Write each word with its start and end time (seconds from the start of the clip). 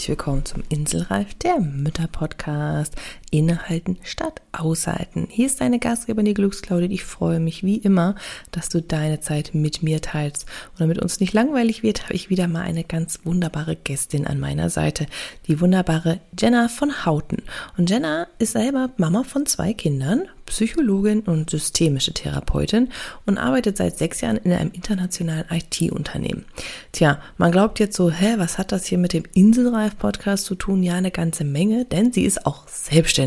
Herzlich 0.00 0.16
willkommen 0.16 0.46
zum 0.46 0.62
Inselreif, 0.70 1.34
der 1.34 1.60
Mütter-Podcast. 1.60 2.96
Innehalten 3.30 3.98
statt 4.02 4.42
aushalten. 4.52 5.28
Hier 5.30 5.46
ist 5.46 5.60
deine 5.60 5.78
Gastgeberin, 5.78 6.26
die 6.26 6.34
Glücksklaudie. 6.34 6.92
Ich 6.92 7.04
freue 7.04 7.38
mich 7.38 7.62
wie 7.62 7.76
immer, 7.76 8.16
dass 8.50 8.68
du 8.68 8.82
deine 8.82 9.20
Zeit 9.20 9.54
mit 9.54 9.82
mir 9.82 10.00
teilst. 10.00 10.46
Und 10.72 10.80
damit 10.80 10.98
uns 10.98 11.20
nicht 11.20 11.32
langweilig 11.32 11.82
wird, 11.82 12.04
habe 12.04 12.14
ich 12.14 12.30
wieder 12.30 12.48
mal 12.48 12.62
eine 12.62 12.82
ganz 12.82 13.20
wunderbare 13.24 13.76
Gästin 13.76 14.26
an 14.26 14.40
meiner 14.40 14.68
Seite. 14.68 15.06
Die 15.46 15.60
wunderbare 15.60 16.20
Jenna 16.38 16.68
von 16.68 17.06
Hauten. 17.06 17.42
Und 17.76 17.88
Jenna 17.88 18.26
ist 18.38 18.52
selber 18.52 18.90
Mama 18.96 19.22
von 19.22 19.46
zwei 19.46 19.72
Kindern, 19.72 20.24
Psychologin 20.46 21.20
und 21.20 21.48
systemische 21.48 22.12
Therapeutin 22.12 22.88
und 23.24 23.38
arbeitet 23.38 23.76
seit 23.76 23.96
sechs 23.98 24.20
Jahren 24.20 24.38
in 24.38 24.52
einem 24.52 24.72
internationalen 24.72 25.44
IT-Unternehmen. 25.48 26.44
Tja, 26.90 27.20
man 27.38 27.52
glaubt 27.52 27.78
jetzt 27.78 27.96
so, 27.96 28.10
hä, 28.10 28.34
was 28.38 28.58
hat 28.58 28.72
das 28.72 28.86
hier 28.86 28.98
mit 28.98 29.12
dem 29.12 29.22
Inselreif-Podcast 29.32 30.44
zu 30.44 30.56
tun? 30.56 30.82
Ja, 30.82 30.94
eine 30.94 31.12
ganze 31.12 31.44
Menge, 31.44 31.84
denn 31.84 32.12
sie 32.12 32.24
ist 32.24 32.46
auch 32.46 32.66
selbstständig 32.66 33.19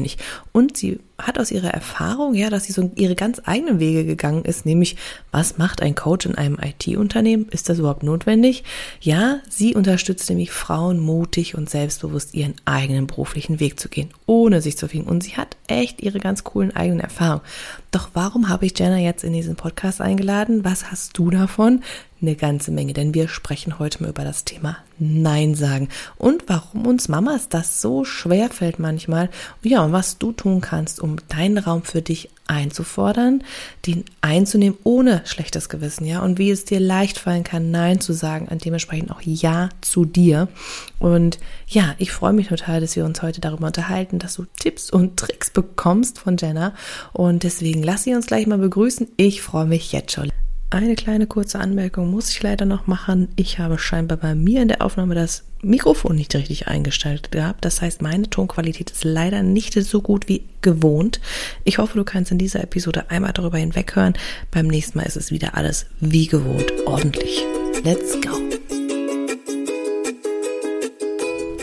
und 0.52 0.78
sie 0.78 1.00
hat 1.18 1.40
aus 1.40 1.52
ihrer 1.52 1.70
Erfahrung, 1.70 2.34
ja, 2.34 2.50
dass 2.50 2.66
sie 2.66 2.74
so 2.74 2.92
ihre 2.96 3.16
ganz 3.16 3.42
eigenen 3.46 3.80
Wege 3.80 4.04
gegangen 4.04 4.46
ist, 4.46 4.66
nämlich 4.66 4.96
was 5.32 5.58
macht 5.58 5.82
ein 5.82 5.96
Coach 5.96 6.26
in 6.26 6.36
einem 6.36 6.58
IT-Unternehmen? 6.60 7.48
Ist 7.50 7.70
das 7.70 7.80
überhaupt 7.80 8.04
notwendig? 8.04 8.64
Ja, 9.00 9.40
sie 9.50 9.76
unterstützt 9.76 10.30
nämlich 10.30 10.52
Frauen 10.52 11.00
mutig 11.00 11.56
und 11.56 11.70
selbstbewusst 11.70 12.34
ihren 12.34 12.56
eigenen 12.66 13.08
beruflichen 13.08 13.60
Weg 13.60 13.80
zu 13.80 13.90
gehen, 13.90 14.10
ohne 14.26 14.62
sich 14.62 14.78
zu 14.78 14.88
finden. 14.88 15.10
Und 15.10 15.24
sie 15.24 15.38
hat 15.38 15.56
echt 15.68 16.02
ihre 16.02 16.20
ganz 16.20 16.44
coolen 16.44 16.76
eigenen 16.76 17.00
Erfahrungen. 17.00 17.46
Doch 17.92 18.10
warum 18.14 18.50
habe 18.50 18.66
ich 18.66 18.78
Jenna 18.78 18.98
jetzt 18.98 19.24
in 19.24 19.34
diesen 19.34 19.56
Podcast 19.56 20.02
eingeladen? 20.02 20.66
Was 20.66 20.92
hast 20.92 21.18
du 21.18 21.30
davon? 21.30 21.82
eine 22.24 22.36
ganze 22.36 22.72
Menge, 22.72 22.94
denn 22.94 23.14
wir 23.14 23.28
sprechen 23.28 23.80
heute 23.80 24.02
mal 24.02 24.10
über 24.10 24.24
das 24.24 24.46
Thema 24.46 24.78
Nein 24.98 25.56
sagen 25.56 25.90
und 26.18 26.44
warum 26.48 26.88
uns 26.88 27.10
Mamas 27.10 27.50
das 27.50 27.82
so 27.82 28.06
schwer 28.06 28.50
fällt 28.50 28.80
manchmal. 28.80 29.30
Ja, 29.62 29.84
und 29.84 29.92
was 29.92 30.18
du 30.18 30.32
tun 30.32 30.62
kannst, 30.62 31.02
um 31.04 31.18
deinen 31.28 31.58
Raum 31.58 31.84
für 31.84 32.02
dich 32.02 32.30
einzufordern, 32.48 33.44
den 33.86 34.06
einzunehmen 34.22 34.78
ohne 34.84 35.22
schlechtes 35.26 35.68
Gewissen, 35.68 36.06
ja, 36.06 36.22
und 36.22 36.40
wie 36.40 36.50
es 36.50 36.64
dir 36.64 36.80
leicht 36.80 37.20
fallen 37.20 37.44
kann, 37.44 37.72
Nein 37.72 38.00
zu 38.00 38.14
sagen, 38.14 38.48
und 38.48 38.64
dementsprechend 38.64 39.12
auch 39.12 39.22
Ja 39.22 39.70
zu 39.82 40.06
dir. 40.06 40.48
Und 41.00 41.40
ja, 41.68 41.94
ich 41.98 42.12
freue 42.14 42.34
mich 42.34 42.48
total, 42.48 42.80
dass 42.80 42.96
wir 42.96 43.04
uns 43.04 43.22
heute 43.22 43.42
darüber 43.42 43.68
unterhalten, 43.68 44.18
dass 44.18 44.36
du 44.36 44.46
Tipps 44.60 44.90
und 44.90 45.18
Tricks 45.18 45.50
bekommst 45.50 46.20
von 46.20 46.38
Jenna. 46.38 46.74
Und 47.12 47.44
deswegen 47.44 47.84
lass 47.84 48.04
sie 48.04 48.16
uns 48.16 48.28
gleich 48.28 48.48
mal 48.48 48.58
begrüßen. 48.58 49.10
Ich 49.18 49.42
freue 49.42 49.66
mich 49.66 49.92
jetzt 49.92 50.14
schon. 50.14 50.30
Eine 50.74 50.96
kleine 50.96 51.28
kurze 51.28 51.60
Anmerkung 51.60 52.10
muss 52.10 52.32
ich 52.32 52.42
leider 52.42 52.66
noch 52.66 52.88
machen. 52.88 53.28
Ich 53.36 53.60
habe 53.60 53.78
scheinbar 53.78 54.18
bei 54.18 54.34
mir 54.34 54.64
in 54.64 54.70
der 54.70 54.82
Aufnahme 54.82 55.14
das 55.14 55.44
Mikrofon 55.62 56.16
nicht 56.16 56.34
richtig 56.34 56.68
eingestellt 56.68 57.32
gehabt. 57.32 57.64
Das 57.64 57.84
heißt, 57.84 58.02
meine 58.02 58.28
Tonqualität 58.28 58.90
ist 58.90 59.04
leider 59.04 59.44
nicht 59.44 59.76
so 59.76 60.02
gut 60.02 60.28
wie 60.28 60.46
gewohnt. 60.62 61.22
Ich 61.64 61.78
hoffe, 61.78 61.96
du 61.96 62.04
kannst 62.04 62.32
in 62.32 62.40
dieser 62.40 62.64
Episode 62.64 63.12
einmal 63.12 63.34
darüber 63.34 63.60
hinweghören. 63.60 64.16
Beim 64.50 64.66
nächsten 64.66 64.98
Mal 64.98 65.06
ist 65.06 65.16
es 65.16 65.30
wieder 65.30 65.54
alles 65.54 65.86
wie 66.00 66.26
gewohnt 66.26 66.74
ordentlich. 66.88 67.46
Let's 67.84 68.20
go! 68.20 68.63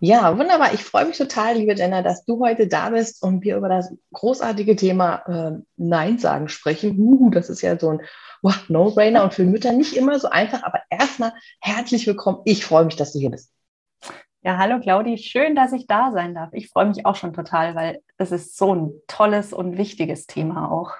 Ja, 0.00 0.38
wunderbar. 0.38 0.74
Ich 0.74 0.84
freue 0.84 1.06
mich 1.06 1.18
total, 1.18 1.56
liebe 1.56 1.74
Jenna, 1.74 2.02
dass 2.02 2.24
du 2.24 2.38
heute 2.38 2.68
da 2.68 2.90
bist 2.90 3.20
und 3.20 3.42
wir 3.42 3.56
über 3.56 3.68
das 3.68 3.92
großartige 4.12 4.76
Thema 4.76 5.22
äh, 5.26 5.60
Nein 5.76 6.18
sagen 6.18 6.48
sprechen. 6.48 6.96
Uh, 6.96 7.30
das 7.30 7.50
ist 7.50 7.62
ja 7.62 7.76
so 7.76 7.90
ein 7.90 8.00
oh, 8.42 8.52
No-Brainer 8.68 9.24
und 9.24 9.34
für 9.34 9.42
Mütter 9.42 9.72
nicht 9.72 9.96
immer 9.96 10.20
so 10.20 10.28
einfach, 10.28 10.62
aber 10.62 10.80
erstmal 10.88 11.32
herzlich 11.60 12.06
willkommen. 12.06 12.42
Ich 12.44 12.64
freue 12.64 12.84
mich, 12.84 12.94
dass 12.94 13.12
du 13.12 13.18
hier 13.18 13.30
bist. 13.30 13.50
Ja, 14.42 14.56
hallo 14.56 14.78
Claudi, 14.78 15.18
schön, 15.18 15.56
dass 15.56 15.72
ich 15.72 15.88
da 15.88 16.12
sein 16.12 16.32
darf. 16.32 16.50
Ich 16.52 16.68
freue 16.68 16.86
mich 16.86 17.04
auch 17.04 17.16
schon 17.16 17.32
total, 17.32 17.74
weil 17.74 18.00
es 18.18 18.30
ist 18.30 18.56
so 18.56 18.72
ein 18.72 18.92
tolles 19.08 19.52
und 19.52 19.78
wichtiges 19.78 20.28
Thema 20.28 20.70
auch. 20.70 20.92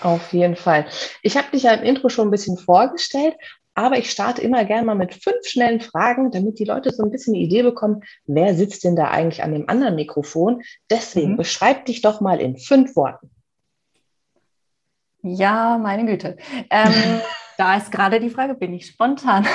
Auf 0.00 0.32
jeden 0.32 0.54
Fall. 0.54 0.86
Ich 1.22 1.36
habe 1.36 1.50
dich 1.50 1.64
ja 1.64 1.72
im 1.72 1.82
Intro 1.82 2.08
schon 2.08 2.28
ein 2.28 2.30
bisschen 2.30 2.56
vorgestellt, 2.56 3.34
aber 3.74 3.98
ich 3.98 4.10
starte 4.10 4.40
immer 4.40 4.64
gerne 4.64 4.86
mal 4.86 4.94
mit 4.94 5.14
fünf 5.14 5.46
schnellen 5.46 5.80
Fragen, 5.80 6.30
damit 6.30 6.58
die 6.58 6.64
Leute 6.64 6.90
so 6.92 7.02
ein 7.02 7.10
bisschen 7.10 7.34
eine 7.34 7.42
Idee 7.42 7.62
bekommen, 7.62 8.02
wer 8.26 8.54
sitzt 8.54 8.84
denn 8.84 8.96
da 8.96 9.10
eigentlich 9.10 9.42
an 9.42 9.52
dem 9.52 9.68
anderen 9.68 9.96
Mikrofon. 9.96 10.62
Deswegen 10.90 11.32
mhm. 11.32 11.36
beschreib 11.36 11.84
dich 11.86 12.00
doch 12.00 12.20
mal 12.20 12.40
in 12.40 12.56
fünf 12.56 12.94
Worten. 12.96 13.30
Ja, 15.22 15.78
meine 15.78 16.04
Güte. 16.06 16.36
Ähm, 16.70 16.92
da 17.58 17.76
ist 17.76 17.90
gerade 17.90 18.20
die 18.20 18.30
Frage, 18.30 18.54
bin 18.54 18.74
ich 18.74 18.86
spontan? 18.86 19.44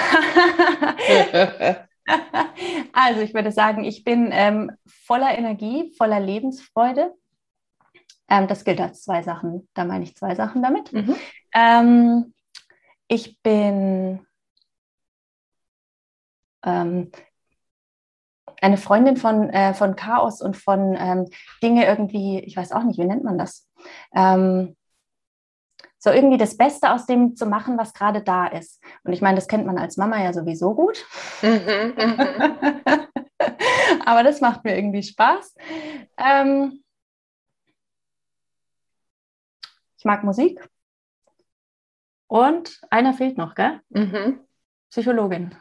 also 2.94 3.22
ich 3.22 3.34
würde 3.34 3.52
sagen, 3.52 3.86
ich 3.86 4.04
bin 4.04 4.30
ähm, 4.34 4.72
voller 4.86 5.38
Energie, 5.38 5.94
voller 5.98 6.20
Lebensfreude. 6.20 7.14
Ähm, 8.28 8.48
das 8.48 8.66
gilt 8.66 8.82
als 8.82 9.04
zwei 9.04 9.24
Sachen. 9.24 9.70
Da 9.74 9.86
meine 9.86 10.04
ich 10.04 10.16
zwei 10.16 10.36
Sachen 10.36 10.62
damit. 10.62 10.92
Mhm. 10.92 11.16
Ich 13.10 13.42
bin 13.42 14.26
ähm, 16.64 17.12
eine 18.62 18.78
Freundin 18.78 19.18
von, 19.18 19.50
äh, 19.50 19.74
von 19.74 19.98
Chaos 19.98 20.42
und 20.42 20.56
von 20.56 20.96
ähm, 20.98 21.26
Dinge 21.62 21.86
irgendwie, 21.86 22.40
ich 22.40 22.56
weiß 22.56 22.72
auch 22.72 22.84
nicht, 22.84 23.00
wie 23.00 23.06
nennt 23.06 23.24
man 23.24 23.38
das? 23.38 23.68
Ähm, 24.16 24.78
so 25.98 26.12
irgendwie 26.12 26.38
das 26.38 26.56
Beste 26.56 26.94
aus 26.94 27.06
dem 27.06 27.36
zu 27.36 27.46
machen, 27.46 27.78
was 27.78 27.94
gerade 27.94 28.22
da 28.22 28.48
ist. 28.48 28.82
Und 29.04 29.12
ich 29.12 29.22
meine, 29.22 29.36
das 29.36 29.50
kennt 29.50 29.66
man 29.66 29.78
als 29.78 29.98
Mama 29.98 30.22
ja 30.24 30.32
sowieso 30.32 30.74
gut. 30.74 31.06
Mhm, 31.42 31.94
mhm. 31.98 33.10
Aber 34.06 34.24
das 34.24 34.42
macht 34.42 34.64
mir 34.64 34.76
irgendwie 34.76 35.04
Spaß. 35.04 35.56
Ähm, 36.18 36.84
ich 39.98 40.06
mag 40.06 40.24
Musik. 40.24 40.60
Und 42.30 42.80
einer 42.92 43.14
fehlt 43.14 43.38
noch, 43.38 43.56
gell? 43.56 43.82
Mhm. 43.90 44.40
Psychologin. 44.92 45.56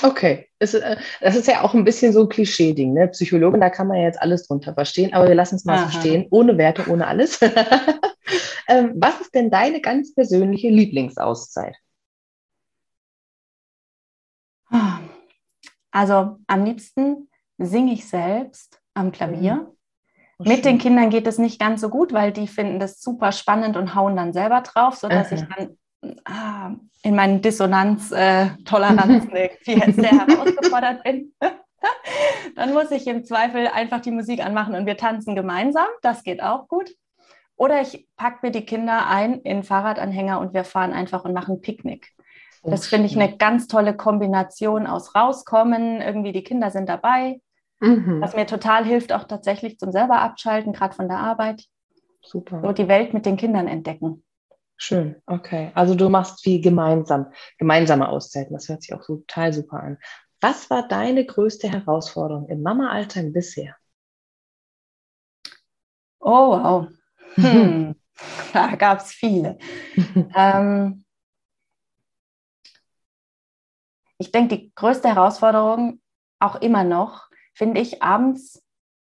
Okay, 0.00 0.48
es, 0.58 0.74
äh, 0.74 0.96
das 1.20 1.36
ist 1.36 1.48
ja 1.48 1.62
auch 1.62 1.74
ein 1.74 1.84
bisschen 1.84 2.12
so 2.12 2.22
ein 2.22 2.28
Klischee-Ding, 2.28 2.92
ne? 2.92 3.08
Psychologin, 3.08 3.60
da 3.60 3.68
kann 3.68 3.88
man 3.88 3.98
ja 3.98 4.04
jetzt 4.04 4.22
alles 4.22 4.46
drunter 4.46 4.74
verstehen, 4.74 5.12
aber 5.12 5.28
wir 5.28 5.34
lassen 5.34 5.56
es 5.56 5.64
mal 5.64 5.78
Aha. 5.78 5.88
so 5.88 5.98
stehen, 5.98 6.26
ohne 6.30 6.56
Werte, 6.56 6.88
ohne 6.88 7.06
alles. 7.06 7.40
ähm, 8.68 8.92
was 8.96 9.20
ist 9.20 9.34
denn 9.34 9.50
deine 9.50 9.80
ganz 9.80 10.14
persönliche 10.14 10.70
Lieblingsauszeit? 10.70 11.76
Also 15.90 16.38
am 16.46 16.64
liebsten 16.64 17.28
singe 17.58 17.92
ich 17.92 18.08
selbst 18.08 18.80
am 18.94 19.12
Klavier. 19.12 19.54
Mhm. 19.54 19.66
Oh, 20.38 20.44
Mit 20.48 20.64
den 20.64 20.78
Kindern 20.78 21.10
geht 21.10 21.26
es 21.26 21.38
nicht 21.38 21.60
ganz 21.60 21.80
so 21.82 21.90
gut, 21.90 22.12
weil 22.12 22.32
die 22.32 22.48
finden 22.48 22.80
das 22.80 23.00
super 23.00 23.30
spannend 23.30 23.76
und 23.76 23.94
hauen 23.94 24.16
dann 24.16 24.32
selber 24.32 24.62
drauf, 24.62 24.96
sodass 24.96 25.30
Aha. 25.30 25.34
ich 25.34 25.42
dann 25.42 25.78
in 27.02 27.14
meinen 27.14 27.42
Dissonanz-Toleranzen 27.42 29.30
äh, 29.32 29.50
viel 29.60 29.94
sehr 29.94 30.10
herausgefordert 30.10 31.04
bin. 31.04 31.32
dann 32.56 32.74
muss 32.74 32.90
ich 32.90 33.06
im 33.06 33.24
Zweifel 33.24 33.68
einfach 33.68 34.00
die 34.00 34.10
Musik 34.10 34.44
anmachen 34.44 34.74
und 34.74 34.86
wir 34.86 34.96
tanzen 34.96 35.34
gemeinsam. 35.34 35.86
Das 36.02 36.22
geht 36.24 36.42
auch 36.42 36.68
gut. 36.68 36.90
Oder 37.56 37.80
ich 37.80 38.08
packe 38.16 38.38
mir 38.42 38.50
die 38.50 38.66
Kinder 38.66 39.06
ein 39.06 39.40
in 39.40 39.62
Fahrradanhänger 39.62 40.40
und 40.40 40.54
wir 40.54 40.64
fahren 40.64 40.92
einfach 40.92 41.24
und 41.24 41.32
machen 41.32 41.60
Picknick. 41.60 42.10
Oh, 42.62 42.70
das 42.70 42.86
finde 42.86 43.06
ich 43.06 43.16
eine 43.16 43.36
ganz 43.36 43.68
tolle 43.68 43.96
Kombination 43.96 44.86
aus 44.86 45.14
rauskommen. 45.14 46.00
Irgendwie 46.00 46.32
die 46.32 46.44
Kinder 46.44 46.70
sind 46.70 46.88
dabei, 46.88 47.40
Mhm. 47.82 48.20
Was 48.20 48.36
mir 48.36 48.46
total 48.46 48.84
hilft, 48.84 49.12
auch 49.12 49.24
tatsächlich 49.24 49.76
zum 49.78 49.90
selber 49.90 50.20
abschalten, 50.20 50.72
gerade 50.72 50.94
von 50.94 51.08
der 51.08 51.18
Arbeit. 51.18 51.64
Super. 52.22 52.62
So 52.62 52.70
die 52.70 52.86
Welt 52.86 53.12
mit 53.12 53.26
den 53.26 53.36
Kindern 53.36 53.66
entdecken. 53.66 54.22
Schön, 54.84 55.22
okay. 55.26 55.70
Also 55.76 55.94
du 55.94 56.08
machst 56.08 56.42
viel 56.42 56.60
gemeinsam, 56.60 57.32
gemeinsame 57.56 58.08
Auszeiten. 58.08 58.52
Das 58.52 58.68
hört 58.68 58.82
sich 58.82 58.92
auch 58.92 59.06
total 59.06 59.52
super 59.52 59.80
an. 59.80 59.98
Was 60.40 60.70
war 60.70 60.88
deine 60.88 61.24
größte 61.24 61.68
Herausforderung 61.68 62.48
im 62.48 62.62
Mama-Alltag 62.62 63.32
bisher? 63.32 63.76
Oh, 66.18 66.50
wow. 66.50 66.88
Hm. 67.36 67.94
da 68.52 68.74
gab 68.74 68.98
es 68.98 69.12
viele. 69.12 69.56
ähm, 70.34 71.04
ich 74.18 74.32
denke, 74.32 74.56
die 74.56 74.74
größte 74.74 75.10
Herausforderung 75.10 76.00
auch 76.40 76.56
immer 76.56 76.82
noch 76.82 77.28
finde 77.54 77.80
ich 77.80 78.02
abends 78.02 78.60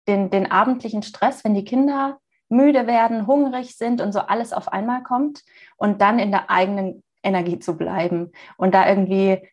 den, 0.08 0.28
den 0.28 0.50
abendlichen 0.50 1.04
Stress, 1.04 1.44
wenn 1.44 1.54
die 1.54 1.64
Kinder 1.64 2.18
müde 2.52 2.86
werden, 2.86 3.26
hungrig 3.26 3.76
sind 3.76 4.00
und 4.00 4.12
so 4.12 4.20
alles 4.20 4.52
auf 4.52 4.68
einmal 4.72 5.02
kommt 5.02 5.42
und 5.76 6.00
dann 6.00 6.18
in 6.18 6.30
der 6.30 6.50
eigenen 6.50 7.02
Energie 7.22 7.58
zu 7.58 7.76
bleiben 7.76 8.32
und 8.56 8.74
da 8.74 8.88
irgendwie 8.88 9.48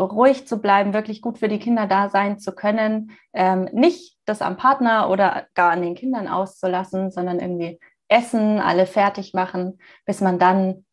ruhig 0.00 0.46
zu 0.46 0.60
bleiben, 0.60 0.94
wirklich 0.94 1.22
gut 1.22 1.38
für 1.38 1.48
die 1.48 1.58
Kinder 1.58 1.86
da 1.86 2.08
sein 2.08 2.38
zu 2.38 2.52
können, 2.52 3.12
ähm, 3.32 3.68
nicht 3.72 4.16
das 4.24 4.42
am 4.42 4.56
Partner 4.56 5.10
oder 5.10 5.46
gar 5.54 5.70
an 5.72 5.82
den 5.82 5.94
Kindern 5.94 6.28
auszulassen, 6.28 7.10
sondern 7.10 7.38
irgendwie 7.38 7.78
essen, 8.08 8.58
alle 8.58 8.86
fertig 8.86 9.32
machen, 9.32 9.78
bis 10.04 10.20
man 10.20 10.38
dann 10.38 10.84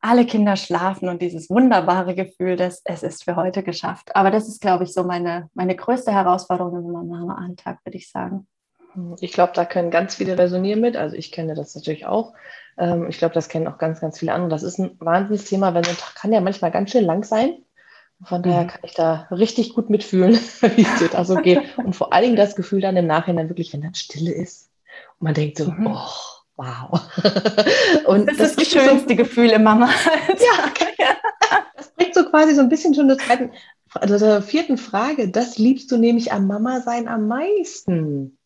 alle 0.00 0.26
Kinder 0.26 0.56
schlafen 0.56 1.08
und 1.08 1.22
dieses 1.22 1.48
wunderbare 1.48 2.16
Gefühl, 2.16 2.56
dass 2.56 2.82
es 2.84 3.04
ist 3.04 3.22
für 3.22 3.36
heute 3.36 3.62
geschafft. 3.62 4.16
Aber 4.16 4.32
das 4.32 4.48
ist, 4.48 4.60
glaube 4.60 4.82
ich, 4.82 4.92
so 4.92 5.04
meine, 5.04 5.48
meine 5.54 5.76
größte 5.76 6.12
Herausforderung 6.12 6.90
meinem 6.90 7.08
Mama-Alltag, 7.08 7.78
würde 7.84 7.98
ich 7.98 8.10
sagen. 8.10 8.48
Ich 9.20 9.32
glaube, 9.32 9.52
da 9.54 9.64
können 9.64 9.90
ganz 9.90 10.16
viele 10.16 10.38
resonieren 10.38 10.80
mit. 10.80 10.96
Also 10.96 11.16
ich 11.16 11.32
kenne 11.32 11.54
das 11.54 11.74
natürlich 11.74 12.06
auch. 12.06 12.34
Ähm, 12.78 13.08
ich 13.08 13.18
glaube, 13.18 13.34
das 13.34 13.48
kennen 13.48 13.66
auch 13.66 13.78
ganz, 13.78 14.00
ganz 14.00 14.18
viele 14.18 14.32
andere. 14.32 14.50
Das 14.50 14.62
ist 14.62 14.78
ein 14.78 14.96
Wahnsinnsthema, 14.98 15.74
weil 15.74 15.84
so 15.84 15.90
ein 15.90 15.96
Tag 15.96 16.14
kann 16.14 16.32
ja 16.32 16.40
manchmal 16.40 16.70
ganz 16.70 16.90
schön 16.90 17.04
lang 17.04 17.24
sein. 17.24 17.56
Von 18.24 18.42
daher 18.42 18.64
mhm. 18.64 18.68
kann 18.68 18.80
ich 18.84 18.94
da 18.94 19.26
richtig 19.30 19.74
gut 19.74 19.90
mitfühlen, 19.90 20.34
wie 20.76 20.82
es 20.82 20.98
dir 20.98 21.08
da 21.08 21.24
so 21.24 21.36
geht. 21.36 21.60
Und 21.78 21.96
vor 21.96 22.12
allen 22.12 22.24
Dingen 22.24 22.36
das 22.36 22.56
Gefühl 22.56 22.80
dann 22.80 22.96
im 22.96 23.06
Nachhinein 23.06 23.48
wirklich, 23.48 23.72
wenn 23.72 23.82
dann 23.82 23.94
Stille 23.94 24.32
ist 24.32 24.70
und 25.18 25.24
man 25.24 25.34
denkt 25.34 25.58
so, 25.58 25.70
mhm. 25.70 25.88
oh, 25.88 26.08
wow. 26.56 27.00
Und 28.06 28.28
das, 28.28 28.36
das 28.36 28.50
ist 28.50 28.60
das 28.60 28.68
schönste 28.68 29.10
so, 29.10 29.16
Gefühl 29.16 29.50
im 29.50 29.64
Mama. 29.64 29.88
ja, 30.28 30.72
das 31.76 31.90
bringt 31.92 32.14
so 32.14 32.24
quasi 32.24 32.54
so 32.54 32.60
ein 32.60 32.68
bisschen 32.68 32.94
schon 32.94 33.08
das 33.08 33.18
zweiten, 33.18 33.50
also 33.94 34.18
der 34.18 34.42
vierten 34.42 34.78
Frage. 34.78 35.28
Das 35.28 35.58
liebst 35.58 35.90
du 35.90 35.96
nämlich 35.96 36.32
am 36.32 36.46
Mama 36.46 36.80
sein 36.80 37.08
am 37.08 37.26
meisten. 37.26 38.38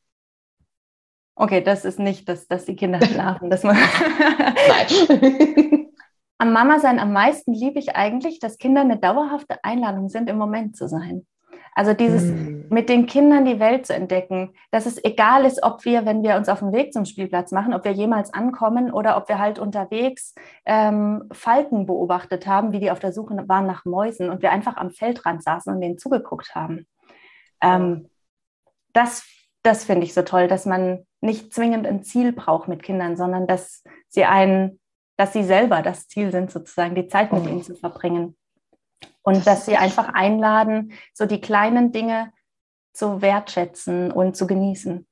Okay, 1.37 1.61
das 1.61 1.85
ist 1.85 1.99
nicht, 1.99 2.29
dass, 2.29 2.49
dass 2.49 2.65
die 2.65 2.77
Kinder 2.77 3.01
schlafen. 3.07 3.51
Dass 3.51 3.63
man 3.63 3.77
Nein. 5.09 5.89
am 6.39 6.53
Mama 6.53 6.81
sein 6.81 6.99
am 6.99 7.13
meisten 7.13 7.53
liebe 7.53 7.79
ich 7.79 7.95
eigentlich, 7.95 8.41
dass 8.41 8.59
Kinder 8.59 8.81
eine 8.81 8.99
dauerhafte 8.99 9.63
Einladung 9.63 10.09
sind, 10.09 10.29
im 10.31 10.39
Moment 10.39 10.77
zu 10.77 10.89
sein. 10.89 11.27
Also 11.75 11.93
dieses 11.93 12.25
mm. 12.25 12.69
mit 12.71 12.89
den 12.89 13.05
Kindern 13.05 13.45
die 13.45 13.61
Welt 13.61 13.85
zu 13.85 13.95
entdecken, 13.95 14.55
dass 14.71 14.87
es 14.87 15.03
egal 15.05 15.45
ist, 15.45 15.63
ob 15.63 15.85
wir, 15.85 16.07
wenn 16.07 16.23
wir 16.23 16.37
uns 16.37 16.49
auf 16.49 16.61
dem 16.61 16.73
Weg 16.73 16.95
zum 16.95 17.05
Spielplatz 17.05 17.53
machen, 17.53 17.75
ob 17.75 17.85
wir 17.85 17.93
jemals 17.93 18.33
ankommen 18.33 18.91
oder 18.91 19.19
ob 19.19 19.29
wir 19.29 19.39
halt 19.39 19.59
unterwegs 19.59 20.35
ähm, 20.65 21.25
Falken 21.33 21.85
beobachtet 21.85 22.47
haben, 22.47 22.73
wie 22.73 22.81
die 22.81 22.91
auf 22.91 22.99
der 22.99 23.13
Suche 23.13 23.37
waren 23.47 23.67
nach 23.67 23.85
Mäusen 23.85 24.31
und 24.31 24.41
wir 24.41 24.53
einfach 24.53 24.79
am 24.79 24.91
Feldrand 24.91 25.43
saßen 25.43 25.75
und 25.75 25.83
denen 25.83 25.99
zugeguckt 25.99 26.55
haben. 26.55 26.87
Ähm, 27.61 28.09
das 28.95 29.27
das 29.67 29.85
finde 29.85 30.07
ich 30.07 30.15
so 30.15 30.23
toll, 30.23 30.49
dass 30.49 30.65
man 30.65 31.05
nicht 31.21 31.53
zwingend 31.53 31.87
ein 31.87 32.03
Ziel 32.03 32.33
braucht 32.33 32.69
mit 32.69 32.83
Kindern, 32.83 33.17
sondern 33.17 33.47
dass 33.47 33.83
sie 34.09 34.25
ein, 34.25 34.79
dass 35.17 35.33
sie 35.33 35.45
selber 35.45 35.83
das 35.83 36.09
Ziel 36.09 36.31
sind, 36.31 36.51
sozusagen 36.51 36.95
die 36.95 37.09
Zeit 37.09 37.33
mit 37.33 37.45
oh. 37.45 37.49
ihnen 37.49 37.63
zu 37.63 37.75
verbringen. 37.75 38.37
Und 39.23 39.39
das 39.39 39.45
dass 39.45 39.67
sie 39.67 39.77
einfach 39.77 40.15
einladen, 40.15 40.93
so 41.13 41.27
die 41.27 41.41
kleinen 41.41 41.91
Dinge 41.91 42.33
zu 42.93 43.21
wertschätzen 43.21 44.13
und 44.13 44.37
zu 44.37 44.47
genießen. 44.47 45.07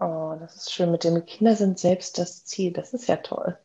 Oh, 0.00 0.36
das 0.38 0.56
ist 0.56 0.72
schön. 0.72 0.92
Mit 0.92 1.04
dem 1.04 1.24
Kinder 1.24 1.56
sind 1.56 1.78
selbst 1.78 2.18
das 2.18 2.44
Ziel. 2.44 2.72
Das 2.72 2.94
ist 2.94 3.08
ja 3.08 3.16
toll. 3.16 3.58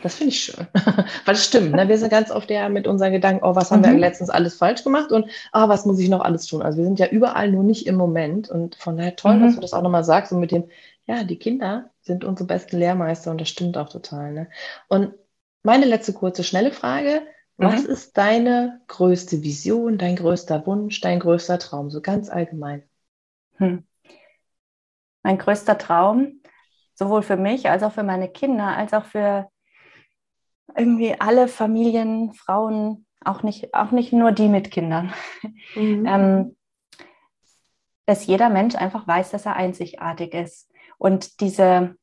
Das 0.00 0.14
finde 0.14 0.32
ich 0.32 0.40
schön. 0.40 0.66
Weil 1.24 1.34
es 1.34 1.44
stimmt, 1.44 1.72
ne? 1.72 1.88
wir 1.88 1.98
sind 1.98 2.10
ganz 2.10 2.30
oft 2.30 2.50
ja 2.50 2.68
mit 2.68 2.86
unseren 2.86 3.12
Gedanken, 3.12 3.44
oh, 3.44 3.56
was 3.56 3.70
haben 3.70 3.80
mhm. 3.80 3.86
wir 3.86 3.98
letztens 3.98 4.30
alles 4.30 4.54
falsch 4.54 4.84
gemacht 4.84 5.10
und 5.10 5.28
ah, 5.52 5.68
was 5.68 5.86
muss 5.86 5.98
ich 5.98 6.08
noch 6.08 6.20
alles 6.20 6.46
tun? 6.46 6.62
Also 6.62 6.78
wir 6.78 6.84
sind 6.84 7.00
ja 7.00 7.08
überall 7.08 7.50
nur 7.50 7.64
nicht 7.64 7.86
im 7.86 7.96
Moment 7.96 8.48
und 8.48 8.76
von 8.76 8.96
daher 8.96 9.16
toll, 9.16 9.36
mhm. 9.36 9.42
dass 9.42 9.54
du 9.56 9.60
das 9.60 9.72
auch 9.72 9.82
nochmal 9.82 10.04
sagst 10.04 10.32
und 10.32 10.38
mit 10.38 10.52
dem, 10.52 10.68
ja, 11.06 11.24
die 11.24 11.38
Kinder 11.38 11.90
sind 12.00 12.24
unsere 12.24 12.46
besten 12.46 12.78
Lehrmeister 12.78 13.32
und 13.32 13.40
das 13.40 13.48
stimmt 13.48 13.76
auch 13.76 13.88
total. 13.88 14.32
Ne? 14.32 14.48
Und 14.86 15.14
meine 15.64 15.86
letzte 15.86 16.12
kurze, 16.12 16.44
schnelle 16.44 16.70
Frage, 16.70 17.22
mhm. 17.56 17.64
was 17.64 17.84
ist 17.84 18.16
deine 18.16 18.80
größte 18.86 19.42
Vision, 19.42 19.98
dein 19.98 20.14
größter 20.14 20.64
Wunsch, 20.66 21.00
dein 21.00 21.18
größter 21.18 21.58
Traum, 21.58 21.90
so 21.90 22.00
ganz 22.00 22.30
allgemein? 22.30 22.84
Hm. 23.56 23.84
Mein 25.24 25.38
größter 25.38 25.76
Traum, 25.76 26.40
sowohl 26.94 27.22
für 27.22 27.36
mich 27.36 27.68
als 27.68 27.82
auch 27.82 27.92
für 27.92 28.04
meine 28.04 28.28
Kinder, 28.28 28.76
als 28.76 28.94
auch 28.94 29.04
für 29.04 29.50
irgendwie 30.76 31.18
alle 31.20 31.48
Familien, 31.48 32.32
Frauen, 32.32 33.06
auch 33.24 33.42
nicht, 33.42 33.74
auch 33.74 33.90
nicht 33.90 34.12
nur 34.12 34.32
die 34.32 34.48
mit 34.48 34.70
Kindern, 34.70 35.12
mhm. 35.74 36.06
ähm, 36.06 36.56
dass 38.06 38.26
jeder 38.26 38.48
Mensch 38.48 38.74
einfach 38.74 39.06
weiß, 39.06 39.30
dass 39.30 39.46
er 39.46 39.56
einzigartig 39.56 40.34
ist. 40.34 40.70
Und 40.98 41.40
diese, 41.40 41.96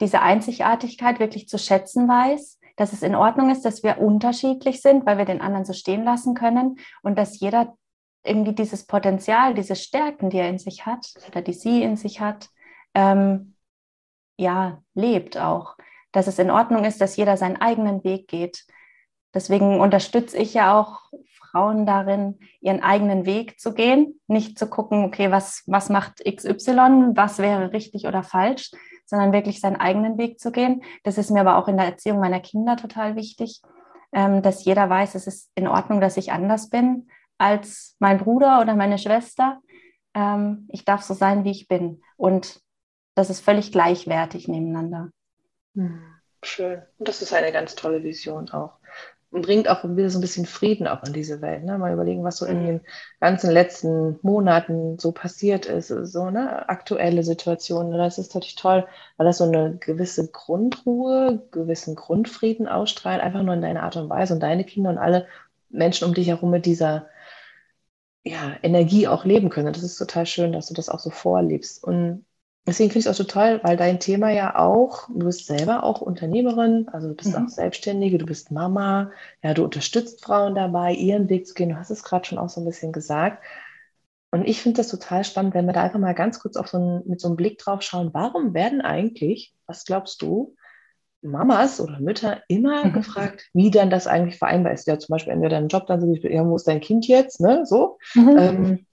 diese 0.00 0.20
Einzigartigkeit 0.20 1.20
wirklich 1.20 1.48
zu 1.48 1.58
schätzen 1.58 2.08
weiß, 2.08 2.58
dass 2.76 2.92
es 2.92 3.02
in 3.02 3.14
Ordnung 3.14 3.50
ist, 3.50 3.64
dass 3.64 3.82
wir 3.82 3.98
unterschiedlich 3.98 4.80
sind, 4.80 5.06
weil 5.06 5.18
wir 5.18 5.24
den 5.24 5.40
anderen 5.40 5.64
so 5.64 5.72
stehen 5.72 6.04
lassen 6.04 6.34
können. 6.34 6.78
Und 7.02 7.16
dass 7.18 7.38
jeder 7.38 7.76
irgendwie 8.24 8.54
dieses 8.54 8.86
Potenzial, 8.86 9.54
diese 9.54 9.76
Stärken, 9.76 10.30
die 10.30 10.38
er 10.38 10.48
in 10.48 10.58
sich 10.58 10.86
hat 10.86 11.12
oder 11.28 11.42
die 11.42 11.52
sie 11.52 11.82
in 11.82 11.96
sich 11.96 12.20
hat, 12.20 12.48
ähm, 12.94 13.54
ja, 14.36 14.82
lebt 14.94 15.36
auch 15.38 15.76
dass 16.12 16.26
es 16.26 16.38
in 16.38 16.50
Ordnung 16.50 16.84
ist, 16.84 17.00
dass 17.00 17.16
jeder 17.16 17.36
seinen 17.36 17.60
eigenen 17.60 18.04
Weg 18.04 18.28
geht. 18.28 18.64
Deswegen 19.34 19.80
unterstütze 19.80 20.36
ich 20.36 20.54
ja 20.54 20.78
auch 20.78 21.10
Frauen 21.52 21.84
darin, 21.84 22.38
ihren 22.60 22.82
eigenen 22.82 23.26
Weg 23.26 23.60
zu 23.60 23.74
gehen, 23.74 24.20
nicht 24.26 24.58
zu 24.58 24.68
gucken, 24.68 25.04
okay, 25.04 25.30
was, 25.30 25.62
was 25.66 25.88
macht 25.88 26.24
XY, 26.24 27.12
was 27.14 27.38
wäre 27.38 27.72
richtig 27.72 28.06
oder 28.06 28.22
falsch, 28.22 28.70
sondern 29.04 29.32
wirklich 29.32 29.60
seinen 29.60 29.76
eigenen 29.76 30.16
Weg 30.16 30.40
zu 30.40 30.52
gehen. 30.52 30.82
Das 31.04 31.18
ist 31.18 31.30
mir 31.30 31.40
aber 31.40 31.58
auch 31.58 31.68
in 31.68 31.76
der 31.76 31.86
Erziehung 31.86 32.20
meiner 32.20 32.40
Kinder 32.40 32.76
total 32.76 33.16
wichtig, 33.16 33.60
ähm, 34.12 34.42
dass 34.42 34.64
jeder 34.64 34.88
weiß, 34.88 35.14
es 35.14 35.26
ist 35.26 35.50
in 35.54 35.68
Ordnung, 35.68 36.00
dass 36.00 36.16
ich 36.16 36.32
anders 36.32 36.70
bin 36.70 37.08
als 37.38 37.96
mein 37.98 38.18
Bruder 38.18 38.60
oder 38.60 38.74
meine 38.74 38.98
Schwester. 38.98 39.60
Ähm, 40.14 40.68
ich 40.70 40.84
darf 40.84 41.02
so 41.02 41.14
sein, 41.14 41.44
wie 41.44 41.50
ich 41.50 41.68
bin. 41.68 42.02
Und 42.16 42.60
das 43.14 43.28
ist 43.28 43.40
völlig 43.40 43.72
gleichwertig 43.72 44.48
nebeneinander. 44.48 45.10
Hm, 45.74 46.00
schön. 46.42 46.82
Und 46.98 47.08
das 47.08 47.22
ist 47.22 47.32
eine 47.32 47.52
ganz 47.52 47.74
tolle 47.74 48.02
Vision 48.02 48.50
auch. 48.50 48.72
Und 49.30 49.46
bringt 49.46 49.66
auch 49.68 49.82
wieder 49.84 50.10
so 50.10 50.18
ein 50.18 50.20
bisschen 50.20 50.44
Frieden 50.44 50.86
auch 50.86 51.02
in 51.04 51.14
diese 51.14 51.40
Welt. 51.40 51.64
Ne? 51.64 51.78
Mal 51.78 51.94
überlegen, 51.94 52.22
was 52.22 52.36
so 52.36 52.44
in 52.44 52.58
hm. 52.58 52.66
den 52.66 52.80
ganzen 53.18 53.50
letzten 53.50 54.18
Monaten 54.20 54.98
so 54.98 55.12
passiert 55.12 55.64
ist. 55.64 55.88
So 55.88 56.28
ne 56.28 56.68
aktuelle 56.68 57.22
Situationen. 57.22 57.96
Das 57.96 58.18
ist 58.18 58.34
natürlich 58.34 58.56
toll, 58.56 58.86
weil 59.16 59.26
das 59.26 59.38
so 59.38 59.44
eine 59.44 59.78
gewisse 59.78 60.30
Grundruhe, 60.30 61.42
gewissen 61.50 61.94
Grundfrieden 61.94 62.68
ausstrahlt, 62.68 63.22
einfach 63.22 63.42
nur 63.42 63.54
in 63.54 63.62
deiner 63.62 63.84
Art 63.84 63.96
und 63.96 64.10
Weise. 64.10 64.34
Und 64.34 64.40
deine 64.40 64.64
Kinder 64.64 64.90
und 64.90 64.98
alle 64.98 65.26
Menschen 65.70 66.06
um 66.06 66.12
dich 66.12 66.28
herum 66.28 66.50
mit 66.50 66.66
dieser 66.66 67.06
ja, 68.24 68.56
Energie 68.62 69.08
auch 69.08 69.24
leben 69.24 69.48
können. 69.48 69.72
Das 69.72 69.82
ist 69.82 69.96
total 69.96 70.26
schön, 70.26 70.52
dass 70.52 70.68
du 70.68 70.74
das 70.74 70.90
auch 70.90 71.00
so 71.00 71.08
vorlebst. 71.08 71.82
Und 71.82 72.26
Deswegen 72.64 72.90
finde 72.90 73.00
ich 73.00 73.06
es 73.06 73.10
auch 73.10 73.18
so 73.18 73.24
toll, 73.24 73.60
weil 73.64 73.76
dein 73.76 73.98
Thema 73.98 74.30
ja 74.30 74.56
auch, 74.56 75.08
du 75.08 75.26
bist 75.26 75.46
selber 75.46 75.82
auch 75.82 76.00
Unternehmerin, 76.00 76.88
also 76.92 77.08
du 77.08 77.14
bist 77.14 77.36
mhm. 77.36 77.44
auch 77.44 77.48
Selbstständige, 77.48 78.18
du 78.18 78.26
bist 78.26 78.52
Mama, 78.52 79.10
ja, 79.42 79.52
du 79.52 79.64
unterstützt 79.64 80.24
Frauen 80.24 80.54
dabei, 80.54 80.92
ihren 80.92 81.28
Weg 81.28 81.46
zu 81.46 81.54
gehen. 81.54 81.70
Du 81.70 81.76
hast 81.76 81.90
es 81.90 82.04
gerade 82.04 82.24
schon 82.24 82.38
auch 82.38 82.48
so 82.48 82.60
ein 82.60 82.64
bisschen 82.64 82.92
gesagt. 82.92 83.42
Und 84.30 84.46
ich 84.46 84.62
finde 84.62 84.78
das 84.78 84.88
total 84.88 85.24
spannend, 85.24 85.54
wenn 85.54 85.66
wir 85.66 85.72
da 85.72 85.82
einfach 85.82 85.98
mal 85.98 86.14
ganz 86.14 86.38
kurz 86.38 86.56
auf 86.56 86.68
so 86.68 86.78
einen, 86.78 87.02
mit 87.06 87.20
so 87.20 87.28
einem 87.28 87.36
Blick 87.36 87.58
drauf 87.58 87.82
schauen, 87.82 88.10
warum 88.12 88.54
werden 88.54 88.80
eigentlich, 88.80 89.52
was 89.66 89.84
glaubst 89.84 90.22
du, 90.22 90.54
Mamas 91.20 91.80
oder 91.80 92.00
Mütter 92.00 92.42
immer 92.48 92.84
mhm. 92.86 92.92
gefragt, 92.92 93.48
wie 93.54 93.70
dann 93.70 93.90
das 93.90 94.06
eigentlich 94.06 94.38
vereinbar 94.38 94.72
ist. 94.72 94.86
Ja, 94.86 94.98
zum 94.98 95.12
Beispiel 95.12 95.32
entweder 95.32 95.56
dein 95.60 95.68
Job, 95.68 95.86
dann 95.86 96.00
so, 96.00 96.06
ja, 96.14 96.44
wo 96.46 96.56
ist 96.56 96.66
dein 96.66 96.80
Kind 96.80 97.06
jetzt, 97.08 97.40
ne, 97.40 97.66
so. 97.66 97.98
Mhm. 98.14 98.38
Ähm, 98.38 98.86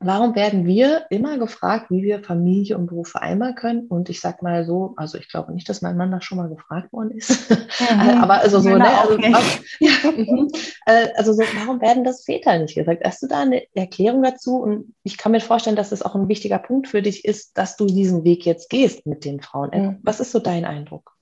Warum 0.00 0.36
werden 0.36 0.64
wir 0.64 1.06
immer 1.10 1.38
gefragt, 1.38 1.90
wie 1.90 2.04
wir 2.04 2.22
Familie 2.22 2.78
und 2.78 2.86
Beruf 2.86 3.08
vereinbaren 3.08 3.56
können? 3.56 3.88
Und 3.88 4.08
ich 4.08 4.20
sag 4.20 4.42
mal 4.42 4.64
so, 4.64 4.94
also 4.96 5.18
ich 5.18 5.28
glaube 5.28 5.52
nicht, 5.52 5.68
dass 5.68 5.82
mein 5.82 5.96
Mann 5.96 6.12
da 6.12 6.20
schon 6.20 6.38
mal 6.38 6.48
gefragt 6.48 6.92
worden 6.92 7.12
ist. 7.12 7.50
Mhm. 7.78 8.22
Aber 8.22 8.40
also 8.40 8.58
so, 8.58 8.70
ne, 8.70 8.88
also, 8.88 9.16
ja, 9.80 9.90
mhm. 10.10 10.48
äh, 10.86 11.08
also 11.16 11.32
so, 11.32 11.42
warum 11.60 11.80
werden 11.80 12.02
das 12.02 12.24
Väter 12.24 12.58
nicht 12.58 12.74
gesagt? 12.74 13.02
Hast 13.04 13.22
du 13.22 13.28
da 13.28 13.42
eine 13.42 13.62
Erklärung 13.74 14.22
dazu? 14.22 14.56
Und 14.56 14.94
ich 15.04 15.16
kann 15.16 15.32
mir 15.32 15.40
vorstellen, 15.40 15.76
dass 15.76 15.92
es 15.92 16.00
das 16.00 16.02
auch 16.02 16.16
ein 16.16 16.28
wichtiger 16.28 16.58
Punkt 16.58 16.88
für 16.88 17.02
dich 17.02 17.24
ist, 17.24 17.56
dass 17.56 17.76
du 17.76 17.86
diesen 17.86 18.24
Weg 18.24 18.44
jetzt 18.44 18.68
gehst 18.68 19.06
mit 19.06 19.24
den 19.24 19.40
Frauen. 19.40 19.70
Mhm. 19.70 19.98
Was 20.02 20.18
ist 20.18 20.32
so 20.32 20.40
dein 20.40 20.64
Eindruck? 20.64 21.12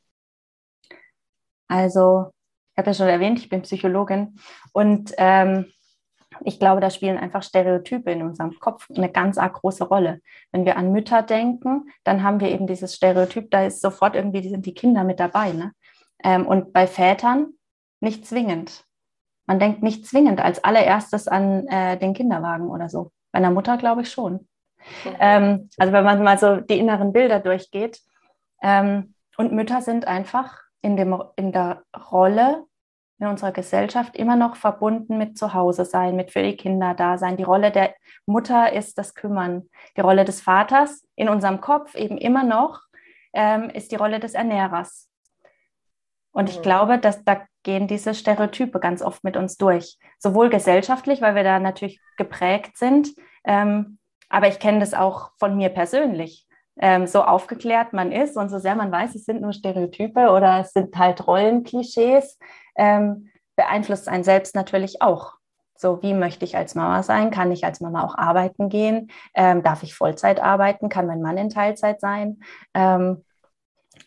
Also, 1.69 2.31
ich 2.73 2.79
habe 2.79 2.91
ja 2.91 2.95
schon 2.95 3.09
erwähnt, 3.09 3.39
ich 3.39 3.49
bin 3.49 3.63
Psychologin 3.63 4.39
und 4.73 5.13
ähm, 5.19 5.67
ich 6.45 6.59
glaube, 6.59 6.81
da 6.81 6.91
spielen 6.91 7.19
einfach 7.19 7.43
Stereotype 7.43 8.11
in 8.11 8.23
unserem 8.23 8.59
Kopf 8.59 8.89
eine 8.95 9.11
ganz 9.11 9.39
arg 9.39 9.55
große 9.55 9.85
Rolle. 9.85 10.21
Wenn 10.53 10.65
wir 10.65 10.77
an 10.77 10.93
Mütter 10.93 11.23
denken, 11.23 11.91
dann 12.05 12.23
haben 12.23 12.41
wir 12.41 12.51
eben 12.51 12.67
dieses 12.67 12.95
Stereotyp, 12.95 13.51
da 13.51 13.65
ist 13.65 13.81
sofort 13.81 14.15
irgendwie, 14.15 14.41
die 14.41 14.49
sind 14.49 14.67
die 14.67 14.75
Kinder 14.75 15.05
mit 15.05 15.21
dabei. 15.21 15.53
Ne? 15.53 15.73
Ähm, 16.23 16.47
und 16.47 16.73
bei 16.73 16.87
Vätern 16.87 17.55
nicht 18.01 18.27
zwingend. 18.27 18.85
Man 19.47 19.59
denkt 19.59 19.83
nicht 19.83 20.07
zwingend 20.07 20.41
als 20.41 20.63
allererstes 20.65 21.29
an 21.29 21.67
äh, 21.69 21.97
den 21.99 22.15
Kinderwagen 22.15 22.69
oder 22.69 22.89
so. 22.89 23.13
Bei 23.33 23.39
einer 23.39 23.51
Mutter 23.51 23.77
glaube 23.77 24.03
ich 24.03 24.11
schon. 24.11 24.49
Ähm, 25.19 25.69
also 25.79 25.93
wenn 25.93 26.05
man 26.05 26.23
mal 26.23 26.39
so 26.39 26.57
die 26.57 26.79
inneren 26.79 27.13
Bilder 27.13 27.41
durchgeht. 27.41 28.01
Ähm, 28.63 29.15
und 29.37 29.53
Mütter 29.53 29.83
sind 29.83 30.07
einfach 30.07 30.61
in, 30.83 30.97
dem, 30.97 31.23
in 31.37 31.53
der 31.53 31.83
Rolle 32.11 32.65
in 33.19 33.27
unserer 33.27 33.53
Gesellschaft 33.53 34.17
immer 34.17 34.37
noch 34.37 34.57
verbunden 34.57 35.17
mit 35.17 35.39
Zuhause 35.39 35.85
sein, 35.85 36.17
mit 36.17 36.31
für 36.31 36.43
die 36.43 36.57
Kinder 36.57 36.95
da 36.95 37.17
sein. 37.17 37.37
Die 37.37 37.43
Rolle 37.43 37.71
der 37.71 37.95
Mutter 38.27 38.73
ist 38.73 38.99
das 38.99 39.15
Kümmern. 39.15 39.69
Die 39.97 40.03
Rolle 40.03 40.25
des 40.25 40.41
Vaters 40.41 41.07
in 41.15 41.29
unserem 41.29 41.61
Kopf 41.61 41.95
eben 41.95 42.19
immer 42.19 42.45
noch 42.45 42.83
ähm, 43.33 43.71
ist 43.71 43.91
die 43.93 43.97
Rolle 43.97 44.21
des 44.21 44.35
Ernährers. 44.35 45.09
Und 46.33 46.51
ich 46.51 46.59
mhm. 46.59 46.63
glaube, 46.63 46.99
dass 46.99 47.25
da 47.25 47.41
gehen 47.63 47.89
diese 47.89 48.15
Stereotype 48.15 48.79
ganz 48.79 49.03
oft 49.03 49.25
mit 49.25 49.37
uns 49.37 49.57
durch. 49.57 49.99
Sowohl 50.19 50.51
gesellschaftlich, 50.51 51.23
weil 51.23 51.35
wir 51.35 51.45
da 51.45 51.59
natürlich 51.59 52.01
geprägt 52.17 52.77
sind, 52.77 53.09
ähm, 53.45 53.99
aber 54.29 54.49
ich 54.49 54.59
kenne 54.59 54.81
das 54.81 54.93
auch 54.93 55.31
von 55.39 55.57
mir 55.57 55.71
persönlich. 55.71 56.46
Ähm, 56.79 57.07
so 57.07 57.23
aufgeklärt 57.23 57.93
man 57.93 58.13
ist 58.13 58.37
und 58.37 58.51
so 58.51 58.59
sehr 58.59 58.75
man 58.75 58.93
weiß, 58.93 59.15
es 59.15 59.25
sind 59.25 59.41
nur 59.41 59.53
Stereotype 59.53 60.31
oder 60.31 60.61
es 60.61 60.73
sind 60.73 60.97
halt 60.99 61.27
Rollenklischees, 61.27 62.39
ähm, 62.77 63.31
beeinflusst 63.57 64.09
einen 64.09 64.25
selbst 64.25 64.55
natürlich 64.55 65.01
auch. 65.01 65.35
So, 65.79 66.03
wie 66.03 66.15
möchte 66.15 66.45
ich 66.45 66.57
als 66.57 66.75
Mama 66.75 67.03
sein? 67.03 67.31
Kann 67.31 67.53
ich 67.53 67.65
als 67.65 67.81
Mama 67.81 68.05
auch 68.05 68.17
arbeiten 68.17 68.69
gehen? 68.69 69.11
Ähm, 69.35 69.63
darf 69.63 69.83
ich 69.83 69.95
Vollzeit 69.95 70.41
arbeiten? 70.41 70.89
Kann 70.89 71.07
mein 71.07 71.21
Mann 71.21 71.37
in 71.37 71.51
Teilzeit 71.51 72.01
sein? 72.01 72.41
Ähm, 72.75 73.25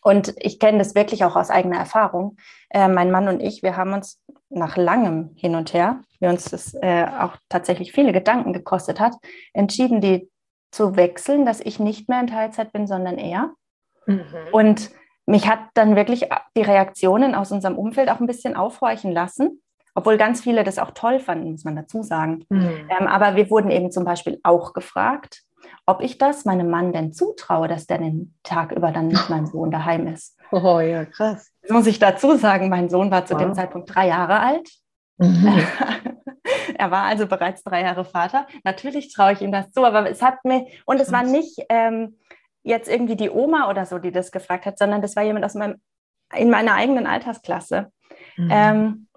und 0.02 0.34
ich 0.38 0.60
kenne 0.60 0.78
das 0.78 0.96
wirklich 0.96 1.24
auch 1.26 1.36
aus 1.36 1.50
eigener 1.50 1.78
Erfahrung. 1.78 2.38
Äh, 2.70 2.88
mein 2.88 3.12
Mann 3.12 3.28
und 3.28 3.42
ich, 3.42 3.64
wir 3.64 3.76
haben 3.78 3.94
uns 3.94 4.20
nach 4.50 4.78
langem 4.78 5.32
Hin 5.36 5.56
und 5.56 5.74
Her, 5.74 6.02
wie 6.20 6.28
uns 6.28 6.46
das 6.46 6.74
äh, 6.74 7.06
auch 7.06 7.36
tatsächlich 7.50 7.92
viele 7.92 8.14
Gedanken 8.14 8.54
gekostet 8.54 9.00
hat, 9.00 9.14
entschieden, 9.54 10.02
die 10.02 10.30
zu 10.72 10.96
wechseln, 10.96 11.46
dass 11.46 11.60
ich 11.60 11.80
nicht 11.80 12.10
mehr 12.10 12.20
in 12.20 12.28
Teilzeit 12.28 12.72
bin, 12.72 12.88
sondern 12.88 13.18
er. 13.18 13.52
Mhm. 14.06 14.24
Und 14.52 14.92
mich 15.26 15.48
hat 15.48 15.60
dann 15.74 15.96
wirklich 15.96 16.28
die 16.58 16.62
Reaktionen 16.62 17.36
aus 17.36 17.52
unserem 17.52 17.78
Umfeld 17.78 18.10
auch 18.10 18.20
ein 18.20 18.28
bisschen 18.28 18.56
aufhorchen 18.56 19.12
lassen, 19.12 19.62
obwohl 19.96 20.18
ganz 20.18 20.42
viele 20.42 20.64
das 20.64 20.80
auch 20.80 20.92
toll 20.92 21.20
fanden, 21.20 21.52
muss 21.52 21.64
man 21.64 21.76
dazu 21.76 22.04
sagen. 22.04 22.46
Mhm. 22.50 22.88
Ähm, 22.90 23.08
aber 23.08 23.36
wir 23.36 23.50
wurden 23.50 23.72
eben 23.72 23.92
zum 23.92 24.06
Beispiel 24.06 24.40
auch 24.44 24.74
gefragt, 24.74 25.44
ob 25.86 26.02
ich 26.02 26.18
das 26.18 26.46
meinem 26.46 26.70
Mann 26.70 26.94
denn 26.94 27.14
zutraue, 27.14 27.68
dass 27.68 27.88
der 27.88 27.98
den 27.98 28.36
Tag 28.44 28.72
über 28.72 28.92
dann 28.92 29.08
mit 29.08 29.30
meinem 29.30 29.46
Sohn 29.48 29.72
daheim 29.72 30.08
ist. 30.08 30.38
Oh 30.52 30.80
ja, 30.80 31.06
krass. 31.06 31.52
Das 31.62 31.72
muss 31.72 31.88
ich 31.88 32.00
dazu 32.00 32.36
sagen, 32.36 32.70
mein 32.70 32.90
Sohn 32.90 33.12
war 33.12 33.26
zu 33.26 33.34
wow. 33.34 33.42
dem 33.42 33.54
Zeitpunkt 33.54 33.94
drei 33.94 34.08
Jahre 34.08 34.40
alt. 34.40 34.70
Mhm. 35.20 35.62
er 36.78 36.92
war 36.92 37.04
also 37.04 37.28
bereits 37.28 37.64
drei 37.64 37.82
Jahre 37.82 38.06
Vater. 38.06 38.48
Natürlich 38.64 39.14
traue 39.14 39.34
ich 39.34 39.42
ihm 39.42 39.52
das 39.52 39.72
zu, 39.72 39.86
aber 39.86 40.10
es 40.10 40.22
hat 40.22 40.44
mir, 40.44 40.66
und 40.86 41.00
es 41.00 41.12
war 41.12 41.24
nicht 41.24 41.60
ähm, 41.70 42.18
jetzt 42.64 42.90
irgendwie 42.90 43.16
die 43.16 43.30
Oma 43.30 43.70
oder 43.70 43.86
so, 43.86 44.00
die 44.00 44.12
das 44.12 44.32
gefragt 44.32 44.66
hat, 44.66 44.78
sondern 44.78 45.02
das 45.02 45.16
war 45.16 45.24
jemand 45.24 45.46
aus 45.46 45.56
meinem, 45.56 45.82
in 46.36 46.50
meiner 46.50 46.74
eigenen 46.74 47.06
Altersklasse. 47.06 47.92
Mhm. 48.38 48.50
Ähm, 48.52 49.08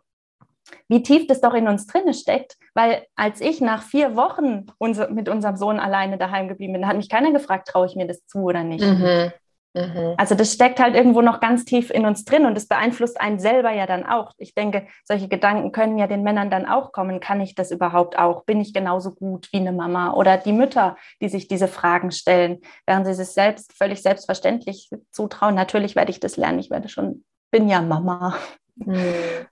wie 0.88 1.02
tief 1.02 1.26
das 1.26 1.40
doch 1.40 1.54
in 1.54 1.68
uns 1.68 1.87
drin 1.87 2.12
steckt, 2.14 2.56
weil 2.75 3.06
als 3.14 3.40
ich 3.40 3.61
nach 3.61 3.82
vier 3.82 4.16
Wochen 4.16 4.66
unser, 4.78 5.11
mit 5.11 5.28
unserem 5.28 5.56
Sohn 5.56 5.78
alleine 5.78 6.18
daheim 6.18 6.49
geblieben 6.49 6.75
bin, 6.75 6.87
hat 6.87 6.97
mich 6.97 7.09
keiner 7.09 7.32
gefragt, 7.32 7.68
traue 7.68 7.87
ich 7.87 7.97
mir 7.97 8.06
das 8.06 8.26
zu 8.26 8.40
oder 8.40 8.62
nicht. 8.64 8.85
Mhm. 8.85 9.32
Mhm. 9.75 10.14
Also 10.19 10.35
das 10.35 10.52
steckt 10.52 10.81
halt 10.81 10.95
irgendwo 10.95 11.23
noch 11.23 11.41
ganz 11.41 11.64
tief 11.64 11.91
in 11.91 12.05
uns 12.05 12.25
drin 12.25 12.45
und 12.45 12.55
das 12.55 12.67
beeinflusst 12.67 13.21
einen 13.21 13.38
selber 13.38 13.73
ja 13.73 13.87
dann 13.87 14.05
auch. 14.05 14.33
Ich 14.37 14.55
denke, 14.55 14.87
solche 15.05 15.29
Gedanken 15.29 15.73
können 15.73 15.97
ja 15.97 16.07
den 16.07 16.23
Männern 16.23 16.50
dann 16.50 16.67
auch 16.67 16.93
kommen. 16.93 17.21
Kann 17.21 17.41
ich 17.41 17.55
das 17.55 17.71
überhaupt 17.71 18.19
auch? 18.19 18.45
Bin 18.45 18.61
ich 18.61 18.75
genauso 18.75 19.12
gut 19.12 19.49
wie 19.52 19.59
eine 19.59 19.73
Mama? 19.73 20.12
Oder 20.12 20.37
die 20.37 20.52
Mütter, 20.52 20.97
die 21.23 21.29
sich 21.29 21.49
diese 21.49 21.69
Fragen 21.69 22.11
stellen, 22.11 22.61
während 22.87 23.07
sie 23.07 23.14
sich 23.14 23.29
selbst 23.29 23.73
völlig 23.73 24.02
selbstverständlich 24.02 24.91
zutrauen. 25.11 25.55
Natürlich 25.55 25.97
werde 25.97 26.11
ich 26.11 26.21
das 26.21 26.37
lernen. 26.37 26.59
Ich 26.59 26.71
werde 26.71 26.88
schon, 26.88 27.25
bin 27.50 27.69
ja 27.69 27.81
Mama. 27.81 28.37
Mhm. 28.76 28.97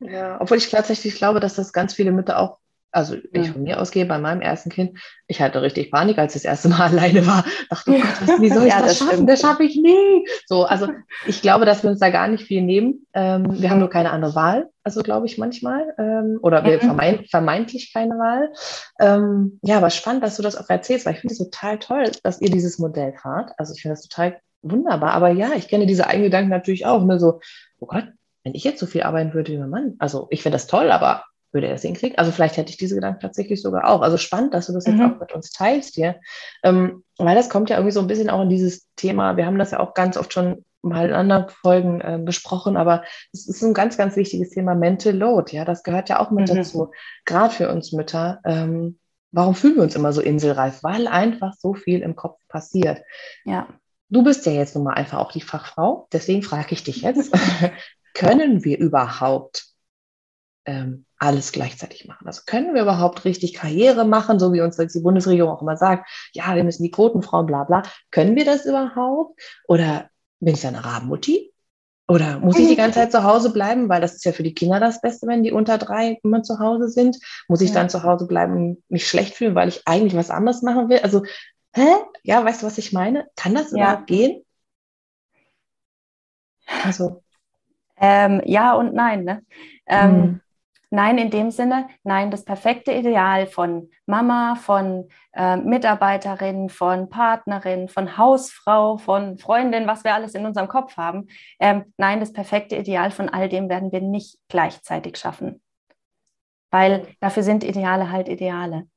Ja, 0.00 0.40
obwohl 0.40 0.58
ich 0.58 0.70
tatsächlich 0.70 1.16
glaube, 1.16 1.40
dass 1.40 1.56
das 1.56 1.72
ganz 1.72 1.92
viele 1.92 2.12
Mütter 2.12 2.38
auch, 2.38 2.58
also 2.90 3.16
ich 3.32 3.50
von 3.50 3.62
mir 3.62 3.80
ausgehe, 3.80 4.06
bei 4.06 4.18
meinem 4.18 4.40
ersten 4.40 4.70
Kind, 4.70 4.98
ich 5.26 5.40
hatte 5.40 5.60
richtig 5.60 5.90
Panik, 5.90 6.18
als 6.18 6.34
ich 6.34 6.42
das 6.42 6.50
erste 6.50 6.68
Mal 6.68 6.80
alleine 6.90 7.26
war. 7.26 7.44
Dachte, 7.68 7.90
oh 7.90 7.94
Gott, 7.94 8.28
was, 8.28 8.40
wie 8.40 8.48
soll 8.48 8.64
ich 8.64 8.72
ja, 8.72 8.80
das, 8.80 8.98
das 8.98 9.08
schaffen? 9.08 9.26
Das 9.26 9.40
schaffe 9.40 9.64
ich 9.64 9.76
nie. 9.76 10.26
So, 10.46 10.64
also 10.64 10.88
ich 11.26 11.42
glaube, 11.42 11.64
dass 11.64 11.82
wir 11.82 11.90
uns 11.90 12.00
da 12.00 12.10
gar 12.10 12.28
nicht 12.28 12.44
viel 12.44 12.62
nehmen. 12.62 13.06
Ähm, 13.12 13.60
wir 13.60 13.70
haben 13.70 13.80
nur 13.80 13.90
keine 13.90 14.10
andere 14.10 14.34
Wahl, 14.34 14.70
also 14.84 15.02
glaube 15.02 15.26
ich 15.26 15.38
manchmal. 15.38 15.94
Ähm, 15.98 16.38
oder 16.42 16.64
wir 16.64 16.76
mhm. 16.76 16.80
vermeint, 16.80 17.30
vermeintlich 17.30 17.92
keine 17.92 18.14
Wahl. 18.14 18.52
Ähm, 19.00 19.60
ja, 19.62 19.76
aber 19.76 19.90
spannend, 19.90 20.22
dass 20.22 20.36
du 20.36 20.42
das 20.42 20.56
auch 20.56 20.68
erzählst, 20.68 21.04
weil 21.04 21.14
ich 21.14 21.20
finde 21.20 21.32
es 21.32 21.38
total 21.38 21.78
toll, 21.78 22.10
dass 22.22 22.40
ihr 22.40 22.50
dieses 22.50 22.78
Modell 22.78 23.12
fahrt. 23.12 23.52
Also 23.58 23.74
ich 23.74 23.82
finde 23.82 23.96
das 23.96 24.08
total 24.08 24.40
wunderbar. 24.62 25.12
Aber 25.12 25.30
ja, 25.30 25.50
ich 25.56 25.68
kenne 25.68 25.86
diese 25.86 26.06
eigenen 26.06 26.24
Gedanken 26.24 26.50
natürlich 26.50 26.86
auch. 26.86 27.04
Ne? 27.04 27.20
So, 27.20 27.40
oh 27.80 27.86
Gott, 27.86 28.06
wenn 28.44 28.54
ich 28.54 28.64
jetzt 28.64 28.80
so 28.80 28.86
viel 28.86 29.02
arbeiten 29.02 29.34
würde 29.34 29.52
wie 29.52 29.58
mein 29.58 29.70
Mann, 29.70 29.94
also 29.98 30.26
ich 30.30 30.42
finde 30.42 30.56
das 30.56 30.66
toll, 30.66 30.90
aber 30.90 31.24
würde 31.52 31.66
er 31.66 31.74
das 31.74 31.82
hinkriegen? 31.82 32.18
Also 32.18 32.32
vielleicht 32.32 32.56
hätte 32.56 32.70
ich 32.70 32.76
diese 32.76 32.94
Gedanken 32.94 33.20
tatsächlich 33.20 33.62
sogar 33.62 33.88
auch. 33.88 34.02
Also 34.02 34.16
spannend, 34.16 34.54
dass 34.54 34.66
du 34.66 34.72
das 34.72 34.86
mhm. 34.86 34.92
jetzt 34.92 35.02
auch 35.02 35.20
mit 35.20 35.32
uns 35.32 35.50
teilst 35.50 35.94
hier. 35.94 36.20
Ähm, 36.62 37.04
weil 37.16 37.34
das 37.34 37.48
kommt 37.48 37.70
ja 37.70 37.76
irgendwie 37.76 37.92
so 37.92 38.00
ein 38.00 38.06
bisschen 38.06 38.30
auch 38.30 38.42
in 38.42 38.50
dieses 38.50 38.86
Thema. 38.96 39.36
Wir 39.36 39.46
haben 39.46 39.58
das 39.58 39.70
ja 39.70 39.80
auch 39.80 39.94
ganz 39.94 40.16
oft 40.16 40.32
schon 40.32 40.64
mal 40.82 41.08
in 41.08 41.14
anderen 41.14 41.48
Folgen 41.48 42.00
äh, 42.00 42.18
besprochen, 42.22 42.76
aber 42.76 43.02
es 43.32 43.48
ist 43.48 43.62
ein 43.62 43.74
ganz, 43.74 43.96
ganz 43.96 44.16
wichtiges 44.16 44.50
Thema 44.50 44.74
Mental 44.74 45.14
Load. 45.14 45.54
Ja, 45.54 45.64
das 45.64 45.82
gehört 45.82 46.08
ja 46.08 46.20
auch 46.20 46.30
mit 46.30 46.50
mhm. 46.50 46.56
dazu. 46.56 46.92
Gerade 47.24 47.52
für 47.52 47.70
uns 47.70 47.92
Mütter. 47.92 48.40
Ähm, 48.44 48.98
warum 49.32 49.54
fühlen 49.54 49.76
wir 49.76 49.82
uns 49.82 49.96
immer 49.96 50.12
so 50.12 50.20
inselreif? 50.20 50.82
Weil 50.82 51.08
einfach 51.08 51.54
so 51.58 51.74
viel 51.74 52.00
im 52.00 52.16
Kopf 52.16 52.38
passiert. 52.48 53.02
Ja. 53.44 53.68
Du 54.10 54.22
bist 54.22 54.46
ja 54.46 54.52
jetzt 54.52 54.74
nun 54.74 54.84
mal 54.84 54.94
einfach 54.94 55.18
auch 55.18 55.32
die 55.32 55.42
Fachfrau, 55.42 56.08
deswegen 56.12 56.42
frage 56.42 56.72
ich 56.72 56.82
dich 56.82 57.02
jetzt, 57.02 57.30
können 58.14 58.64
wir 58.64 58.78
überhaupt 58.78 59.67
ähm, 60.68 61.06
alles 61.18 61.52
gleichzeitig 61.52 62.06
machen? 62.06 62.26
Also 62.26 62.42
können 62.46 62.74
wir 62.74 62.82
überhaupt 62.82 63.24
richtig 63.24 63.54
Karriere 63.54 64.04
machen, 64.04 64.38
so 64.38 64.52
wie 64.52 64.60
uns 64.60 64.76
die 64.76 65.00
Bundesregierung 65.00 65.50
auch 65.50 65.62
immer 65.62 65.76
sagt, 65.76 66.08
ja, 66.32 66.54
wir 66.54 66.62
müssen 66.62 66.82
die 66.82 66.90
Quotenfrauen, 66.90 67.46
bla 67.46 67.64
bla. 67.64 67.82
Können 68.10 68.36
wir 68.36 68.44
das 68.44 68.66
überhaupt? 68.66 69.40
Oder 69.66 70.10
bin 70.40 70.54
ich 70.54 70.60
dann 70.60 70.76
eine 70.76 70.84
Rabenmutti? 70.84 71.52
Oder 72.06 72.38
muss 72.38 72.58
ich 72.58 72.68
die 72.68 72.76
ganze 72.76 73.00
Zeit 73.00 73.12
zu 73.12 73.22
Hause 73.22 73.52
bleiben, 73.52 73.88
weil 73.90 74.00
das 74.00 74.14
ist 74.14 74.24
ja 74.24 74.32
für 74.32 74.42
die 74.42 74.54
Kinder 74.54 74.80
das 74.80 75.02
Beste, 75.02 75.26
wenn 75.26 75.42
die 75.42 75.52
unter 75.52 75.76
drei 75.76 76.18
immer 76.22 76.42
zu 76.42 76.58
Hause 76.58 76.88
sind? 76.88 77.18
Muss 77.48 77.60
ich 77.60 77.68
ja. 77.68 77.74
dann 77.74 77.90
zu 77.90 78.02
Hause 78.02 78.26
bleiben 78.26 78.56
und 78.56 78.82
mich 78.90 79.06
schlecht 79.06 79.34
fühlen, 79.34 79.54
weil 79.54 79.68
ich 79.68 79.82
eigentlich 79.86 80.16
was 80.16 80.30
anderes 80.30 80.62
machen 80.62 80.88
will? 80.88 81.00
Also, 81.00 81.24
hä? 81.74 81.86
Ja, 82.22 82.42
weißt 82.42 82.62
du, 82.62 82.66
was 82.66 82.78
ich 82.78 82.94
meine? 82.94 83.26
Kann 83.36 83.54
das 83.54 83.72
ja. 83.72 83.76
überhaupt 83.76 84.06
gehen? 84.06 84.42
Also, 86.84 87.22
ähm, 88.00 88.40
ja 88.44 88.74
und 88.74 88.94
nein. 88.94 89.24
Ne? 89.24 89.42
Ähm, 89.86 90.16
mhm. 90.16 90.40
Nein, 90.90 91.18
in 91.18 91.30
dem 91.30 91.50
Sinne, 91.50 91.88
nein, 92.02 92.30
das 92.30 92.44
perfekte 92.44 92.92
Ideal 92.92 93.46
von 93.46 93.90
Mama, 94.06 94.54
von 94.54 95.08
äh, 95.34 95.56
Mitarbeiterin, 95.56 96.70
von 96.70 97.10
Partnerin, 97.10 97.88
von 97.88 98.16
Hausfrau, 98.16 98.96
von 98.96 99.38
Freundin, 99.38 99.86
was 99.86 100.04
wir 100.04 100.14
alles 100.14 100.34
in 100.34 100.46
unserem 100.46 100.68
Kopf 100.68 100.96
haben. 100.96 101.28
Ähm, 101.60 101.92
nein, 101.98 102.20
das 102.20 102.32
perfekte 102.32 102.76
Ideal 102.76 103.10
von 103.10 103.28
all 103.28 103.50
dem 103.50 103.68
werden 103.68 103.92
wir 103.92 104.00
nicht 104.00 104.38
gleichzeitig 104.48 105.18
schaffen. 105.18 105.60
Weil 106.70 107.06
dafür 107.20 107.42
sind 107.42 107.64
Ideale 107.64 108.10
halt 108.10 108.28
Ideale. 108.28 108.88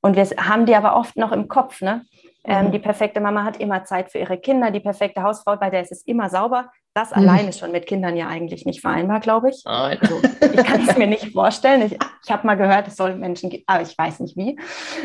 Und 0.00 0.16
wir 0.16 0.24
haben 0.24 0.64
die 0.64 0.76
aber 0.76 0.96
oft 0.96 1.16
noch 1.16 1.32
im 1.32 1.48
Kopf. 1.48 1.82
Ne? 1.82 2.04
Ähm, 2.44 2.66
mhm. 2.66 2.72
die 2.72 2.78
perfekte 2.78 3.20
Mama 3.20 3.44
hat 3.44 3.58
immer 3.58 3.84
Zeit 3.84 4.10
für 4.10 4.18
ihre 4.18 4.38
Kinder, 4.38 4.70
die 4.70 4.80
perfekte 4.80 5.22
Hausfrau, 5.22 5.56
bei 5.56 5.68
der 5.68 5.82
ist 5.82 5.92
es 5.92 6.02
immer 6.06 6.30
sauber. 6.30 6.70
Das 6.98 7.10
mhm. 7.10 7.18
allein 7.18 7.46
ist 7.46 7.60
schon 7.60 7.70
mit 7.70 7.86
Kindern 7.86 8.16
ja 8.16 8.26
eigentlich 8.26 8.66
nicht 8.66 8.80
vereinbar, 8.80 9.20
glaube 9.20 9.50
ich. 9.50 9.62
Also, 9.64 10.20
ich 10.40 10.64
kann 10.64 10.84
es 10.84 10.96
mir 10.96 11.06
nicht 11.06 11.32
vorstellen. 11.32 11.82
Ich, 11.82 11.96
ich 12.24 12.30
habe 12.32 12.44
mal 12.44 12.56
gehört, 12.56 12.88
es 12.88 12.96
soll 12.96 13.14
Menschen 13.14 13.50
geben, 13.50 13.62
aber 13.68 13.82
ich 13.82 13.96
weiß 13.96 14.18
nicht 14.18 14.36
wie. 14.36 14.58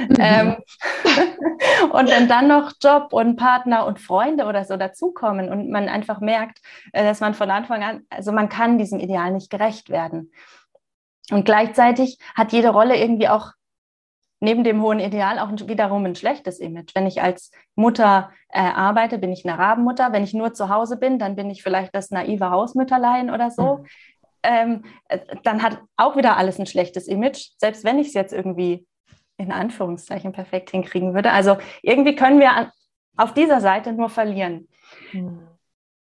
Mhm. 0.09 0.15
Ähm, 0.17 0.55
und 1.91 2.09
wenn 2.09 2.27
dann 2.27 2.47
noch 2.47 2.71
Job 2.81 3.13
und 3.13 3.35
Partner 3.35 3.85
und 3.85 4.00
Freunde 4.00 4.45
oder 4.45 4.65
so 4.65 4.75
dazukommen 4.75 5.50
und 5.50 5.69
man 5.69 5.88
einfach 5.88 6.19
merkt, 6.19 6.62
äh, 6.93 7.03
dass 7.03 7.19
man 7.19 7.35
von 7.35 7.51
Anfang 7.51 7.83
an, 7.83 8.01
also 8.09 8.31
man 8.31 8.50
kann 8.50 8.79
diesem 8.79 9.00
Ideal 9.00 9.31
nicht 9.31 9.51
gerecht 9.51 9.91
werden. 9.91 10.31
Und 11.29 11.45
gleichzeitig 11.45 12.17
hat 12.33 12.53
jede 12.53 12.69
Rolle 12.69 12.97
irgendwie 12.97 13.29
auch 13.29 13.51
neben 14.43 14.65
dem 14.65 14.81
hohen 14.81 15.00
Ideal 15.00 15.39
auch 15.39 15.50
wiederum 15.67 16.05
ein 16.05 16.15
schlechtes 16.15 16.59
Image. 16.59 16.93
Wenn 16.93 17.07
ich 17.07 17.21
als 17.21 17.50
Mutter 17.75 18.31
äh, 18.50 18.59
arbeite, 18.59 19.17
bin 19.17 19.31
ich 19.31 19.45
eine 19.45 19.57
Rabenmutter. 19.57 20.12
Wenn 20.12 20.23
ich 20.23 20.33
nur 20.33 20.53
zu 20.53 20.67
Hause 20.67 20.97
bin, 20.97 21.17
dann 21.17 21.35
bin 21.35 21.50
ich 21.50 21.63
vielleicht 21.63 21.95
das 21.95 22.12
naive 22.12 22.50
Hausmütterlein 22.50 23.29
oder 23.29 23.50
so. 23.50 23.77
Mhm. 23.77 23.85
Ähm, 24.43 24.83
äh, 25.07 25.19
dann 25.43 25.63
hat 25.63 25.79
auch 25.95 26.17
wieder 26.17 26.35
alles 26.35 26.59
ein 26.59 26.65
schlechtes 26.65 27.07
Image, 27.07 27.51
selbst 27.57 27.85
wenn 27.85 28.00
ich 28.00 28.07
es 28.07 28.13
jetzt 28.13 28.33
irgendwie 28.33 28.85
in 29.38 29.53
Anführungszeichen 29.53 30.33
perfekt 30.33 30.71
hinkriegen 30.71 31.13
würde. 31.13 31.31
Also 31.31 31.57
irgendwie 31.81 32.15
können 32.15 32.41
wir 32.41 32.71
auf 33.15 33.33
dieser 33.33 33.62
Seite 33.62 33.93
nur 33.93 34.09
verlieren. 34.09 34.67
Mhm. 35.13 35.47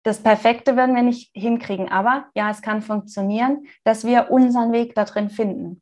Das 0.03 0.21
Perfekte 0.21 0.75
werden 0.75 0.95
wir 0.95 1.03
nicht 1.03 1.31
hinkriegen, 1.33 1.89
aber 1.89 2.25
ja, 2.35 2.49
es 2.49 2.61
kann 2.61 2.81
funktionieren, 2.81 3.67
dass 3.85 4.05
wir 4.05 4.31
unseren 4.31 4.73
Weg 4.73 4.95
da 4.95 5.05
drin 5.05 5.29
finden. 5.29 5.81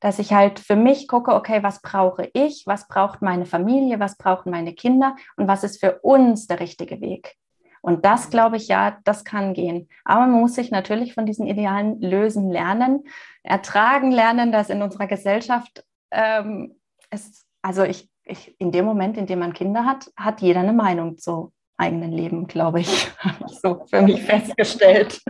Dass 0.00 0.18
ich 0.18 0.32
halt 0.32 0.58
für 0.60 0.76
mich 0.76 1.08
gucke, 1.08 1.34
okay, 1.34 1.62
was 1.62 1.80
brauche 1.80 2.28
ich, 2.34 2.64
was 2.66 2.86
braucht 2.88 3.22
meine 3.22 3.46
Familie, 3.46 3.98
was 3.98 4.16
brauchen 4.16 4.50
meine 4.50 4.74
Kinder? 4.74 5.16
Und 5.36 5.48
was 5.48 5.64
ist 5.64 5.80
für 5.80 6.00
uns 6.00 6.46
der 6.46 6.60
richtige 6.60 7.00
Weg. 7.00 7.36
Und 7.80 8.04
das 8.04 8.30
glaube 8.30 8.56
ich, 8.56 8.68
ja, 8.68 8.98
das 9.04 9.24
kann 9.24 9.54
gehen. 9.54 9.88
Aber 10.04 10.26
man 10.26 10.40
muss 10.40 10.54
sich 10.54 10.70
natürlich 10.70 11.14
von 11.14 11.24
diesen 11.24 11.46
Idealen 11.46 12.00
lösen 12.00 12.50
lernen, 12.50 13.04
ertragen 13.44 14.10
lernen, 14.10 14.50
dass 14.50 14.70
in 14.70 14.82
unserer 14.82 15.06
Gesellschaft 15.06 15.84
ähm, 16.10 16.74
es, 17.10 17.46
also 17.62 17.84
ich, 17.84 18.10
ich, 18.24 18.60
in 18.60 18.72
dem 18.72 18.84
Moment, 18.84 19.16
in 19.16 19.26
dem 19.26 19.38
man 19.38 19.52
Kinder 19.52 19.84
hat, 19.84 20.10
hat 20.16 20.40
jeder 20.40 20.60
eine 20.60 20.72
Meinung 20.72 21.16
zu 21.16 21.52
eigenen 21.78 22.12
Leben, 22.12 22.46
glaube 22.46 22.80
ich, 22.80 23.08
so 23.62 23.84
für 23.88 24.02
mich 24.02 24.22
festgestellt. 24.22 25.20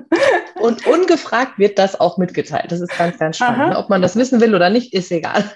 Und 0.60 0.86
ungefragt 0.86 1.58
wird 1.58 1.78
das 1.78 1.98
auch 1.98 2.18
mitgeteilt. 2.18 2.70
Das 2.70 2.80
ist 2.80 2.96
ganz, 2.96 3.18
ganz 3.18 3.36
spannend. 3.36 3.74
Aha. 3.74 3.80
Ob 3.80 3.90
man 3.90 4.02
das 4.02 4.16
wissen 4.16 4.40
will 4.40 4.54
oder 4.54 4.70
nicht, 4.70 4.92
ist 4.92 5.10
egal. 5.10 5.44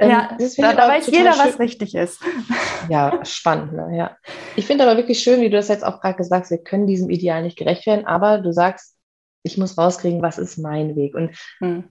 Ähm, 0.00 0.10
ja, 0.10 0.36
da, 0.56 0.72
da 0.72 0.88
weiß 0.88 1.06
jeder, 1.06 1.32
schön. 1.34 1.44
was 1.46 1.58
richtig 1.60 1.94
ist. 1.94 2.18
Ja, 2.88 3.24
spannend. 3.24 3.74
Ne? 3.74 3.96
Ja. 3.96 4.16
Ich 4.56 4.66
finde 4.66 4.82
aber 4.82 4.96
wirklich 4.96 5.20
schön, 5.20 5.40
wie 5.40 5.50
du 5.50 5.56
das 5.56 5.68
jetzt 5.68 5.84
auch 5.84 6.00
gerade 6.00 6.16
gesagt 6.16 6.44
hast, 6.44 6.50
wir 6.50 6.58
können 6.58 6.88
diesem 6.88 7.10
Ideal 7.10 7.42
nicht 7.42 7.56
gerecht 7.56 7.86
werden, 7.86 8.04
aber 8.04 8.38
du 8.38 8.52
sagst, 8.52 8.96
ich 9.44 9.56
muss 9.56 9.78
rauskriegen, 9.78 10.22
was 10.22 10.38
ist 10.38 10.58
mein 10.58 10.96
Weg. 10.96 11.14
Und 11.14 11.36
hm. 11.60 11.84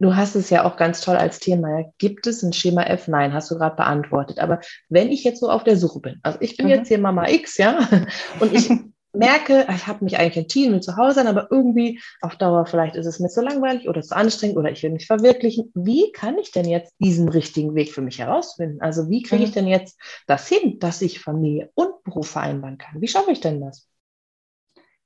Du 0.00 0.16
hast 0.16 0.34
es 0.34 0.50
ja 0.50 0.64
auch 0.64 0.76
ganz 0.76 1.00
toll 1.00 1.16
als 1.16 1.38
Thema. 1.38 1.84
Gibt 1.98 2.26
es 2.26 2.42
ein 2.42 2.52
Schema 2.52 2.82
F? 2.82 3.06
Nein, 3.06 3.32
hast 3.32 3.50
du 3.50 3.56
gerade 3.56 3.76
beantwortet. 3.76 4.38
Aber 4.40 4.60
wenn 4.88 5.10
ich 5.10 5.22
jetzt 5.22 5.40
so 5.40 5.48
auf 5.48 5.64
der 5.64 5.76
Suche 5.76 6.00
bin, 6.00 6.20
also 6.22 6.38
ich 6.40 6.56
bin 6.56 6.66
mhm. 6.66 6.72
jetzt 6.72 6.88
hier 6.88 6.98
Mama 6.98 7.28
X, 7.28 7.58
ja, 7.58 7.78
und 8.40 8.52
ich 8.52 8.70
merke, 9.12 9.66
ich 9.70 9.86
habe 9.86 10.04
mich 10.04 10.18
eigentlich 10.18 10.36
entschieden, 10.36 10.82
zu 10.82 10.96
Hause 10.96 11.14
sein, 11.14 11.28
aber 11.28 11.48
irgendwie 11.50 12.00
auf 12.20 12.34
Dauer 12.36 12.66
vielleicht 12.66 12.96
ist 12.96 13.06
es 13.06 13.20
mir 13.20 13.28
zu 13.28 13.40
langweilig 13.40 13.88
oder 13.88 14.02
zu 14.02 14.16
anstrengend 14.16 14.56
oder 14.56 14.72
ich 14.72 14.82
will 14.82 14.90
mich 14.90 15.06
verwirklichen. 15.06 15.70
Wie 15.74 16.10
kann 16.10 16.38
ich 16.38 16.50
denn 16.50 16.66
jetzt 16.66 16.92
diesen 16.98 17.28
richtigen 17.28 17.76
Weg 17.76 17.92
für 17.92 18.02
mich 18.02 18.18
herausfinden? 18.18 18.80
Also 18.80 19.08
wie 19.08 19.22
kriege 19.22 19.44
ich 19.44 19.50
mhm. 19.50 19.54
denn 19.54 19.68
jetzt 19.68 19.98
das 20.26 20.48
hin, 20.48 20.80
dass 20.80 21.00
ich 21.02 21.20
Familie 21.20 21.70
und 21.74 22.02
Beruf 22.02 22.30
vereinbaren 22.30 22.78
kann? 22.78 23.00
Wie 23.00 23.08
schaffe 23.08 23.30
ich 23.30 23.40
denn 23.40 23.60
das? 23.60 23.88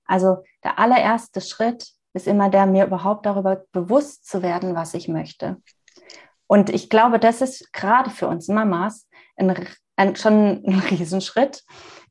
Also 0.07 0.39
der 0.65 0.79
allererste 0.79 1.43
Schritt 1.43 1.98
ist 2.13 2.27
immer 2.27 2.49
der, 2.51 2.67
mir 2.67 2.87
überhaupt 2.87 3.27
darüber 3.27 3.63
bewusst 3.73 4.27
zu 4.27 4.43
werden, 4.43 4.75
was 4.75 4.95
ich 4.95 5.09
möchte. 5.09 5.57
Und 6.47 6.71
ich 6.71 6.89
glaube, 6.91 7.19
das 7.19 7.41
ist 7.43 7.73
gerade 7.73 8.11
für 8.11 8.27
uns 8.27 8.49
Mamas 8.49 9.09
ein, 9.37 9.55
ein, 9.97 10.17
schon 10.17 10.65
ein 10.65 10.79
Riesenschritt, 10.91 11.63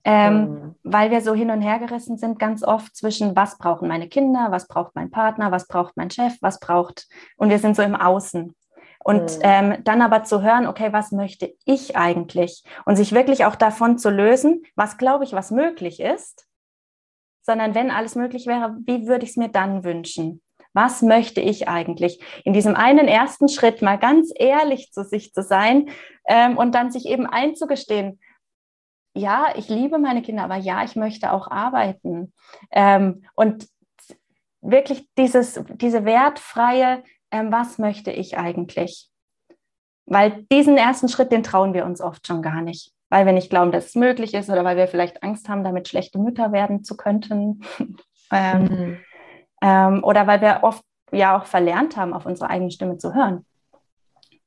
ähm, 0.04 0.40
mhm. 0.40 0.76
weil 0.84 1.12
wir 1.12 1.22
so 1.22 1.34
hin 1.34 1.52
und 1.52 1.62
her 1.62 1.80
gerissen 1.80 2.18
sind, 2.18 2.40
ganz 2.40 2.64
oft 2.64 2.96
zwischen, 2.96 3.36
was 3.36 3.58
brauchen 3.58 3.88
meine 3.88 4.08
Kinder, 4.08 4.48
was 4.52 4.68
braucht 4.68 4.96
mein 4.96 5.12
Partner, 5.12 5.52
was 5.52 5.68
braucht 5.68 5.98
mein 5.98 6.12
Chef, 6.12 6.38
was 6.42 6.60
braucht, 6.60 7.08
und 7.36 7.50
wir 7.50 7.60
sind 7.60 7.76
so 7.76 7.82
im 7.82 7.96
Außen. 7.96 8.56
Und 9.04 9.38
mhm. 9.38 9.42
ähm, 9.42 9.78
dann 9.84 10.02
aber 10.02 10.24
zu 10.24 10.42
hören, 10.42 10.68
okay, 10.68 10.92
was 10.92 11.12
möchte 11.12 11.54
ich 11.66 11.96
eigentlich? 11.96 12.64
Und 12.86 12.96
sich 12.96 13.14
wirklich 13.14 13.46
auch 13.46 13.56
davon 13.56 13.98
zu 13.98 14.10
lösen, 14.10 14.64
was 14.76 14.98
glaube 14.98 15.24
ich, 15.24 15.34
was 15.34 15.52
möglich 15.52 16.00
ist 16.00 16.47
sondern 17.48 17.74
wenn 17.74 17.92
alles 17.92 18.16
möglich 18.16 18.46
wäre, 18.46 18.76
wie 18.86 19.08
würde 19.08 19.24
ich 19.24 19.32
es 19.32 19.38
mir 19.38 19.48
dann 19.48 19.86
wünschen? 19.86 20.42
Was 20.74 21.02
möchte 21.02 21.40
ich 21.40 21.70
eigentlich? 21.70 22.22
In 22.44 22.52
diesem 22.52 22.76
einen 22.76 23.08
ersten 23.08 23.48
Schritt 23.48 23.82
mal 23.82 23.98
ganz 23.98 24.32
ehrlich 24.36 24.92
zu 24.92 25.06
sich 25.06 25.34
zu 25.34 25.42
sein 25.42 25.90
ähm, 26.28 26.58
und 26.58 26.76
dann 26.76 26.92
sich 26.92 27.06
eben 27.08 27.26
einzugestehen, 27.26 28.20
ja, 29.16 29.48
ich 29.56 29.70
liebe 29.70 29.98
meine 29.98 30.22
Kinder, 30.22 30.44
aber 30.44 30.58
ja, 30.58 30.84
ich 30.84 30.96
möchte 30.98 31.32
auch 31.32 31.50
arbeiten. 31.50 32.34
Ähm, 32.70 33.24
und 33.34 33.68
wirklich 34.62 35.08
dieses, 35.18 35.64
diese 35.76 36.04
wertfreie, 36.04 37.02
ähm, 37.32 37.50
was 37.50 37.78
möchte 37.78 38.12
ich 38.12 38.38
eigentlich? 38.38 39.10
Weil 40.06 40.44
diesen 40.52 40.78
ersten 40.78 41.08
Schritt, 41.08 41.32
den 41.32 41.44
trauen 41.44 41.74
wir 41.74 41.86
uns 41.86 42.02
oft 42.02 42.28
schon 42.28 42.42
gar 42.42 42.62
nicht 42.62 42.94
weil 43.10 43.26
wir 43.26 43.34
nicht 43.34 43.50
glauben, 43.50 43.72
dass 43.72 43.88
es 43.88 43.96
möglich 43.96 44.34
ist 44.34 44.50
oder 44.50 44.64
weil 44.64 44.78
wir 44.78 44.88
vielleicht 44.88 45.24
Angst 45.24 45.50
haben, 45.50 45.64
damit 45.64 45.88
schlechte 45.88 46.20
Mütter 46.20 46.52
werden 46.52 46.84
zu 46.84 46.98
könnten. 46.98 47.64
ähm, 48.32 48.64
mhm. 48.64 48.98
ähm, 49.62 50.04
oder 50.04 50.28
weil 50.28 50.42
wir 50.42 50.60
oft 50.64 50.84
ja 51.12 51.38
auch 51.38 51.46
verlernt 51.46 51.96
haben, 51.96 52.14
auf 52.14 52.26
unsere 52.26 52.50
eigene 52.50 52.72
Stimme 52.72 52.98
zu 52.98 53.14
hören. 53.14 53.46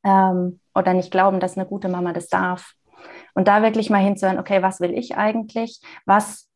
Ähm, 0.05 0.61
oder 0.75 0.94
nicht 0.94 1.11
glauben, 1.11 1.40
dass 1.40 1.57
eine 1.57 1.66
gute 1.66 1.88
Mama 1.88 2.12
das 2.12 2.29
darf. 2.29 2.75
Und 3.35 3.49
da 3.49 3.62
wirklich 3.62 3.90
mal 3.90 4.03
hinzuhören, 4.03 4.38
okay, 4.38 4.62
was 4.62 4.81
will 4.81 4.92
ich 4.92 5.16
eigentlich? 5.16 5.81
Was, 6.05 6.51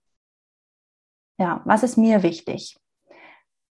ja, 1.39 1.63
was 1.65 1.83
ist 1.83 1.97
mir 1.97 2.23
wichtig? 2.23 2.77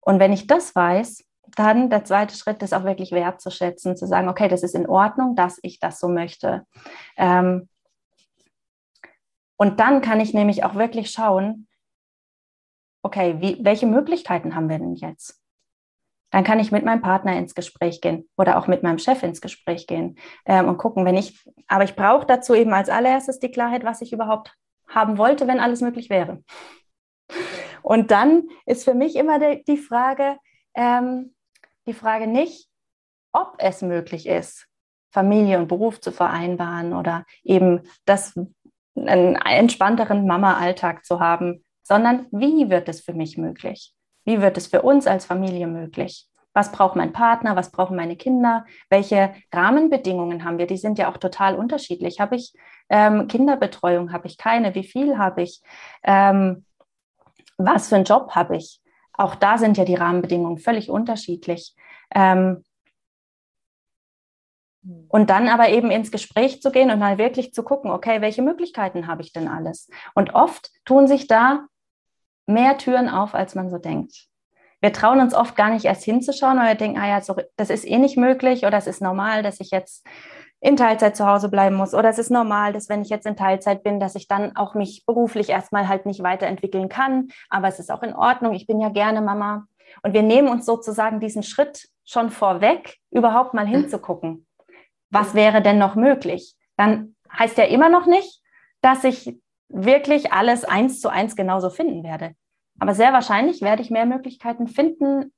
Und 0.00 0.18
wenn 0.18 0.32
ich 0.32 0.46
das 0.46 0.74
weiß, 0.74 1.24
dann 1.56 1.90
der 1.90 2.04
zweite 2.04 2.34
Schritt 2.34 2.62
ist 2.62 2.72
auch 2.72 2.84
wirklich 2.84 3.12
wertzuschätzen, 3.12 3.96
zu 3.96 4.06
sagen, 4.06 4.28
okay, 4.28 4.48
das 4.48 4.62
ist 4.62 4.74
in 4.74 4.88
Ordnung, 4.88 5.36
dass 5.36 5.58
ich 5.62 5.80
das 5.80 6.00
so 6.00 6.08
möchte. 6.08 6.66
Ähm, 7.16 7.68
und 9.62 9.78
dann 9.78 10.00
kann 10.00 10.18
ich 10.18 10.34
nämlich 10.34 10.64
auch 10.64 10.74
wirklich 10.74 11.12
schauen, 11.12 11.68
okay, 13.04 13.36
wie, 13.38 13.64
welche 13.64 13.86
Möglichkeiten 13.86 14.56
haben 14.56 14.68
wir 14.68 14.80
denn 14.80 14.96
jetzt? 14.96 15.40
Dann 16.32 16.42
kann 16.42 16.58
ich 16.58 16.72
mit 16.72 16.84
meinem 16.84 17.00
Partner 17.00 17.36
ins 17.36 17.54
Gespräch 17.54 18.00
gehen 18.00 18.28
oder 18.36 18.58
auch 18.58 18.66
mit 18.66 18.82
meinem 18.82 18.98
Chef 18.98 19.22
ins 19.22 19.40
Gespräch 19.40 19.86
gehen 19.86 20.18
ähm, 20.46 20.66
und 20.66 20.78
gucken, 20.78 21.04
wenn 21.04 21.16
ich, 21.16 21.48
aber 21.68 21.84
ich 21.84 21.94
brauche 21.94 22.26
dazu 22.26 22.56
eben 22.56 22.72
als 22.72 22.88
allererstes 22.88 23.38
die 23.38 23.52
Klarheit, 23.52 23.84
was 23.84 24.02
ich 24.02 24.12
überhaupt 24.12 24.52
haben 24.88 25.16
wollte, 25.16 25.46
wenn 25.46 25.60
alles 25.60 25.80
möglich 25.80 26.10
wäre. 26.10 26.42
Und 27.82 28.10
dann 28.10 28.48
ist 28.66 28.82
für 28.82 28.94
mich 28.94 29.14
immer 29.14 29.38
die, 29.38 29.62
die 29.62 29.76
Frage, 29.76 30.38
ähm, 30.74 31.36
die 31.86 31.94
Frage 31.94 32.26
nicht, 32.26 32.68
ob 33.30 33.54
es 33.58 33.80
möglich 33.80 34.26
ist, 34.26 34.66
Familie 35.12 35.58
und 35.58 35.68
Beruf 35.68 36.00
zu 36.00 36.10
vereinbaren 36.10 36.94
oder 36.94 37.26
eben 37.44 37.82
das 38.06 38.34
einen 38.96 39.36
entspannteren 39.36 40.26
Mama-Alltag 40.26 41.04
zu 41.04 41.20
haben, 41.20 41.64
sondern 41.82 42.26
wie 42.30 42.70
wird 42.70 42.88
es 42.88 43.00
für 43.00 43.14
mich 43.14 43.38
möglich? 43.38 43.94
Wie 44.24 44.40
wird 44.40 44.56
es 44.56 44.66
für 44.68 44.82
uns 44.82 45.06
als 45.06 45.24
Familie 45.24 45.66
möglich? 45.66 46.28
Was 46.54 46.70
braucht 46.70 46.96
mein 46.96 47.12
Partner? 47.12 47.56
Was 47.56 47.70
brauchen 47.70 47.96
meine 47.96 48.16
Kinder? 48.16 48.66
Welche 48.90 49.32
Rahmenbedingungen 49.52 50.44
haben 50.44 50.58
wir? 50.58 50.66
Die 50.66 50.76
sind 50.76 50.98
ja 50.98 51.10
auch 51.10 51.16
total 51.16 51.56
unterschiedlich. 51.56 52.20
Habe 52.20 52.36
ich 52.36 52.52
ähm, 52.90 53.26
Kinderbetreuung? 53.26 54.12
Habe 54.12 54.26
ich 54.26 54.36
keine? 54.36 54.74
Wie 54.74 54.84
viel 54.84 55.16
habe 55.16 55.42
ich? 55.42 55.62
Ähm, 56.02 56.66
was 57.56 57.88
für 57.88 57.96
einen 57.96 58.04
Job 58.04 58.32
habe 58.32 58.56
ich? 58.56 58.80
Auch 59.14 59.34
da 59.34 59.58
sind 59.58 59.78
ja 59.78 59.84
die 59.84 59.94
Rahmenbedingungen 59.94 60.58
völlig 60.58 60.90
unterschiedlich. 60.90 61.74
Ähm, 62.14 62.64
und 65.08 65.30
dann 65.30 65.48
aber 65.48 65.68
eben 65.68 65.90
ins 65.90 66.10
Gespräch 66.10 66.60
zu 66.60 66.72
gehen 66.72 66.90
und 66.90 66.98
mal 66.98 67.18
wirklich 67.18 67.54
zu 67.54 67.62
gucken, 67.62 67.90
okay, 67.90 68.20
welche 68.20 68.42
Möglichkeiten 68.42 69.06
habe 69.06 69.22
ich 69.22 69.32
denn 69.32 69.48
alles? 69.48 69.88
Und 70.14 70.34
oft 70.34 70.70
tun 70.84 71.06
sich 71.06 71.28
da 71.28 71.66
mehr 72.46 72.78
Türen 72.78 73.08
auf, 73.08 73.34
als 73.34 73.54
man 73.54 73.70
so 73.70 73.78
denkt. 73.78 74.26
Wir 74.80 74.92
trauen 74.92 75.20
uns 75.20 75.34
oft 75.34 75.54
gar 75.54 75.70
nicht 75.70 75.84
erst 75.84 76.02
hinzuschauen, 76.02 76.58
weil 76.58 76.68
wir 76.68 76.74
denken, 76.74 76.98
ah 76.98 77.06
ja, 77.06 77.20
so, 77.20 77.36
das 77.56 77.70
ist 77.70 77.86
eh 77.86 77.98
nicht 77.98 78.16
möglich 78.16 78.66
oder 78.66 78.76
es 78.76 78.88
ist 78.88 79.00
normal, 79.00 79.44
dass 79.44 79.60
ich 79.60 79.70
jetzt 79.70 80.04
in 80.58 80.76
Teilzeit 80.76 81.16
zu 81.16 81.26
Hause 81.26 81.48
bleiben 81.48 81.76
muss 81.76 81.94
oder 81.94 82.08
es 82.08 82.18
ist 82.18 82.30
normal, 82.30 82.72
dass 82.72 82.88
wenn 82.88 83.02
ich 83.02 83.08
jetzt 83.08 83.26
in 83.26 83.36
Teilzeit 83.36 83.84
bin, 83.84 84.00
dass 84.00 84.16
ich 84.16 84.26
dann 84.26 84.56
auch 84.56 84.74
mich 84.74 85.04
beruflich 85.06 85.50
erstmal 85.50 85.86
halt 85.86 86.06
nicht 86.06 86.24
weiterentwickeln 86.24 86.88
kann, 86.88 87.28
aber 87.48 87.68
es 87.68 87.78
ist 87.78 87.92
auch 87.92 88.02
in 88.02 88.14
Ordnung, 88.14 88.54
ich 88.54 88.66
bin 88.66 88.80
ja 88.80 88.88
gerne 88.88 89.20
Mama. 89.20 89.66
Und 90.02 90.14
wir 90.14 90.22
nehmen 90.22 90.48
uns 90.48 90.66
sozusagen 90.66 91.20
diesen 91.20 91.42
Schritt 91.44 91.88
schon 92.04 92.30
vorweg, 92.30 92.98
überhaupt 93.10 93.54
mal 93.54 93.66
hinzugucken 93.66 94.46
was 95.12 95.34
wäre 95.34 95.62
denn 95.62 95.78
noch 95.78 95.94
möglich? 95.94 96.56
Dann 96.76 97.14
heißt 97.38 97.58
ja 97.58 97.64
immer 97.64 97.88
noch 97.88 98.06
nicht, 98.06 98.42
dass 98.80 99.04
ich 99.04 99.38
wirklich 99.68 100.32
alles 100.32 100.64
eins 100.64 101.00
zu 101.00 101.08
eins 101.08 101.36
genauso 101.36 101.70
finden 101.70 102.02
werde. 102.02 102.34
Aber 102.80 102.94
sehr 102.94 103.12
wahrscheinlich 103.12 103.60
werde 103.60 103.82
ich 103.82 103.90
mehr 103.90 104.06
Möglichkeiten 104.06 104.66
finden, 104.66 105.32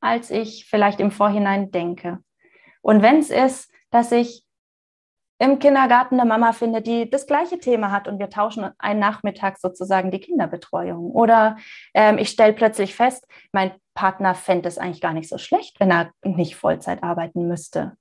als 0.00 0.30
ich 0.30 0.66
vielleicht 0.68 0.98
im 0.98 1.10
Vorhinein 1.10 1.70
denke. 1.70 2.18
Und 2.80 3.02
wenn 3.02 3.18
es 3.18 3.30
ist, 3.30 3.70
dass 3.90 4.10
ich 4.10 4.44
im 5.38 5.58
Kindergarten 5.58 6.18
eine 6.18 6.28
Mama 6.28 6.52
finde, 6.52 6.82
die 6.82 7.10
das 7.10 7.26
gleiche 7.26 7.58
Thema 7.58 7.90
hat 7.90 8.08
und 8.08 8.18
wir 8.18 8.30
tauschen 8.30 8.70
einen 8.78 9.00
Nachmittag 9.00 9.58
sozusagen 9.58 10.10
die 10.10 10.20
Kinderbetreuung. 10.20 11.10
Oder 11.10 11.56
ähm, 11.94 12.18
ich 12.18 12.28
stelle 12.30 12.52
plötzlich 12.52 12.94
fest, 12.94 13.26
mein 13.52 13.72
Partner 13.94 14.34
fände 14.34 14.68
es 14.68 14.78
eigentlich 14.78 15.00
gar 15.00 15.12
nicht 15.12 15.28
so 15.28 15.38
schlecht, 15.38 15.80
wenn 15.80 15.90
er 15.90 16.12
nicht 16.22 16.56
Vollzeit 16.56 17.02
arbeiten 17.02 17.48
müsste. 17.48 17.96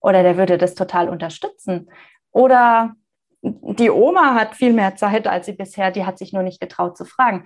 Oder 0.00 0.22
der 0.22 0.36
würde 0.36 0.58
das 0.58 0.74
total 0.74 1.08
unterstützen. 1.08 1.90
Oder 2.30 2.94
die 3.42 3.90
Oma 3.90 4.34
hat 4.34 4.56
viel 4.56 4.72
mehr 4.72 4.96
Zeit 4.96 5.26
als 5.26 5.46
sie 5.46 5.52
bisher, 5.52 5.90
die 5.90 6.04
hat 6.04 6.18
sich 6.18 6.32
nur 6.32 6.42
nicht 6.42 6.60
getraut 6.60 6.96
zu 6.96 7.04
fragen. 7.04 7.44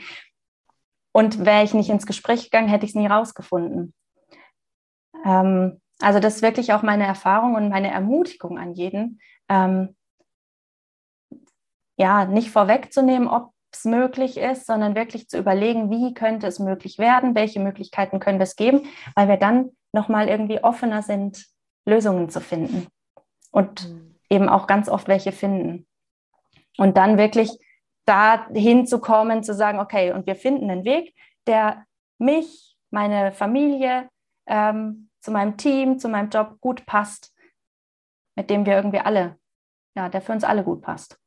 Und 1.13 1.45
wäre 1.45 1.65
ich 1.65 1.75
nicht 1.75 1.91
ins 1.91 2.07
Gespräch 2.07 2.45
gegangen, 2.45 2.69
hätte 2.69 2.85
ich 2.85 2.93
es 2.93 2.97
nie 2.97 3.07
rausgefunden. 3.07 3.95
Ähm, 5.25 5.81
also 6.01 6.19
das 6.19 6.37
ist 6.37 6.43
wirklich 6.43 6.73
auch 6.73 6.83
meine 6.83 7.07
Erfahrung 7.07 7.55
und 7.55 7.69
meine 7.69 7.91
Ermutigung 7.91 8.59
an 8.59 8.73
jeden, 8.73 9.21
ähm, 9.49 9.95
ja, 11.97 12.25
nicht 12.25 12.51
vorwegzunehmen, 12.51 13.29
ob 13.29 13.53
es 13.73 13.85
möglich 13.85 14.37
ist, 14.37 14.67
sondern 14.67 14.95
wirklich 14.95 15.29
zu 15.29 15.39
überlegen, 15.39 15.91
wie 15.91 16.15
könnte 16.15 16.47
es 16.47 16.59
möglich 16.59 16.99
werden, 16.99 17.35
welche 17.35 17.61
Möglichkeiten 17.61 18.19
können 18.19 18.39
wir 18.39 18.45
es 18.45 18.57
geben, 18.57 18.87
weil 19.15 19.29
wir 19.29 19.37
dann 19.37 19.71
nochmal 19.93 20.29
irgendwie 20.29 20.63
offener 20.65 21.03
sind, 21.03 21.47
Lösungen 21.85 22.29
zu 22.31 22.41
finden 22.41 22.87
und 23.51 23.89
mhm. 23.89 24.15
eben 24.31 24.49
auch 24.49 24.67
ganz 24.67 24.89
oft 24.89 25.09
welche 25.09 25.33
finden. 25.33 25.87
Und 26.79 26.97
dann 26.97 27.19
wirklich 27.19 27.51
dahin 28.07 28.87
zu 28.87 29.01
kommen, 29.01 29.43
zu 29.43 29.55
sagen, 29.55 29.79
okay, 29.79 30.13
und 30.13 30.27
wir 30.27 30.37
finden 30.37 30.71
einen 30.71 30.85
Weg, 30.85 31.15
der 31.47 31.85
mich, 32.19 32.77
meine 32.91 33.33
Familie, 33.33 34.09
ähm, 34.47 35.11
zu 35.21 35.31
meinem 35.31 35.57
Team, 35.57 35.99
zu 35.99 36.09
meinem 36.09 36.31
Job 36.31 36.61
gut 36.61 36.85
passt, 36.87 37.35
mit 38.35 38.51
dem 38.51 38.67
wir 38.67 38.75
irgendwie 38.75 38.99
alle, 38.99 39.39
ja, 39.95 40.09
der 40.09 40.21
für 40.21 40.33
uns 40.33 40.45
alle 40.45 40.65
gut 40.65 40.83
passt. 40.83 41.19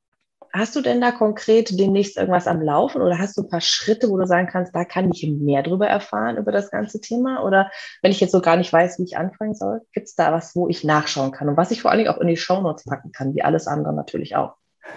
Hast 0.58 0.74
du 0.74 0.80
denn 0.80 1.02
da 1.02 1.12
konkret 1.12 1.78
demnächst 1.78 2.16
irgendwas 2.16 2.48
am 2.48 2.62
Laufen 2.62 3.02
oder 3.02 3.18
hast 3.18 3.36
du 3.36 3.42
ein 3.42 3.50
paar 3.50 3.60
Schritte, 3.60 4.10
wo 4.10 4.18
du 4.18 4.26
sagen 4.26 4.48
kannst, 4.48 4.74
da 4.74 4.86
kann 4.86 5.12
ich 5.12 5.30
mehr 5.30 5.64
drüber 5.64 5.88
erfahren, 5.88 6.38
über 6.38 6.54
das 6.54 6.72
ganze 6.72 7.02
Thema? 7.02 7.44
Oder 7.44 7.70
wenn 8.02 8.12
ich 8.12 8.22
jetzt 8.22 8.32
so 8.32 8.40
gar 8.40 8.56
nicht 8.56 8.72
weiß, 8.72 8.98
wie 8.98 9.04
ich 9.04 9.18
anfangen 9.18 9.54
soll, 9.54 9.82
gibt 9.92 10.08
es 10.08 10.16
da 10.16 10.32
was, 10.32 10.56
wo 10.56 10.70
ich 10.70 10.86
nachschauen 10.86 11.32
kann 11.32 11.50
und 11.50 11.58
was 11.58 11.72
ich 11.72 11.82
vor 11.82 11.92
allen 11.92 11.98
Dingen 11.98 12.10
auch 12.10 12.22
in 12.22 12.30
die 12.30 12.38
Shownotes 12.38 12.86
packen 12.86 13.12
kann, 13.12 13.36
wie 13.36 13.44
alles 13.44 13.68
andere 13.68 13.94
natürlich 13.94 14.38
auch? 14.38 14.54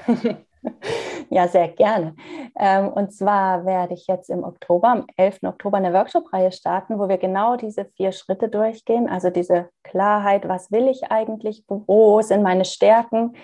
ja, 1.31 1.49
sehr 1.49 1.67
gerne. 1.67 2.15
Ähm, 2.57 2.87
und 2.89 3.13
zwar 3.13 3.67
werde 3.67 3.95
ich 3.95 4.07
jetzt 4.07 4.31
im 4.31 4.45
Oktober, 4.45 4.89
am 4.89 5.07
11. 5.17 5.41
Oktober, 5.43 5.79
eine 5.79 5.93
Workshop-Reihe 5.93 6.53
starten, 6.53 7.01
wo 7.01 7.09
wir 7.09 7.19
genau 7.19 7.57
diese 7.57 7.85
vier 7.97 8.13
Schritte 8.13 8.49
durchgehen. 8.49 9.09
Also 9.09 9.31
diese 9.31 9.71
Klarheit, 9.83 10.47
was 10.47 10.71
will 10.71 10.87
ich 10.87 11.11
eigentlich, 11.11 11.65
wo 11.67 12.23
sind 12.23 12.45
meine 12.45 12.65
Stärken, 12.65 13.35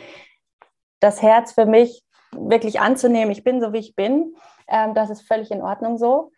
das 1.04 1.20
Herz 1.20 1.52
für 1.52 1.66
mich 1.66 2.02
wirklich 2.32 2.80
anzunehmen, 2.80 3.30
ich 3.30 3.44
bin 3.44 3.60
so, 3.60 3.72
wie 3.72 3.78
ich 3.78 3.94
bin, 3.94 4.34
ähm, 4.66 4.94
das 4.94 5.10
ist 5.10 5.22
völlig 5.22 5.50
in 5.50 5.60
Ordnung 5.60 5.98
so. 5.98 6.32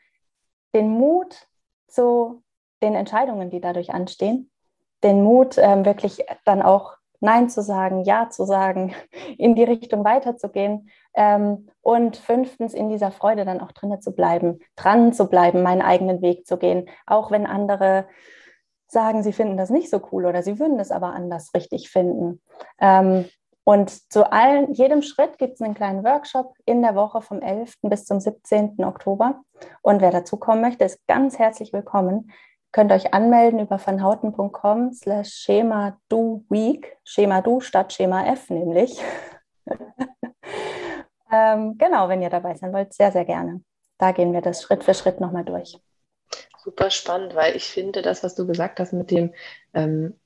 Den 0.74 0.90
Mut 0.90 1.46
zu 1.86 2.42
den 2.82 2.94
Entscheidungen, 2.94 3.48
die 3.48 3.60
dadurch 3.60 3.94
anstehen, 3.94 4.50
den 5.04 5.22
Mut, 5.22 5.56
ähm, 5.56 5.84
wirklich 5.84 6.26
dann 6.44 6.62
auch 6.62 6.96
Nein 7.20 7.48
zu 7.48 7.62
sagen, 7.62 8.02
Ja 8.02 8.28
zu 8.28 8.44
sagen, 8.44 8.92
in 9.38 9.54
die 9.54 9.64
Richtung 9.64 10.04
weiterzugehen 10.04 10.90
ähm, 11.14 11.68
und 11.80 12.16
fünftens 12.16 12.74
in 12.74 12.88
dieser 12.88 13.12
Freude 13.12 13.44
dann 13.44 13.60
auch 13.60 13.70
drinnen 13.70 14.02
zu 14.02 14.14
bleiben, 14.14 14.58
dran 14.74 15.12
zu 15.12 15.28
bleiben, 15.28 15.62
meinen 15.62 15.80
eigenen 15.80 16.22
Weg 16.22 16.44
zu 16.44 16.58
gehen, 16.58 16.88
auch 17.06 17.30
wenn 17.30 17.46
andere 17.46 18.06
sagen, 18.88 19.22
sie 19.22 19.32
finden 19.32 19.56
das 19.56 19.70
nicht 19.70 19.90
so 19.90 20.00
cool 20.10 20.26
oder 20.26 20.42
sie 20.42 20.58
würden 20.58 20.80
es 20.80 20.90
aber 20.90 21.12
anders 21.12 21.54
richtig 21.54 21.88
finden. 21.88 22.42
Ähm, 22.80 23.26
und 23.68 24.12
zu 24.12 24.30
allen, 24.30 24.72
jedem 24.74 25.02
Schritt 25.02 25.38
gibt 25.38 25.54
es 25.54 25.60
einen 25.60 25.74
kleinen 25.74 26.04
Workshop 26.04 26.54
in 26.66 26.82
der 26.82 26.94
Woche 26.94 27.20
vom 27.20 27.42
11. 27.42 27.74
bis 27.82 28.04
zum 28.04 28.20
17. 28.20 28.84
Oktober. 28.84 29.42
Und 29.82 30.00
wer 30.00 30.12
dazukommen 30.12 30.60
möchte, 30.60 30.84
ist 30.84 31.04
ganz 31.08 31.36
herzlich 31.40 31.72
willkommen. 31.72 32.30
Könnt 32.70 32.92
euch 32.92 33.12
anmelden 33.12 33.58
über 33.58 33.84
vanhouten.com 33.84 34.92
slash 34.92 35.30
Schema 35.30 35.98
Du 36.08 36.44
Week. 36.48 36.96
Schema 37.02 37.42
Du 37.42 37.58
statt 37.58 37.92
Schema 37.92 38.24
F 38.26 38.50
nämlich. 38.50 39.02
ähm, 41.32 41.76
genau, 41.76 42.08
wenn 42.08 42.22
ihr 42.22 42.30
dabei 42.30 42.54
sein 42.54 42.72
wollt, 42.72 42.94
sehr, 42.94 43.10
sehr 43.10 43.24
gerne. 43.24 43.62
Da 43.98 44.12
gehen 44.12 44.32
wir 44.32 44.42
das 44.42 44.62
Schritt 44.62 44.84
für 44.84 44.94
Schritt 44.94 45.18
nochmal 45.18 45.44
durch. 45.44 45.76
Super 46.58 46.90
spannend, 46.90 47.34
weil 47.34 47.56
ich 47.56 47.64
finde, 47.64 48.02
das, 48.02 48.22
was 48.22 48.36
du 48.36 48.46
gesagt 48.46 48.78
hast 48.78 48.92
mit 48.92 49.10
dem 49.10 49.34
ähm, 49.74 50.20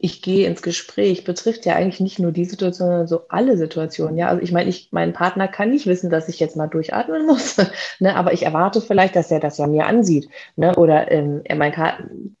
ich 0.00 0.22
gehe 0.22 0.46
ins 0.46 0.62
Gespräch, 0.62 1.24
betrifft 1.24 1.66
ja 1.66 1.74
eigentlich 1.74 1.98
nicht 1.98 2.20
nur 2.20 2.30
die 2.30 2.44
Situation, 2.44 2.86
sondern 2.88 3.08
so 3.08 3.22
alle 3.28 3.56
Situationen. 3.56 4.16
Ja, 4.16 4.28
also 4.28 4.40
ich 4.40 4.52
meine, 4.52 4.70
ich, 4.70 4.90
mein 4.92 5.12
Partner 5.12 5.48
kann 5.48 5.70
nicht 5.70 5.88
wissen, 5.88 6.08
dass 6.08 6.28
ich 6.28 6.38
jetzt 6.38 6.54
mal 6.56 6.68
durchatmen 6.68 7.26
muss, 7.26 7.56
ne? 7.98 8.14
aber 8.14 8.32
ich 8.32 8.44
erwarte 8.44 8.80
vielleicht, 8.80 9.16
dass 9.16 9.32
er 9.32 9.40
das 9.40 9.58
ja 9.58 9.66
mir 9.66 9.86
ansieht. 9.86 10.28
Ne? 10.54 10.76
Oder 10.76 11.10
ähm, 11.10 11.40
er 11.42 11.56
mein 11.56 11.72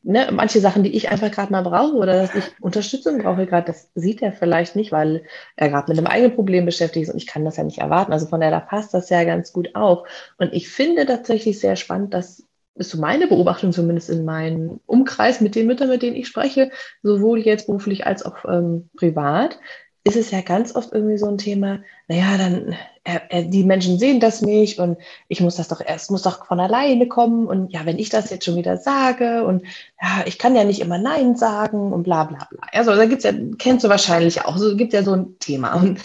ne? 0.04 0.28
manche 0.30 0.60
Sachen, 0.60 0.84
die 0.84 0.96
ich 0.96 1.10
einfach 1.10 1.32
gerade 1.32 1.50
mal 1.50 1.62
brauche 1.62 1.96
oder 1.96 2.12
dass 2.22 2.34
ich 2.36 2.44
Unterstützung 2.60 3.18
brauche 3.18 3.46
gerade, 3.46 3.66
das 3.66 3.90
sieht 3.96 4.22
er 4.22 4.32
vielleicht 4.32 4.76
nicht, 4.76 4.92
weil 4.92 5.24
er 5.56 5.68
gerade 5.68 5.90
mit 5.90 5.98
einem 5.98 6.06
eigenen 6.06 6.36
Problem 6.36 6.64
beschäftigt 6.64 7.08
ist 7.08 7.12
und 7.12 7.18
ich 7.18 7.26
kann 7.26 7.44
das 7.44 7.56
ja 7.56 7.64
nicht 7.64 7.78
erwarten. 7.78 8.12
Also 8.12 8.26
von 8.26 8.38
daher, 8.38 8.52
da 8.52 8.60
passt 8.60 8.94
das 8.94 9.10
ja 9.10 9.24
ganz 9.24 9.52
gut 9.52 9.74
auf. 9.74 10.06
Und 10.36 10.52
ich 10.52 10.68
finde 10.68 11.06
tatsächlich 11.06 11.58
sehr 11.58 11.74
spannend, 11.74 12.14
dass 12.14 12.47
ist 12.78 12.90
so 12.90 12.98
meine 12.98 13.26
Beobachtung 13.26 13.72
zumindest 13.72 14.10
in 14.10 14.24
meinem 14.24 14.80
Umkreis 14.86 15.40
mit 15.40 15.54
den 15.54 15.66
Müttern, 15.66 15.88
mit 15.88 16.02
denen 16.02 16.16
ich 16.16 16.28
spreche, 16.28 16.70
sowohl 17.02 17.40
jetzt 17.40 17.66
beruflich 17.66 18.06
als 18.06 18.24
auch 18.24 18.44
ähm, 18.46 18.88
privat, 18.96 19.58
ist 20.04 20.16
es 20.16 20.30
ja 20.30 20.40
ganz 20.40 20.74
oft 20.74 20.92
irgendwie 20.92 21.18
so 21.18 21.26
ein 21.26 21.38
Thema, 21.38 21.80
naja, 22.06 22.38
dann, 22.38 22.74
äh, 23.04 23.18
äh, 23.28 23.44
die 23.44 23.64
Menschen 23.64 23.98
sehen 23.98 24.20
das 24.20 24.40
nicht 24.40 24.78
und 24.78 24.96
ich 25.28 25.40
muss 25.40 25.56
das 25.56 25.68
doch 25.68 25.80
erst, 25.80 26.10
muss 26.10 26.22
doch 26.22 26.46
von 26.46 26.60
alleine 26.60 27.08
kommen 27.08 27.46
und 27.46 27.72
ja, 27.72 27.84
wenn 27.84 27.98
ich 27.98 28.08
das 28.08 28.30
jetzt 28.30 28.44
schon 28.44 28.56
wieder 28.56 28.78
sage 28.78 29.44
und 29.44 29.64
ja, 30.00 30.24
ich 30.24 30.38
kann 30.38 30.56
ja 30.56 30.64
nicht 30.64 30.80
immer 30.80 30.98
Nein 30.98 31.36
sagen 31.36 31.92
und 31.92 32.04
bla 32.04 32.24
bla 32.24 32.46
bla. 32.50 32.60
Also 32.72 32.94
da 32.94 33.04
gibt's 33.04 33.24
ja, 33.24 33.32
kennst 33.58 33.84
du 33.84 33.88
wahrscheinlich 33.88 34.44
auch, 34.44 34.56
so 34.56 34.76
gibt 34.76 34.92
ja 34.94 35.02
so 35.02 35.14
ein 35.14 35.38
Thema. 35.40 35.74
Und 35.74 36.00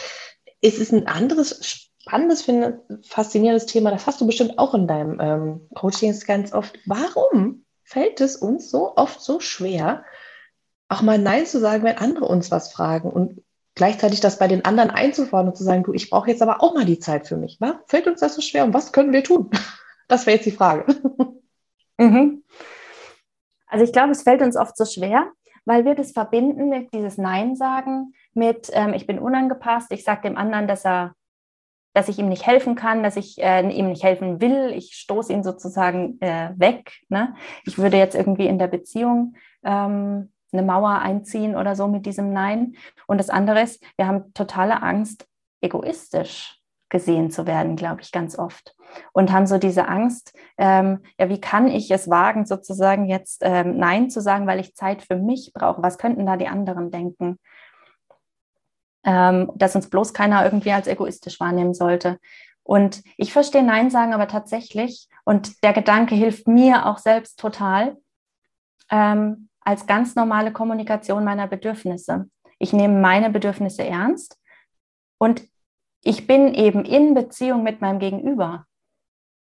es 0.62 0.80
ist 0.80 0.92
ein 0.92 1.08
anderes 1.08 1.83
spannendes, 2.06 2.46
faszinierendes 3.08 3.66
Thema. 3.66 3.92
Das 3.92 4.08
hast 4.08 4.20
du 4.20 4.26
bestimmt 4.26 4.60
auch 4.60 4.74
in 4.74 4.88
deinem 4.88 5.20
ähm, 5.20 5.68
Coaching 5.74 6.14
ganz 6.28 6.54
oft. 6.54 6.78
Warum 6.86 7.66
fällt 7.84 8.22
es 8.22 8.36
uns 8.36 8.70
so 8.70 8.96
oft 8.96 9.22
so 9.22 9.40
schwer, 9.40 10.04
auch 10.90 11.02
mal 11.02 11.18
Nein 11.18 11.46
zu 11.46 11.60
sagen, 11.60 11.84
wenn 11.84 11.98
andere 11.98 12.26
uns 12.26 12.52
was 12.52 12.72
fragen 12.72 13.10
und 13.10 13.42
gleichzeitig 13.76 14.20
das 14.20 14.38
bei 14.38 14.48
den 14.48 14.66
anderen 14.66 14.92
einzufordern 14.92 15.50
und 15.50 15.58
zu 15.58 15.64
sagen, 15.64 15.84
du, 15.84 15.94
ich 15.94 16.10
brauche 16.10 16.30
jetzt 16.30 16.42
aber 16.42 16.62
auch 16.62 16.76
mal 16.76 16.86
die 16.86 17.00
Zeit 17.00 17.28
für 17.28 17.38
mich. 17.38 17.58
Warum 17.60 17.80
fällt 17.88 18.08
uns 18.08 18.20
das 18.20 18.36
so 18.36 18.42
schwer 18.42 18.66
und 18.66 18.74
was 18.74 18.92
können 18.92 19.14
wir 19.14 19.24
tun? 19.24 19.50
Das 20.10 20.26
wäre 20.26 20.36
jetzt 20.36 20.46
die 20.46 20.52
Frage. 20.52 20.86
Mhm. 22.00 22.44
Also 23.68 23.86
ich 23.86 23.94
glaube, 23.94 24.12
es 24.12 24.24
fällt 24.24 24.42
uns 24.42 24.58
oft 24.58 24.76
so 24.76 24.84
schwer, 24.84 25.32
weil 25.64 25.86
wir 25.86 25.94
das 25.94 26.12
verbinden 26.12 26.68
mit 26.68 26.92
dieses 26.92 27.20
Nein 27.20 27.56
sagen, 27.56 28.14
mit 28.34 28.72
ähm, 28.74 28.94
ich 28.96 29.06
bin 29.06 29.20
unangepasst, 29.20 29.92
ich 29.92 30.04
sage 30.04 30.24
dem 30.24 30.36
anderen, 30.36 30.68
dass 30.68 30.86
er 30.86 31.14
dass 31.94 32.10
ich 32.10 32.20
ihm 32.20 32.30
nicht 32.30 32.46
helfen 32.46 32.76
kann, 32.76 33.04
dass 33.04 33.16
ich 33.16 33.42
äh, 33.42 33.62
ihm 33.70 33.90
nicht 33.90 34.04
helfen 34.04 34.42
will. 34.42 34.72
Ich 34.76 34.94
stoße 34.96 35.32
ihn 35.32 35.44
sozusagen 35.44 36.20
äh, 36.22 36.52
weg. 36.56 36.92
Ne? 37.10 37.36
Ich 37.66 37.78
würde 37.78 37.98
jetzt 37.98 38.16
irgendwie 38.16 38.48
in 38.48 38.60
der 38.60 38.68
Beziehung 38.68 39.36
ähm, 39.64 40.32
eine 40.52 40.64
Mauer 40.64 41.00
einziehen 41.00 41.56
oder 41.56 41.76
so 41.76 41.88
mit 41.88 42.06
diesem 42.06 42.32
Nein. 42.32 42.76
Und 43.08 43.20
das 43.20 43.30
andere 43.30 43.62
ist, 43.62 43.84
wir 43.98 44.08
haben 44.08 44.34
totale 44.34 44.82
Angst, 44.82 45.28
egoistisch 45.62 46.60
gesehen 46.90 47.32
zu 47.32 47.48
werden, 47.48 47.76
glaube 47.76 48.02
ich, 48.02 48.12
ganz 48.12 48.38
oft. 48.38 48.76
Und 49.14 49.32
haben 49.32 49.48
so 49.48 49.58
diese 49.58 49.88
Angst, 49.88 50.38
ähm, 50.58 51.00
ja, 51.20 51.28
wie 51.28 51.42
kann 51.42 51.68
ich 51.68 51.90
es 51.90 52.08
wagen, 52.08 52.46
sozusagen 52.46 53.08
jetzt 53.08 53.42
ähm, 53.44 53.78
Nein 53.78 54.12
zu 54.12 54.22
sagen, 54.22 54.46
weil 54.46 54.60
ich 54.60 54.76
Zeit 54.76 55.02
für 55.02 55.16
mich 55.16 55.52
brauche? 55.54 55.82
Was 55.82 55.98
könnten 55.98 56.28
da 56.28 56.38
die 56.38 56.48
anderen 56.48 56.92
denken? 56.92 57.40
Ähm, 59.04 59.52
dass 59.56 59.76
uns 59.76 59.90
bloß 59.90 60.14
keiner 60.14 60.44
irgendwie 60.44 60.72
als 60.72 60.88
egoistisch 60.88 61.40
wahrnehmen 61.40 61.74
sollte. 61.74 62.20
Und 62.64 63.04
ich 63.18 63.34
verstehe 63.34 63.64
Nein 63.64 63.90
sagen 63.90 64.14
aber 64.14 64.28
tatsächlich, 64.28 65.10
und 65.26 65.64
der 65.64 65.74
Gedanke 65.74 66.16
hilft 66.16 66.48
mir 66.48 66.86
auch 66.86 66.98
selbst 66.98 67.40
total, 67.40 67.98
ähm, 68.90 69.50
als 69.62 69.86
ganz 69.86 70.16
normale 70.16 70.52
Kommunikation 70.52 71.24
meiner 71.24 71.48
Bedürfnisse. 71.48 72.30
Ich 72.60 72.74
nehme 72.74 73.00
meine 73.00 73.30
Bedürfnisse 73.30 73.86
ernst 73.86 74.38
und 75.18 75.44
ich 76.04 76.28
bin 76.28 76.54
eben 76.54 76.84
in 76.84 77.14
Beziehung 77.14 77.64
mit 77.64 77.82
meinem 77.82 78.00
Gegenüber. 78.00 78.66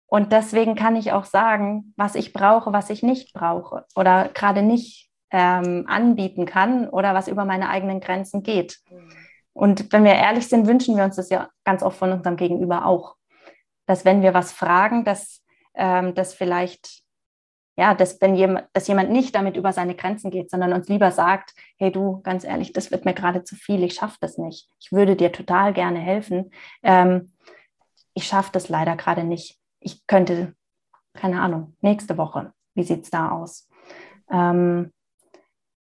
Und 0.09 0.31
deswegen 0.31 0.75
kann 0.75 0.95
ich 0.95 1.11
auch 1.11 1.25
sagen, 1.25 1.93
was 1.97 2.15
ich 2.15 2.31
brauche, 2.31 2.71
was 2.71 2.89
ich 2.89 3.03
nicht 3.03 3.33
brauche 3.33 3.85
oder 3.95 4.29
gerade 4.29 4.61
nicht 4.61 5.09
ähm, 5.31 5.83
anbieten 5.87 6.45
kann 6.45 6.87
oder 6.87 7.13
was 7.13 7.27
über 7.27 7.43
meine 7.43 7.67
eigenen 7.67 7.99
Grenzen 7.99 8.43
geht. 8.43 8.79
Mhm. 8.89 9.26
Und 9.57 9.91
wenn 9.91 10.03
wir 10.03 10.13
ehrlich 10.13 10.47
sind, 10.47 10.67
wünschen 10.67 10.95
wir 10.95 11.03
uns 11.03 11.15
das 11.15 11.31
ja 11.31 11.49
ganz 11.63 11.81
oft 11.81 11.97
von 11.97 12.11
unserem 12.11 12.37
Gegenüber 12.37 12.85
auch. 12.85 13.15
Dass 13.87 14.05
wenn 14.05 14.21
wir 14.21 14.35
was 14.35 14.51
fragen, 14.51 15.03
dass 15.03 15.43
ähm, 15.73 16.13
das 16.13 16.35
vielleicht, 16.35 17.01
ja, 17.75 17.95
dass 17.95 18.21
wenn 18.21 18.35
jemand, 18.35 18.67
dass 18.73 18.87
jemand 18.87 19.09
nicht 19.09 19.33
damit 19.33 19.57
über 19.57 19.73
seine 19.73 19.95
Grenzen 19.95 20.29
geht, 20.29 20.51
sondern 20.51 20.73
uns 20.73 20.89
lieber 20.89 21.09
sagt, 21.09 21.55
hey 21.77 21.91
du, 21.91 22.21
ganz 22.21 22.43
ehrlich, 22.43 22.71
das 22.71 22.91
wird 22.91 23.05
mir 23.05 23.15
gerade 23.15 23.43
zu 23.43 23.55
viel, 23.55 23.83
ich 23.83 23.95
schaffe 23.95 24.17
das 24.21 24.37
nicht. 24.37 24.69
Ich 24.79 24.91
würde 24.91 25.15
dir 25.15 25.31
total 25.31 25.73
gerne 25.73 25.97
helfen. 25.97 26.51
Ähm, 26.83 27.33
ich 28.13 28.27
schaffe 28.27 28.51
das 28.53 28.69
leider 28.69 28.95
gerade 28.95 29.23
nicht. 29.23 29.57
Ich 29.79 30.05
könnte, 30.05 30.55
keine 31.15 31.41
Ahnung, 31.41 31.75
nächste 31.81 32.15
Woche. 32.19 32.53
Wie 32.75 32.83
sieht 32.83 33.05
es 33.05 33.09
da 33.09 33.31
aus? 33.31 33.67
Ähm, 34.29 34.93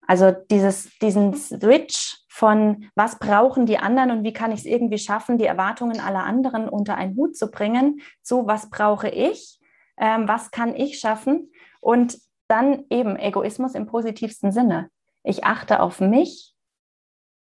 also 0.09 0.33
dieses, 0.51 0.91
diesen 1.01 1.35
Switch 1.35 2.17
von, 2.31 2.89
was 2.95 3.19
brauchen 3.19 3.67
die 3.67 3.77
anderen 3.79 4.11
und 4.11 4.25
wie 4.25 4.33
kann 4.33 4.53
ich 4.53 4.61
es 4.61 4.67
irgendwie 4.67 4.99
schaffen, 4.99 5.37
die 5.37 5.45
Erwartungen 5.45 6.01
aller 6.01 6.25
anderen 6.25 6.69
unter 6.69 6.97
einen 6.97 7.15
Hut 7.15 7.37
zu 7.37 7.51
bringen, 7.51 8.01
zu, 8.23 8.47
was 8.47 8.71
brauche 8.71 9.11
ich, 9.11 9.61
ähm, 9.99 10.27
was 10.27 10.51
kann 10.51 10.75
ich 10.75 10.99
schaffen 10.99 11.53
und 11.81 12.19
dann 12.49 12.87
eben 12.89 13.17
Egoismus 13.17 13.75
im 13.75 13.85
positivsten 13.85 14.51
Sinne. 14.51 14.89
Ich 15.25 15.45
achte 15.45 15.81
auf 15.81 16.01
mich, 16.01 16.55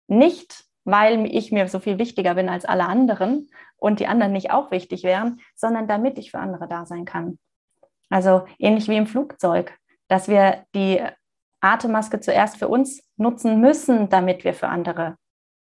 nicht 0.07 0.63
weil 0.85 1.25
ich 1.25 1.51
mir 1.51 1.67
so 1.67 1.79
viel 1.79 1.97
wichtiger 1.97 2.35
bin 2.35 2.47
als 2.47 2.63
alle 2.63 2.85
anderen 2.85 3.49
und 3.75 3.99
die 3.99 4.07
anderen 4.07 4.31
nicht 4.31 4.51
auch 4.51 4.71
wichtig 4.71 5.03
wären, 5.03 5.41
sondern 5.55 5.87
damit 5.87 6.17
ich 6.17 6.31
für 6.31 6.39
andere 6.39 6.69
da 6.69 6.85
sein 6.85 7.03
kann. 7.03 7.39
Also 8.09 8.45
ähnlich 8.57 8.87
wie 8.87 8.97
im 8.97 9.07
Flugzeug, 9.07 9.77
dass 10.07 10.29
wir 10.29 10.65
die 10.75 11.01
Atemmaske 11.63 12.19
zuerst 12.19 12.57
für 12.57 12.67
uns 12.67 13.01
nutzen 13.17 13.59
müssen, 13.59 14.09
damit 14.09 14.43
wir 14.43 14.53
für 14.53 14.67
andere 14.67 15.17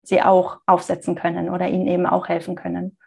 sie 0.03 0.21
auch 0.21 0.59
aufsetzen 0.65 1.15
können 1.15 1.49
oder 1.49 1.67
ihnen 1.67 1.87
eben 1.87 2.05
auch 2.05 2.27
helfen 2.27 2.55
können. 2.55 2.97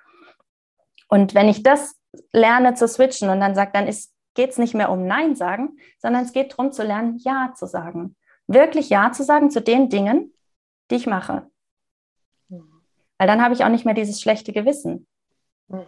Und 1.09 1.35
wenn 1.35 1.49
ich 1.49 1.63
das 1.63 1.97
lerne 2.33 2.75
zu 2.75 2.89
switchen 2.89 3.31
und 3.31 3.41
dann 3.41 3.55
sage, 3.55 3.71
dann 3.73 3.87
geht 4.35 4.51
es 4.51 4.59
nicht 4.59 4.75
mehr 4.75 4.91
um 4.91 5.07
Nein 5.07 5.37
sagen, 5.37 5.79
sondern 5.99 6.25
es 6.25 6.33
geht 6.33 6.53
darum 6.53 6.73
zu 6.73 6.83
lernen, 6.83 7.19
Ja 7.19 7.53
zu 7.57 7.67
sagen. 7.67 8.17
Wirklich 8.47 8.89
Ja 8.89 9.13
zu 9.13 9.25
sagen 9.25 9.51
zu 9.51 9.61
den 9.61 9.91
Dingen, 9.91 10.33
die 10.91 10.97
ich 10.97 11.07
mache. 11.07 11.49
Mhm. 12.49 12.83
Weil 13.19 13.27
dann 13.27 13.43
habe 13.43 13.55
ich 13.55 13.65
auch 13.65 13.69
nicht 13.69 13.85
mehr 13.85 13.95
dieses 13.95 14.21
schlechte 14.21 14.53
Gewissen. 14.53 15.07
Mhm. 15.69 15.85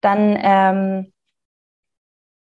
Dann 0.00 0.38
ähm, 0.40 1.12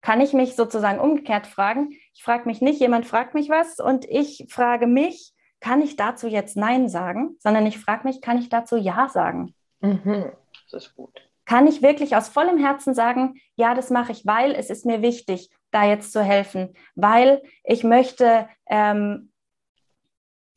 kann 0.01 0.21
ich 0.21 0.33
mich 0.33 0.57
sozusagen 0.57 1.01
umgekehrt 1.01 1.47
fragen. 1.47 1.97
Ich 2.14 2.22
frage 2.22 2.46
mich 2.46 2.61
nicht, 2.61 2.81
jemand 2.81 3.07
fragt 3.07 3.35
mich 3.35 3.48
was 3.48 3.81
und 3.81 4.05
ich 4.05 4.46
frage 4.48 4.87
mich, 4.87 5.33
kann 5.61 5.81
ich 5.81 5.96
dazu 5.96 6.27
jetzt 6.27 6.57
Nein 6.57 6.88
sagen, 6.88 7.37
sondern 7.38 7.66
ich 7.66 7.79
frage 7.79 8.07
mich, 8.07 8.20
kann 8.20 8.38
ich 8.38 8.48
dazu 8.48 8.77
Ja 8.77 9.09
sagen? 9.09 9.55
Mhm. 9.81 10.33
Das 10.70 10.87
ist 10.87 10.96
gut. 10.96 11.29
Kann 11.44 11.66
ich 11.66 11.83
wirklich 11.83 12.16
aus 12.16 12.29
vollem 12.29 12.59
Herzen 12.59 12.94
sagen, 12.94 13.40
ja, 13.57 13.75
das 13.75 13.90
mache 13.90 14.12
ich, 14.12 14.27
weil 14.27 14.53
es 14.53 14.70
ist 14.70 14.87
mir 14.87 15.03
wichtig, 15.03 15.51
da 15.70 15.85
jetzt 15.85 16.12
zu 16.12 16.22
helfen, 16.22 16.75
weil 16.94 17.42
ich 17.64 17.85
möchte 17.85 18.48
ähm, 18.66 19.33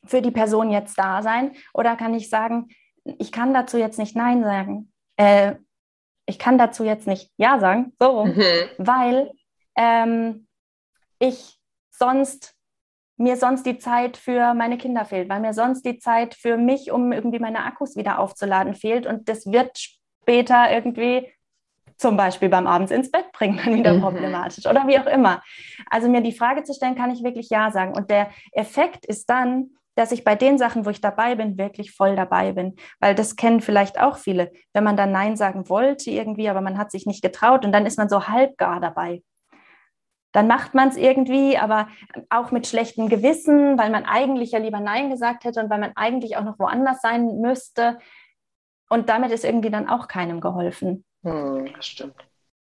für 0.04 0.22
die 0.22 0.30
Person 0.30 0.70
jetzt 0.70 0.98
da 0.98 1.22
sein? 1.22 1.52
Oder 1.74 1.96
kann 1.96 2.14
ich 2.14 2.30
sagen, 2.30 2.68
ich 3.04 3.32
kann 3.32 3.54
dazu 3.54 3.78
jetzt 3.78 3.98
nicht 3.98 4.16
Nein 4.16 4.42
sagen? 4.42 4.92
Äh, 5.16 5.56
ich 6.26 6.38
kann 6.38 6.58
dazu 6.58 6.84
jetzt 6.84 7.06
nicht 7.06 7.30
Ja 7.36 7.58
sagen, 7.58 7.92
so 8.00 8.26
mhm. 8.26 8.42
weil 8.78 9.30
ähm, 9.76 10.45
ich 11.18 11.58
sonst 11.90 12.56
mir 13.16 13.36
sonst 13.36 13.64
die 13.64 13.78
Zeit 13.78 14.16
für 14.16 14.54
meine 14.54 14.76
Kinder 14.76 15.04
fehlt, 15.04 15.28
weil 15.28 15.40
mir 15.40 15.54
sonst 15.54 15.84
die 15.86 15.98
Zeit 15.98 16.34
für 16.34 16.56
mich, 16.56 16.90
um 16.90 17.12
irgendwie 17.12 17.38
meine 17.38 17.64
Akkus 17.64 17.96
wieder 17.96 18.18
aufzuladen, 18.18 18.74
fehlt. 18.74 19.06
Und 19.06 19.28
das 19.28 19.46
wird 19.46 19.78
später 19.78 20.70
irgendwie 20.70 21.32
zum 21.96 22.18
Beispiel 22.18 22.50
beim 22.50 22.66
Abends 22.66 22.92
ins 22.92 23.10
Bett 23.10 23.32
bringen 23.32 23.58
dann 23.64 23.74
wieder 23.74 23.94
mhm. 23.94 24.02
problematisch 24.02 24.66
oder 24.66 24.86
wie 24.86 24.98
auch 24.98 25.06
immer. 25.06 25.42
Also 25.90 26.10
mir 26.10 26.20
die 26.20 26.32
Frage 26.32 26.62
zu 26.62 26.74
stellen, 26.74 26.94
kann 26.94 27.10
ich 27.10 27.24
wirklich 27.24 27.48
Ja 27.48 27.70
sagen? 27.70 27.94
Und 27.96 28.10
der 28.10 28.28
Effekt 28.52 29.06
ist 29.06 29.30
dann, 29.30 29.70
dass 29.94 30.12
ich 30.12 30.22
bei 30.22 30.34
den 30.34 30.58
Sachen, 30.58 30.84
wo 30.84 30.90
ich 30.90 31.00
dabei 31.00 31.36
bin, 31.36 31.56
wirklich 31.56 31.92
voll 31.92 32.16
dabei 32.16 32.52
bin. 32.52 32.76
Weil 33.00 33.14
das 33.14 33.36
kennen 33.36 33.62
vielleicht 33.62 33.98
auch 33.98 34.18
viele, 34.18 34.52
wenn 34.74 34.84
man 34.84 34.98
dann 34.98 35.10
Nein 35.10 35.36
sagen 35.36 35.70
wollte 35.70 36.10
irgendwie, 36.10 36.50
aber 36.50 36.60
man 36.60 36.76
hat 36.76 36.90
sich 36.90 37.06
nicht 37.06 37.22
getraut 37.22 37.64
und 37.64 37.72
dann 37.72 37.86
ist 37.86 37.96
man 37.96 38.10
so 38.10 38.28
halbgar 38.28 38.78
dabei 38.78 39.22
dann 40.36 40.48
macht 40.48 40.74
man 40.74 40.90
es 40.90 40.98
irgendwie, 40.98 41.56
aber 41.56 41.88
auch 42.28 42.50
mit 42.50 42.66
schlechtem 42.66 43.08
Gewissen, 43.08 43.78
weil 43.78 43.88
man 43.88 44.04
eigentlich 44.04 44.50
ja 44.52 44.58
lieber 44.58 44.80
Nein 44.80 45.08
gesagt 45.08 45.44
hätte 45.44 45.60
und 45.60 45.70
weil 45.70 45.80
man 45.80 45.92
eigentlich 45.96 46.36
auch 46.36 46.44
noch 46.44 46.58
woanders 46.58 47.00
sein 47.00 47.40
müsste. 47.40 47.96
Und 48.90 49.08
damit 49.08 49.32
ist 49.32 49.46
irgendwie 49.46 49.70
dann 49.70 49.88
auch 49.88 50.08
keinem 50.08 50.42
geholfen. 50.42 51.06
Hm, 51.22 51.72
das 51.74 51.86
stimmt. 51.86 52.16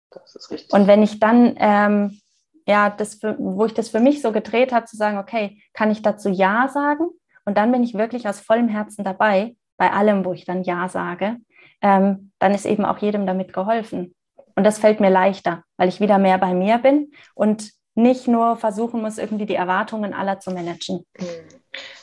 Das 0.10 0.36
ist 0.36 0.50
richtig. 0.50 0.74
Und 0.74 0.88
wenn 0.88 1.04
ich 1.04 1.20
dann, 1.20 1.54
ähm, 1.58 2.20
ja, 2.66 2.90
das 2.90 3.14
für, 3.14 3.36
wo 3.38 3.66
ich 3.66 3.76
das 3.76 3.90
für 3.90 4.00
mich 4.00 4.24
so 4.24 4.32
gedreht 4.32 4.74
habe, 4.74 4.88
zu 4.88 4.98
sagen, 4.98 5.20
okay, 5.20 5.62
kann 5.74 5.92
ich 5.92 6.02
dazu 6.02 6.28
Ja 6.28 6.70
sagen? 6.70 7.08
Und 7.46 7.56
dann 7.60 7.72
bin 7.72 7.84
ich 7.84 7.94
wirklich 7.94 8.28
aus 8.28 8.40
vollem 8.40 8.68
Herzen 8.68 9.04
dabei, 9.04 9.56
bei 9.78 9.92
allem, 9.92 10.26
wo 10.26 10.34
ich 10.34 10.44
dann 10.44 10.64
Ja 10.64 10.90
sage. 10.90 11.38
Ähm, 11.84 12.32
dann 12.40 12.56
ist 12.56 12.66
eben 12.66 12.84
auch 12.84 12.98
jedem 12.98 13.28
damit 13.28 13.54
geholfen. 13.54 14.16
Und 14.60 14.66
das 14.66 14.78
fällt 14.78 15.00
mir 15.00 15.10
leichter, 15.10 15.64
weil 15.78 15.88
ich 15.88 16.02
wieder 16.02 16.18
mehr 16.18 16.38
bei 16.38 16.54
mir 16.54 16.80
bin 16.80 17.14
und 17.34 17.72
nicht 17.96 18.28
nur 18.28 18.58
versuchen 18.58 19.02
muss, 19.02 19.18
irgendwie 19.18 19.46
die 19.46 19.56
Erwartungen 19.56 20.14
aller 20.14 20.42
zu 20.42 20.52
managen. 20.52 21.06
Hm. 21.18 21.28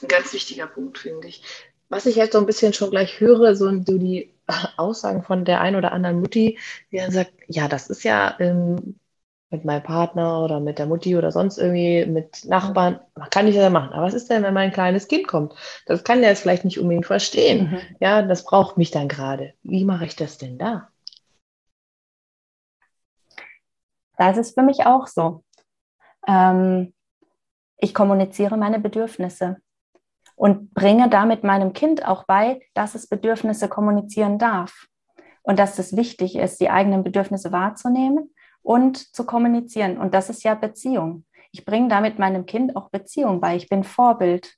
Ein 0.00 0.08
ganz 0.08 0.32
wichtiger 0.32 0.66
Punkt, 0.66 0.96
finde 0.96 1.28
ich. 1.28 1.42
Was 1.90 2.06
ich 2.06 2.16
jetzt 2.16 2.32
so 2.32 2.38
ein 2.38 2.46
bisschen 2.46 2.72
schon 2.72 2.88
gleich 2.88 3.20
höre, 3.20 3.54
so, 3.54 3.70
die 3.70 4.34
Aussagen 4.78 5.22
von 5.22 5.44
der 5.44 5.60
einen 5.60 5.76
oder 5.76 5.92
anderen 5.92 6.18
Mutti, 6.18 6.58
die 6.90 6.96
dann 6.96 7.10
sagt, 7.10 7.34
ja, 7.46 7.68
das 7.68 7.90
ist 7.90 8.04
ja 8.04 8.34
ähm, 8.38 8.98
mit 9.50 9.66
meinem 9.66 9.82
Partner 9.82 10.42
oder 10.42 10.58
mit 10.58 10.78
der 10.78 10.86
Mutti 10.86 11.14
oder 11.14 11.32
sonst 11.32 11.58
irgendwie 11.58 12.06
mit 12.06 12.46
Nachbarn, 12.46 13.00
kann 13.28 13.48
ich 13.48 13.54
das 13.54 13.64
ja 13.64 13.68
machen. 13.68 13.92
Aber 13.92 14.06
was 14.06 14.14
ist 14.14 14.30
denn, 14.30 14.42
wenn 14.42 14.54
mein 14.54 14.72
kleines 14.72 15.08
Kind 15.08 15.28
kommt? 15.28 15.52
Das 15.84 16.04
kann 16.04 16.22
der 16.22 16.30
jetzt 16.30 16.40
vielleicht 16.40 16.64
nicht 16.64 16.80
unbedingt 16.80 17.04
verstehen. 17.04 17.70
Mhm. 17.70 17.80
Ja, 18.00 18.22
das 18.22 18.44
braucht 18.46 18.78
mich 18.78 18.90
dann 18.92 19.08
gerade. 19.08 19.52
Wie 19.62 19.84
mache 19.84 20.06
ich 20.06 20.16
das 20.16 20.38
denn 20.38 20.56
da? 20.56 20.88
Das 24.16 24.36
ist 24.36 24.58
für 24.58 24.62
mich 24.62 24.86
auch 24.86 25.06
so. 25.06 25.44
Ähm, 26.26 26.94
ich 27.78 27.94
kommuniziere 27.94 28.56
meine 28.56 28.78
Bedürfnisse 28.78 29.56
und 30.34 30.72
bringe 30.74 31.08
damit 31.08 31.44
meinem 31.44 31.72
Kind 31.72 32.06
auch 32.06 32.24
bei, 32.24 32.60
dass 32.74 32.94
es 32.94 33.08
Bedürfnisse 33.08 33.68
kommunizieren 33.68 34.38
darf 34.38 34.86
und 35.42 35.58
dass 35.58 35.78
es 35.78 35.96
wichtig 35.96 36.36
ist, 36.36 36.60
die 36.60 36.70
eigenen 36.70 37.04
Bedürfnisse 37.04 37.52
wahrzunehmen 37.52 38.34
und 38.62 39.14
zu 39.14 39.24
kommunizieren. 39.24 39.98
Und 39.98 40.14
das 40.14 40.28
ist 40.30 40.42
ja 40.42 40.54
Beziehung. 40.54 41.24
Ich 41.52 41.64
bringe 41.64 41.88
damit 41.88 42.18
meinem 42.18 42.46
Kind 42.46 42.76
auch 42.76 42.90
Beziehung 42.90 43.40
bei. 43.40 43.56
Ich 43.56 43.68
bin 43.68 43.84
Vorbild. 43.84 44.54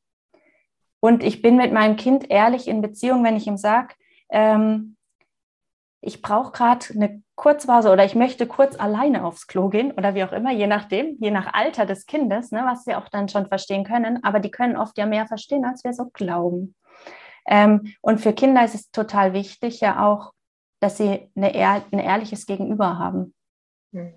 Und 1.00 1.22
ich 1.22 1.42
bin 1.42 1.56
mit 1.56 1.72
meinem 1.72 1.96
Kind 1.96 2.28
ehrlich 2.30 2.66
in 2.66 2.82
Beziehung, 2.82 3.22
wenn 3.22 3.36
ich 3.36 3.46
ihm 3.46 3.56
sage, 3.56 3.94
ähm, 4.30 4.96
ich 6.00 6.22
brauche 6.22 6.52
gerade 6.52 6.87
eine 6.94 7.22
Kurzphase 7.34 7.90
oder 7.90 8.04
ich 8.04 8.14
möchte 8.14 8.46
kurz 8.46 8.78
alleine 8.78 9.24
aufs 9.24 9.46
Klo 9.46 9.68
gehen 9.68 9.92
oder 9.92 10.14
wie 10.14 10.24
auch 10.24 10.32
immer, 10.32 10.52
je 10.52 10.66
nachdem, 10.66 11.16
je 11.18 11.30
nach 11.30 11.52
Alter 11.52 11.87
des 11.87 12.06
Kindes, 12.06 12.52
ne, 12.52 12.62
was 12.64 12.84
sie 12.84 12.94
auch 12.94 13.08
dann 13.08 13.28
schon 13.28 13.46
verstehen 13.46 13.84
können, 13.84 14.22
aber 14.22 14.40
die 14.40 14.50
können 14.50 14.76
oft 14.76 14.96
ja 14.98 15.06
mehr 15.06 15.26
verstehen, 15.26 15.64
als 15.64 15.84
wir 15.84 15.92
so 15.92 16.06
glauben. 16.12 16.74
Ähm, 17.46 17.94
und 18.00 18.20
für 18.20 18.32
Kinder 18.32 18.64
ist 18.64 18.74
es 18.74 18.90
total 18.90 19.32
wichtig 19.32 19.80
ja 19.80 20.06
auch, 20.06 20.32
dass 20.80 20.98
sie 20.98 21.30
eine 21.34 21.52
ein 21.54 21.98
ehrliches 21.98 22.46
Gegenüber 22.46 22.98
haben. 22.98 23.34
Mhm. 23.90 24.14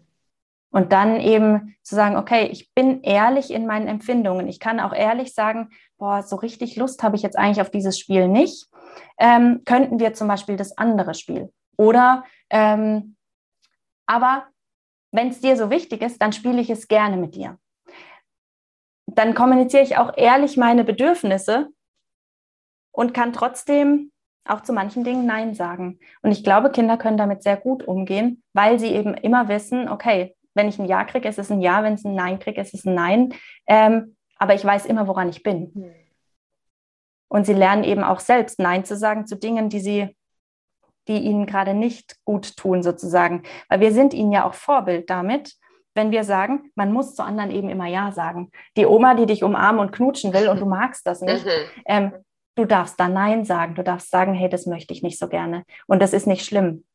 Und 0.73 0.93
dann 0.93 1.19
eben 1.19 1.75
zu 1.81 1.95
sagen, 1.95 2.15
okay, 2.15 2.47
ich 2.47 2.73
bin 2.73 3.01
ehrlich 3.01 3.51
in 3.51 3.65
meinen 3.65 3.87
Empfindungen. 3.87 4.47
Ich 4.47 4.59
kann 4.59 4.79
auch 4.79 4.93
ehrlich 4.93 5.33
sagen, 5.33 5.69
boah, 5.97 6.23
so 6.23 6.37
richtig 6.37 6.77
Lust 6.77 7.03
habe 7.03 7.17
ich 7.17 7.23
jetzt 7.23 7.37
eigentlich 7.37 7.59
auf 7.59 7.71
dieses 7.71 7.99
Spiel 7.99 8.29
nicht. 8.29 8.69
Ähm, 9.17 9.63
könnten 9.65 9.99
wir 9.99 10.13
zum 10.13 10.29
Beispiel 10.29 10.55
das 10.55 10.77
andere 10.77 11.13
Spiel 11.13 11.51
oder 11.81 12.23
ähm, 12.51 13.15
aber 14.05 14.45
wenn 15.11 15.29
es 15.29 15.41
dir 15.41 15.57
so 15.57 15.71
wichtig 15.71 16.03
ist, 16.03 16.21
dann 16.21 16.31
spiele 16.31 16.61
ich 16.61 16.69
es 16.69 16.87
gerne 16.87 17.17
mit 17.17 17.35
dir. 17.35 17.57
Dann 19.07 19.33
kommuniziere 19.33 19.83
ich 19.83 19.97
auch 19.97 20.15
ehrlich 20.15 20.57
meine 20.57 20.83
Bedürfnisse 20.83 21.69
und 22.91 23.13
kann 23.13 23.33
trotzdem 23.33 24.11
auch 24.45 24.61
zu 24.61 24.73
manchen 24.73 25.03
Dingen 25.03 25.25
Nein 25.25 25.55
sagen. 25.55 25.99
Und 26.21 26.31
ich 26.31 26.43
glaube, 26.43 26.71
Kinder 26.71 26.97
können 26.97 27.17
damit 27.17 27.41
sehr 27.41 27.57
gut 27.57 27.83
umgehen, 27.83 28.43
weil 28.53 28.79
sie 28.79 28.93
eben 28.93 29.15
immer 29.15 29.47
wissen, 29.47 29.89
okay, 29.89 30.35
wenn 30.53 30.69
ich 30.69 30.77
ein 30.77 30.85
Ja 30.85 31.03
kriege, 31.03 31.27
ist 31.27 31.39
es 31.39 31.51
ein 31.51 31.61
Ja, 31.61 31.83
wenn 31.83 31.93
es 31.93 32.05
ein 32.05 32.15
Nein 32.15 32.39
kriege, 32.39 32.61
ist 32.61 32.73
es 32.73 32.85
ein 32.85 32.93
Nein. 32.93 33.33
Ähm, 33.67 34.15
aber 34.37 34.53
ich 34.53 34.63
weiß 34.63 34.85
immer, 34.85 35.07
woran 35.07 35.29
ich 35.29 35.43
bin. 35.43 35.71
Hm. 35.73 35.93
Und 37.27 37.45
sie 37.45 37.53
lernen 37.53 37.83
eben 37.83 38.03
auch 38.03 38.19
selbst 38.19 38.59
Nein 38.59 38.85
zu 38.85 38.95
sagen 38.97 39.25
zu 39.25 39.37
Dingen, 39.37 39.69
die 39.69 39.79
sie 39.79 40.15
die 41.07 41.17
ihnen 41.17 41.45
gerade 41.45 41.73
nicht 41.73 42.15
gut 42.25 42.55
tun, 42.57 42.83
sozusagen. 42.83 43.43
Weil 43.69 43.79
wir 43.79 43.91
sind 43.91 44.13
ihnen 44.13 44.31
ja 44.31 44.45
auch 44.47 44.53
Vorbild 44.53 45.09
damit, 45.09 45.55
wenn 45.93 46.11
wir 46.11 46.23
sagen, 46.23 46.71
man 46.75 46.91
muss 46.93 47.15
zu 47.15 47.23
anderen 47.23 47.51
eben 47.51 47.69
immer 47.69 47.87
Ja 47.87 48.11
sagen. 48.11 48.51
Die 48.77 48.85
Oma, 48.85 49.15
die 49.15 49.25
dich 49.25 49.43
umarmen 49.43 49.81
und 49.81 49.91
knutschen 49.91 50.33
will 50.33 50.47
und 50.47 50.59
du 50.59 50.65
magst 50.67 51.05
das 51.05 51.21
nicht, 51.21 51.45
mhm. 51.45 51.51
ähm, 51.85 52.13
du 52.55 52.65
darfst 52.65 52.99
da 52.99 53.07
Nein 53.07 53.45
sagen. 53.45 53.75
Du 53.75 53.83
darfst 53.83 54.09
sagen, 54.09 54.33
hey, 54.33 54.49
das 54.49 54.65
möchte 54.65 54.93
ich 54.93 55.03
nicht 55.03 55.19
so 55.19 55.27
gerne. 55.27 55.63
Und 55.87 56.01
das 56.01 56.13
ist 56.13 56.27
nicht 56.27 56.45
schlimm. 56.45 56.85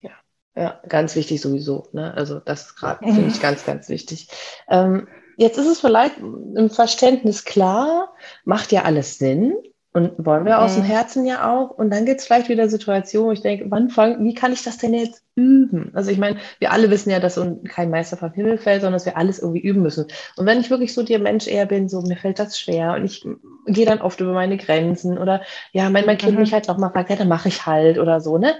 Ja, 0.00 0.10
ja 0.54 0.80
ganz 0.88 1.16
wichtig 1.16 1.40
sowieso. 1.40 1.88
Ne? 1.92 2.12
Also 2.14 2.40
das 2.40 2.76
gerade 2.76 3.04
finde 3.04 3.28
ich 3.28 3.40
ganz, 3.40 3.64
ganz 3.64 3.88
wichtig. 3.88 4.28
Ähm, 4.68 5.08
jetzt 5.36 5.58
ist 5.58 5.68
es 5.68 5.80
vielleicht 5.80 6.18
im 6.18 6.70
Verständnis 6.70 7.44
klar, 7.44 8.14
macht 8.44 8.72
ja 8.72 8.82
alles 8.82 9.18
Sinn. 9.18 9.54
Und 9.96 10.12
wollen 10.18 10.44
wir 10.44 10.60
aus 10.60 10.74
dem 10.74 10.82
Herzen 10.82 11.24
ja 11.24 11.48
auch. 11.48 11.70
Und 11.70 11.90
dann 11.90 12.04
gibt 12.04 12.18
es 12.18 12.26
vielleicht 12.26 12.48
wieder 12.48 12.68
Situationen, 12.68 13.28
wo 13.28 13.32
ich 13.32 13.42
denke, 13.42 13.66
wann 13.68 13.90
fangen, 13.90 14.24
wie 14.24 14.34
kann 14.34 14.52
ich 14.52 14.64
das 14.64 14.76
denn 14.76 14.92
jetzt 14.92 15.22
üben? 15.36 15.92
Also 15.94 16.10
ich 16.10 16.18
meine, 16.18 16.38
wir 16.58 16.72
alle 16.72 16.90
wissen 16.90 17.10
ja, 17.10 17.20
dass 17.20 17.40
kein 17.68 17.90
Meister 17.90 18.16
vom 18.16 18.32
Himmel 18.32 18.58
fällt, 18.58 18.80
sondern 18.80 18.94
dass 18.94 19.06
wir 19.06 19.16
alles 19.16 19.38
irgendwie 19.38 19.60
üben 19.60 19.82
müssen. 19.82 20.06
Und 20.34 20.46
wenn 20.46 20.58
ich 20.58 20.68
wirklich 20.68 20.94
so 20.94 21.04
der 21.04 21.20
Mensch 21.20 21.46
eher 21.46 21.66
bin, 21.66 21.88
so 21.88 22.02
mir 22.02 22.16
fällt 22.16 22.40
das 22.40 22.58
schwer 22.58 22.94
und 22.94 23.04
ich 23.04 23.24
gehe 23.66 23.86
dann 23.86 24.00
oft 24.00 24.20
über 24.20 24.32
meine 24.32 24.56
Grenzen 24.56 25.16
oder 25.16 25.42
ja, 25.70 25.88
mein, 25.90 26.06
mein 26.06 26.18
Kind 26.18 26.34
mhm. 26.34 26.40
mich 26.40 26.52
halt 26.52 26.68
auch 26.68 26.76
mal 26.76 26.90
fragt, 26.90 27.10
ja, 27.10 27.16
dann 27.16 27.28
mache 27.28 27.46
ich 27.46 27.64
halt 27.64 28.00
oder 28.00 28.20
so, 28.20 28.36
ne? 28.36 28.56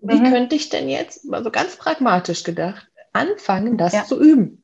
Wie 0.00 0.20
mhm. 0.20 0.32
könnte 0.32 0.56
ich 0.56 0.70
denn 0.70 0.88
jetzt, 0.88 1.30
also 1.30 1.50
ganz 1.50 1.76
pragmatisch 1.76 2.44
gedacht, 2.44 2.88
anfangen, 3.12 3.76
das 3.76 3.92
ja. 3.92 4.04
zu 4.04 4.18
üben? 4.18 4.61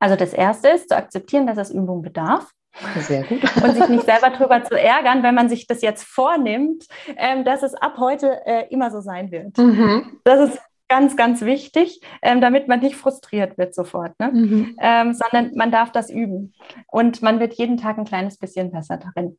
Also 0.00 0.16
das 0.16 0.32
Erste 0.32 0.68
ist 0.68 0.88
zu 0.88 0.96
akzeptieren, 0.96 1.46
dass 1.46 1.58
es 1.58 1.70
Übung 1.70 2.02
bedarf. 2.02 2.50
Sehr 2.98 3.24
gut. 3.24 3.42
Und 3.62 3.74
sich 3.74 3.88
nicht 3.88 4.04
selber 4.04 4.30
darüber 4.30 4.64
zu 4.64 4.74
ärgern, 4.74 5.22
wenn 5.22 5.34
man 5.34 5.48
sich 5.48 5.66
das 5.66 5.82
jetzt 5.82 6.04
vornimmt, 6.04 6.86
ähm, 7.16 7.44
dass 7.44 7.62
es 7.62 7.74
ab 7.74 7.98
heute 7.98 8.44
äh, 8.46 8.66
immer 8.70 8.90
so 8.90 9.00
sein 9.00 9.30
wird. 9.30 9.58
Mhm. 9.58 10.20
Das 10.24 10.50
ist 10.50 10.60
ganz, 10.88 11.16
ganz 11.16 11.42
wichtig, 11.42 12.00
ähm, 12.22 12.40
damit 12.40 12.68
man 12.68 12.80
nicht 12.80 12.96
frustriert 12.96 13.58
wird 13.58 13.74
sofort, 13.74 14.18
ne? 14.18 14.30
Mhm. 14.32 14.76
Ähm, 14.80 15.14
sondern 15.14 15.54
man 15.54 15.70
darf 15.70 15.92
das 15.92 16.10
üben. 16.10 16.52
Und 16.88 17.22
man 17.22 17.38
wird 17.38 17.54
jeden 17.54 17.76
Tag 17.76 17.98
ein 17.98 18.04
kleines 18.04 18.38
bisschen 18.38 18.72
besser 18.72 18.98
darin. 18.98 19.38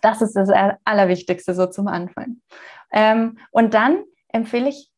Das 0.00 0.22
ist 0.22 0.34
das 0.34 0.48
Allerwichtigste 0.84 1.54
so 1.54 1.66
zum 1.66 1.88
Anfang. 1.88 2.40
Ähm, 2.92 3.38
und 3.50 3.74
dann 3.74 4.04
empfehle 4.28 4.68
ich 4.68 4.90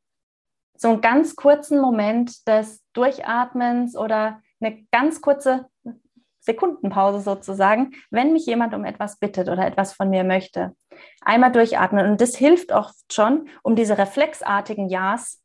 so 0.77 0.88
einen 0.88 1.01
ganz 1.01 1.35
kurzen 1.37 1.81
Moment 1.81 2.47
des 2.47 2.83
Durchatmens 2.92 3.97
oder 3.97 4.40
eine 4.64 4.87
ganz 4.90 5.20
kurze 5.20 5.68
Sekundenpause 6.40 7.20
sozusagen, 7.20 7.92
wenn 8.11 8.33
mich 8.33 8.46
jemand 8.46 8.74
um 8.74 8.85
etwas 8.85 9.18
bittet 9.18 9.48
oder 9.48 9.66
etwas 9.66 9.94
von 9.94 10.11
mir 10.11 10.24
möchte. 10.24 10.77
Einmal 11.22 11.53
durchatmen. 11.53 12.11
Und 12.11 12.20
das 12.20 12.37
hilft 12.37 12.70
oft 12.70 13.12
schon, 13.12 13.48
um 13.62 13.77
diese 13.77 13.96
reflexartigen 13.96 14.88
Ja's 14.88 15.42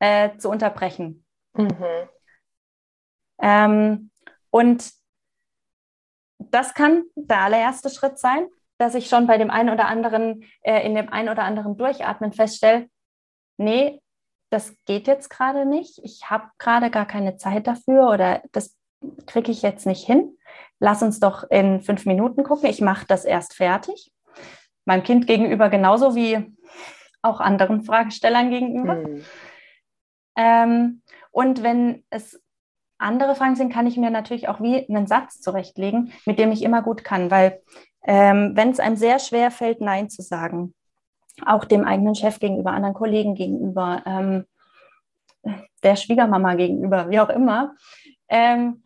äh, 0.00 0.36
zu 0.38 0.48
unterbrechen. 0.48 1.24
Mhm. 1.54 2.08
Ähm, 3.40 4.10
und 4.50 4.90
das 6.38 6.74
kann 6.74 7.04
der 7.14 7.42
allererste 7.42 7.90
Schritt 7.90 8.18
sein, 8.18 8.46
dass 8.78 8.94
ich 8.94 9.08
schon 9.08 9.26
bei 9.26 9.38
dem 9.38 9.50
einen 9.50 9.70
oder 9.70 9.86
anderen, 9.86 10.44
äh, 10.62 10.84
in 10.84 10.94
dem 10.94 11.08
einen 11.10 11.28
oder 11.28 11.44
anderen 11.44 11.76
Durchatmen 11.76 12.32
feststelle, 12.32 12.88
nee, 13.58 14.00
das 14.52 14.76
geht 14.84 15.06
jetzt 15.06 15.30
gerade 15.30 15.64
nicht, 15.64 15.98
ich 16.04 16.28
habe 16.28 16.44
gerade 16.58 16.90
gar 16.90 17.06
keine 17.06 17.36
Zeit 17.36 17.66
dafür 17.66 18.10
oder 18.10 18.42
das 18.52 18.76
kriege 19.26 19.50
ich 19.50 19.62
jetzt 19.62 19.86
nicht 19.86 20.06
hin. 20.06 20.36
Lass 20.78 21.02
uns 21.02 21.20
doch 21.20 21.48
in 21.50 21.80
fünf 21.80 22.06
Minuten 22.06 22.44
gucken. 22.44 22.68
Ich 22.68 22.80
mache 22.80 23.06
das 23.06 23.24
erst 23.24 23.54
fertig. 23.54 24.12
Meinem 24.84 25.04
Kind 25.04 25.26
gegenüber 25.26 25.70
genauso 25.70 26.14
wie 26.14 26.54
auch 27.22 27.40
anderen 27.40 27.82
Fragestellern 27.82 28.50
gegenüber. 28.50 28.96
Hm. 28.96 29.24
Ähm, 30.36 31.02
und 31.30 31.62
wenn 31.62 32.04
es 32.10 32.40
andere 32.98 33.34
Fragen 33.34 33.56
sind, 33.56 33.72
kann 33.72 33.86
ich 33.86 33.96
mir 33.96 34.10
natürlich 34.10 34.48
auch 34.48 34.60
wie 34.60 34.86
einen 34.88 35.06
Satz 35.06 35.40
zurechtlegen, 35.40 36.12
mit 36.26 36.38
dem 36.38 36.52
ich 36.52 36.62
immer 36.62 36.82
gut 36.82 37.04
kann, 37.04 37.30
weil 37.30 37.62
ähm, 38.04 38.52
wenn 38.54 38.70
es 38.70 38.80
einem 38.80 38.96
sehr 38.96 39.18
schwer 39.18 39.50
fällt, 39.50 39.80
Nein 39.80 40.10
zu 40.10 40.22
sagen, 40.22 40.74
auch 41.46 41.64
dem 41.64 41.84
eigenen 41.84 42.14
Chef 42.14 42.38
gegenüber, 42.38 42.72
anderen 42.72 42.94
Kollegen 42.94 43.34
gegenüber, 43.34 44.02
ähm, 44.06 44.44
der 45.82 45.96
Schwiegermama 45.96 46.54
gegenüber, 46.54 47.10
wie 47.10 47.20
auch 47.20 47.28
immer, 47.28 47.74
ähm, 48.28 48.82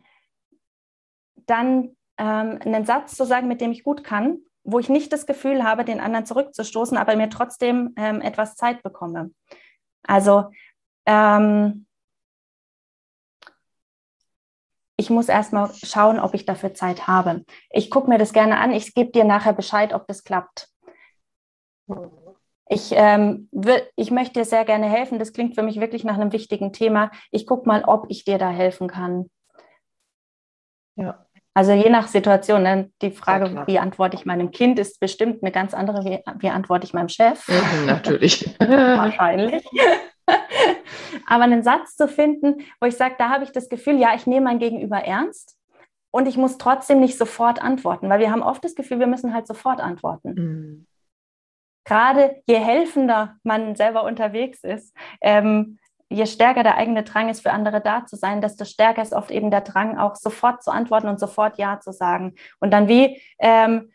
dann 1.45 1.95
ähm, 2.17 2.59
einen 2.63 2.85
Satz 2.85 3.15
zu 3.15 3.25
sagen, 3.25 3.47
mit 3.47 3.61
dem 3.61 3.71
ich 3.71 3.83
gut 3.83 4.03
kann, 4.03 4.39
wo 4.63 4.79
ich 4.79 4.89
nicht 4.89 5.13
das 5.13 5.25
Gefühl 5.25 5.63
habe, 5.63 5.85
den 5.85 5.99
anderen 5.99 6.25
zurückzustoßen, 6.25 6.97
aber 6.97 7.15
mir 7.15 7.29
trotzdem 7.29 7.93
ähm, 7.95 8.21
etwas 8.21 8.55
Zeit 8.55 8.83
bekomme. 8.83 9.31
Also 10.03 10.51
ähm, 11.05 11.85
ich 14.97 15.09
muss 15.09 15.29
erstmal 15.29 15.71
schauen, 15.73 16.19
ob 16.19 16.33
ich 16.33 16.45
dafür 16.45 16.73
Zeit 16.73 17.07
habe. 17.07 17.45
Ich 17.69 17.91
gucke 17.91 18.09
mir 18.09 18.17
das 18.17 18.33
gerne 18.33 18.57
an. 18.57 18.71
Ich 18.71 18.95
gebe 18.95 19.11
dir 19.11 19.23
nachher 19.23 19.53
Bescheid, 19.53 19.93
ob 19.93 20.07
das 20.07 20.23
klappt. 20.23 20.69
Ich, 22.69 22.91
ähm, 22.93 23.49
ich 23.95 24.11
möchte 24.11 24.39
dir 24.39 24.45
sehr 24.45 24.65
gerne 24.65 24.89
helfen. 24.89 25.19
Das 25.19 25.33
klingt 25.33 25.55
für 25.55 25.63
mich 25.63 25.79
wirklich 25.79 26.03
nach 26.03 26.15
einem 26.15 26.33
wichtigen 26.33 26.73
Thema. 26.73 27.11
Ich 27.31 27.47
gucke 27.47 27.67
mal, 27.67 27.83
ob 27.85 28.07
ich 28.09 28.25
dir 28.25 28.37
da 28.37 28.49
helfen 28.49 28.87
kann. 28.87 29.29
Ja. 30.95 31.25
Also 31.53 31.71
je 31.71 31.89
nach 31.89 32.07
Situation, 32.07 32.61
ne? 32.61 32.91
die 33.01 33.09
Frage, 33.09 33.49
ja, 33.49 33.65
wie 33.65 33.79
antworte 33.79 34.15
ich 34.15 34.25
meinem 34.25 34.51
Kind, 34.51 34.77
ist 34.77 34.99
bestimmt 34.99 35.41
eine 35.41 35.51
ganz 35.51 35.73
andere, 35.73 36.05
wie, 36.05 36.19
wie 36.39 36.49
antworte 36.49 36.85
ich 36.85 36.93
meinem 36.93 37.09
Chef. 37.09 37.47
Mhm, 37.47 37.87
natürlich. 37.87 38.55
Wahrscheinlich. 38.59 39.65
Aber 41.25 41.45
einen 41.45 41.63
Satz 41.63 41.95
zu 41.95 42.07
finden, 42.07 42.61
wo 42.79 42.85
ich 42.85 42.95
sage, 42.95 43.15
da 43.17 43.29
habe 43.29 43.43
ich 43.43 43.51
das 43.51 43.69
Gefühl, 43.69 43.99
ja, 43.99 44.13
ich 44.13 44.27
nehme 44.27 44.45
mein 44.45 44.59
Gegenüber 44.59 44.97
ernst 44.97 45.57
und 46.11 46.27
ich 46.27 46.37
muss 46.37 46.59
trotzdem 46.59 46.99
nicht 46.99 47.17
sofort 47.17 47.59
antworten, 47.59 48.07
weil 48.07 48.19
wir 48.19 48.31
haben 48.31 48.43
oft 48.43 48.63
das 48.63 48.75
Gefühl, 48.75 48.99
wir 48.99 49.07
müssen 49.07 49.33
halt 49.33 49.47
sofort 49.47 49.79
antworten. 49.79 50.33
Mhm. 50.35 50.85
Gerade 51.87 52.41
je 52.45 52.57
helfender 52.57 53.37
man 53.43 53.77
selber 53.77 54.03
unterwegs 54.03 54.61
ist, 54.61 54.93
ähm, 55.21 55.79
je 56.09 56.25
stärker 56.25 56.63
der 56.63 56.75
eigene 56.75 57.03
Drang 57.03 57.29
ist, 57.29 57.41
für 57.41 57.51
andere 57.51 57.79
da 57.79 58.05
zu 58.05 58.17
sein, 58.17 58.41
desto 58.41 58.65
stärker 58.65 59.01
ist 59.01 59.13
oft 59.13 59.31
eben 59.31 59.51
der 59.51 59.61
Drang, 59.61 59.97
auch 59.97 60.17
sofort 60.17 60.61
zu 60.61 60.71
antworten 60.71 61.07
und 61.07 61.17
sofort 61.17 61.57
Ja 61.57 61.79
zu 61.79 61.93
sagen. 61.93 62.35
Und 62.59 62.71
dann 62.71 62.89
wie 62.89 63.21
ähm, 63.39 63.89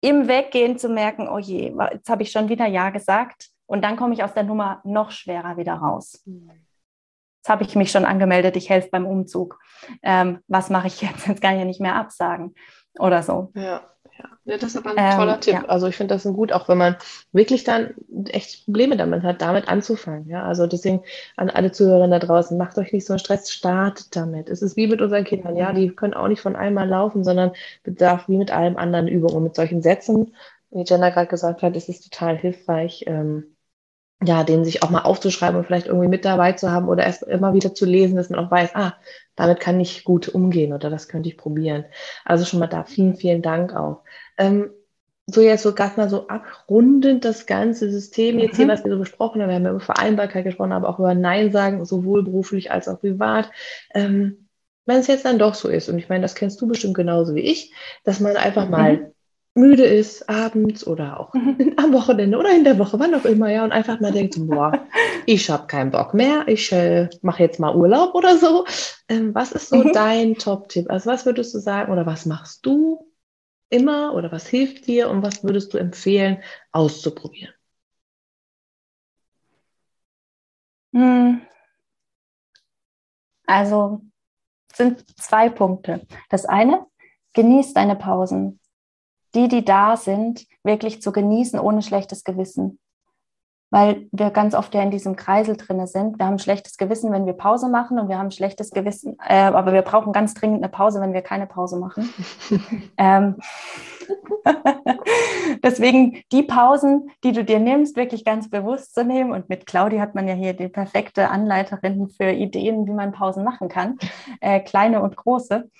im 0.00 0.28
Weggehen 0.28 0.78
zu 0.78 0.88
merken, 0.88 1.28
oh 1.28 1.38
je, 1.38 1.74
jetzt 1.92 2.08
habe 2.08 2.22
ich 2.22 2.32
schon 2.32 2.48
wieder 2.48 2.64
Ja 2.66 2.88
gesagt. 2.88 3.50
Und 3.66 3.84
dann 3.84 3.96
komme 3.96 4.14
ich 4.14 4.24
aus 4.24 4.32
der 4.32 4.44
Nummer 4.44 4.80
noch 4.84 5.10
schwerer 5.10 5.58
wieder 5.58 5.74
raus. 5.74 6.24
Jetzt 6.24 7.48
habe 7.50 7.64
ich 7.64 7.76
mich 7.76 7.90
schon 7.90 8.06
angemeldet, 8.06 8.56
ich 8.56 8.70
helfe 8.70 8.88
beim 8.90 9.04
Umzug. 9.04 9.58
Ähm, 10.02 10.38
was 10.48 10.70
mache 10.70 10.86
ich 10.86 11.02
jetzt? 11.02 11.26
Jetzt 11.26 11.42
kann 11.42 11.52
ich 11.52 11.58
ja 11.58 11.66
nicht 11.66 11.82
mehr 11.82 11.96
absagen 11.96 12.54
oder 12.98 13.22
so. 13.22 13.50
Ja. 13.54 13.82
Ja, 14.44 14.56
das 14.56 14.74
ist 14.74 14.76
aber 14.76 14.90
ein 14.90 15.12
ähm, 15.12 15.18
toller 15.18 15.40
Tipp. 15.40 15.54
Ja. 15.54 15.64
Also 15.66 15.86
ich 15.86 15.96
finde 15.96 16.14
das 16.14 16.24
gut, 16.24 16.52
auch 16.52 16.68
wenn 16.68 16.78
man 16.78 16.96
wirklich 17.32 17.64
dann 17.64 17.94
echt 18.28 18.64
Probleme 18.64 18.96
damit 18.96 19.22
hat, 19.22 19.40
damit 19.42 19.68
anzufangen. 19.68 20.28
Ja, 20.28 20.44
also 20.44 20.66
deswegen 20.66 21.02
an 21.36 21.50
alle 21.50 21.72
Zuhörer 21.72 22.08
da 22.08 22.18
draußen, 22.18 22.56
macht 22.56 22.76
euch 22.78 22.92
nicht 22.92 23.06
so 23.06 23.12
einen 23.12 23.18
Stress, 23.18 23.50
startet 23.50 24.14
damit. 24.16 24.48
Es 24.48 24.62
ist 24.62 24.76
wie 24.76 24.86
mit 24.86 25.00
unseren 25.00 25.24
Kindern, 25.24 25.56
ja, 25.56 25.72
die 25.72 25.90
können 25.90 26.14
auch 26.14 26.28
nicht 26.28 26.40
von 26.40 26.56
einmal 26.56 26.88
laufen, 26.88 27.22
sondern 27.24 27.52
bedarf 27.82 28.28
wie 28.28 28.38
mit 28.38 28.50
allem 28.50 28.76
anderen 28.76 29.08
Übungen. 29.08 29.36
Und 29.36 29.44
mit 29.44 29.54
solchen 29.54 29.82
Sätzen, 29.82 30.34
wie 30.70 30.84
Jenna 30.84 31.10
gerade 31.10 31.28
gesagt 31.28 31.62
hat, 31.62 31.76
ist 31.76 31.88
es 31.88 32.00
total 32.00 32.36
hilfreich, 32.36 33.04
ähm, 33.06 33.56
ja, 34.22 34.44
den 34.44 34.64
sich 34.64 34.82
auch 34.82 34.90
mal 34.90 35.02
aufzuschreiben 35.02 35.58
und 35.58 35.64
vielleicht 35.64 35.86
irgendwie 35.86 36.08
mit 36.08 36.24
dabei 36.24 36.52
zu 36.52 36.70
haben 36.70 36.88
oder 36.88 37.04
erst 37.04 37.22
immer 37.22 37.54
wieder 37.54 37.74
zu 37.74 37.86
lesen, 37.86 38.16
dass 38.16 38.28
man 38.28 38.44
auch 38.44 38.50
weiß, 38.50 38.74
ah, 38.74 38.94
damit 39.34 39.60
kann 39.60 39.80
ich 39.80 40.04
gut 40.04 40.28
umgehen 40.28 40.72
oder 40.72 40.90
das 40.90 41.08
könnte 41.08 41.28
ich 41.28 41.38
probieren. 41.38 41.86
Also 42.24 42.44
schon 42.44 42.60
mal 42.60 42.66
da 42.66 42.84
vielen, 42.84 43.16
vielen 43.16 43.40
Dank 43.40 43.74
auch. 43.74 44.02
Ähm, 44.36 44.70
so 45.26 45.40
jetzt 45.40 45.62
so 45.62 45.74
ganz 45.74 45.96
mal 45.96 46.10
so 46.10 46.28
abrundend 46.28 47.24
das 47.24 47.46
ganze 47.46 47.90
System 47.90 48.38
jetzt 48.38 48.56
hier, 48.56 48.66
mhm. 48.66 48.70
was 48.70 48.84
wir 48.84 48.92
so 48.92 48.98
besprochen 48.98 49.40
haben. 49.40 49.48
Wir 49.48 49.56
haben 49.56 49.64
ja 49.64 49.70
über 49.70 49.80
Vereinbarkeit 49.80 50.44
gesprochen, 50.44 50.72
aber 50.72 50.88
auch 50.88 50.98
über 50.98 51.14
Nein 51.14 51.52
sagen, 51.52 51.84
sowohl 51.84 52.22
beruflich 52.22 52.70
als 52.70 52.88
auch 52.88 53.00
privat. 53.00 53.50
Ähm, 53.94 54.48
wenn 54.86 54.98
es 54.98 55.06
jetzt 55.06 55.24
dann 55.24 55.38
doch 55.38 55.54
so 55.54 55.68
ist, 55.68 55.88
und 55.88 55.98
ich 55.98 56.08
meine, 56.08 56.22
das 56.22 56.34
kennst 56.34 56.60
du 56.60 56.66
bestimmt 56.66 56.94
genauso 56.94 57.34
wie 57.34 57.40
ich, 57.40 57.72
dass 58.04 58.20
man 58.20 58.36
einfach 58.36 58.64
mhm. 58.64 58.70
mal 58.70 59.12
müde 59.54 59.84
ist, 59.84 60.28
abends 60.28 60.86
oder 60.86 61.18
auch 61.20 61.34
mhm. 61.34 61.74
am 61.76 61.92
Wochenende 61.92 62.38
oder 62.38 62.54
in 62.54 62.64
der 62.64 62.78
Woche, 62.78 62.98
wann 62.98 63.14
auch 63.14 63.24
immer, 63.24 63.50
ja, 63.50 63.64
und 63.64 63.72
einfach 63.72 64.00
mal 64.00 64.12
denkt, 64.12 64.36
boah, 64.38 64.86
ich 65.26 65.50
habe 65.50 65.66
keinen 65.66 65.90
Bock 65.90 66.14
mehr, 66.14 66.46
ich 66.46 66.70
äh, 66.72 67.08
mache 67.22 67.42
jetzt 67.42 67.58
mal 67.58 67.74
Urlaub 67.74 68.14
oder 68.14 68.36
so. 68.38 68.64
Ähm, 69.08 69.34
was 69.34 69.52
ist 69.52 69.68
so 69.68 69.76
mhm. 69.76 69.92
dein 69.92 70.34
Top-Tipp? 70.36 70.88
Also 70.90 71.10
was 71.10 71.26
würdest 71.26 71.54
du 71.54 71.58
sagen 71.58 71.92
oder 71.92 72.06
was 72.06 72.26
machst 72.26 72.64
du 72.64 73.10
immer 73.68 74.14
oder 74.14 74.30
was 74.32 74.46
hilft 74.46 74.86
dir 74.86 75.10
und 75.10 75.22
was 75.22 75.42
würdest 75.44 75.74
du 75.74 75.78
empfehlen, 75.78 76.42
auszuprobieren? 76.72 77.54
Hm. 80.92 81.40
Also 83.46 84.02
sind 84.72 85.04
zwei 85.20 85.48
Punkte. 85.48 86.06
Das 86.28 86.46
eine, 86.46 86.86
genieß 87.32 87.74
deine 87.74 87.96
Pausen 87.96 88.60
die, 89.34 89.48
die 89.48 89.64
da 89.64 89.96
sind, 89.96 90.46
wirklich 90.62 91.02
zu 91.02 91.12
genießen 91.12 91.58
ohne 91.58 91.82
schlechtes 91.82 92.24
Gewissen. 92.24 92.78
Weil 93.72 94.08
wir 94.10 94.30
ganz 94.30 94.54
oft 94.54 94.74
ja 94.74 94.82
in 94.82 94.90
diesem 94.90 95.14
Kreisel 95.14 95.56
drinne 95.56 95.86
sind. 95.86 96.18
Wir 96.18 96.26
haben 96.26 96.34
ein 96.34 96.40
schlechtes 96.40 96.76
Gewissen, 96.76 97.12
wenn 97.12 97.26
wir 97.26 97.34
Pause 97.34 97.68
machen 97.68 98.00
und 98.00 98.08
wir 98.08 98.18
haben 98.18 98.26
ein 98.26 98.32
schlechtes 98.32 98.70
Gewissen, 98.70 99.16
äh, 99.24 99.42
aber 99.42 99.72
wir 99.72 99.82
brauchen 99.82 100.12
ganz 100.12 100.34
dringend 100.34 100.58
eine 100.58 100.68
Pause, 100.68 101.00
wenn 101.00 101.12
wir 101.12 101.22
keine 101.22 101.46
Pause 101.46 101.78
machen. 101.78 102.12
ähm, 102.96 103.36
Deswegen 105.62 106.22
die 106.32 106.42
Pausen, 106.42 107.10
die 107.24 107.32
du 107.32 107.44
dir 107.44 107.58
nimmst, 107.58 107.96
wirklich 107.96 108.24
ganz 108.24 108.50
bewusst 108.50 108.94
zu 108.94 109.04
nehmen. 109.04 109.32
Und 109.32 109.48
mit 109.48 109.66
Claudi 109.66 109.98
hat 109.98 110.14
man 110.14 110.28
ja 110.28 110.34
hier 110.34 110.54
die 110.54 110.68
perfekte 110.68 111.28
Anleiterin 111.28 112.08
für 112.08 112.30
Ideen, 112.30 112.86
wie 112.86 112.92
man 112.92 113.12
Pausen 113.12 113.44
machen 113.44 113.68
kann, 113.68 113.98
äh, 114.40 114.60
kleine 114.60 115.02
und 115.02 115.16
große. 115.16 115.70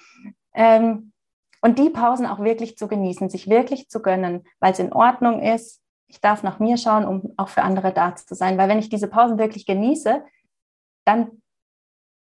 Ähm, 0.54 1.12
und 1.60 1.78
die 1.78 1.90
Pausen 1.90 2.26
auch 2.26 2.40
wirklich 2.40 2.76
zu 2.76 2.88
genießen, 2.88 3.28
sich 3.28 3.48
wirklich 3.48 3.88
zu 3.88 4.00
gönnen, 4.00 4.44
weil 4.60 4.72
es 4.72 4.78
in 4.78 4.92
Ordnung 4.92 5.42
ist. 5.42 5.80
Ich 6.06 6.20
darf 6.20 6.42
nach 6.42 6.58
mir 6.58 6.76
schauen, 6.76 7.04
um 7.04 7.34
auch 7.36 7.48
für 7.48 7.62
andere 7.62 7.92
da 7.92 8.16
zu 8.16 8.34
sein. 8.34 8.58
Weil 8.58 8.68
wenn 8.68 8.78
ich 8.78 8.88
diese 8.88 9.08
Pausen 9.08 9.38
wirklich 9.38 9.66
genieße, 9.66 10.24
dann 11.04 11.42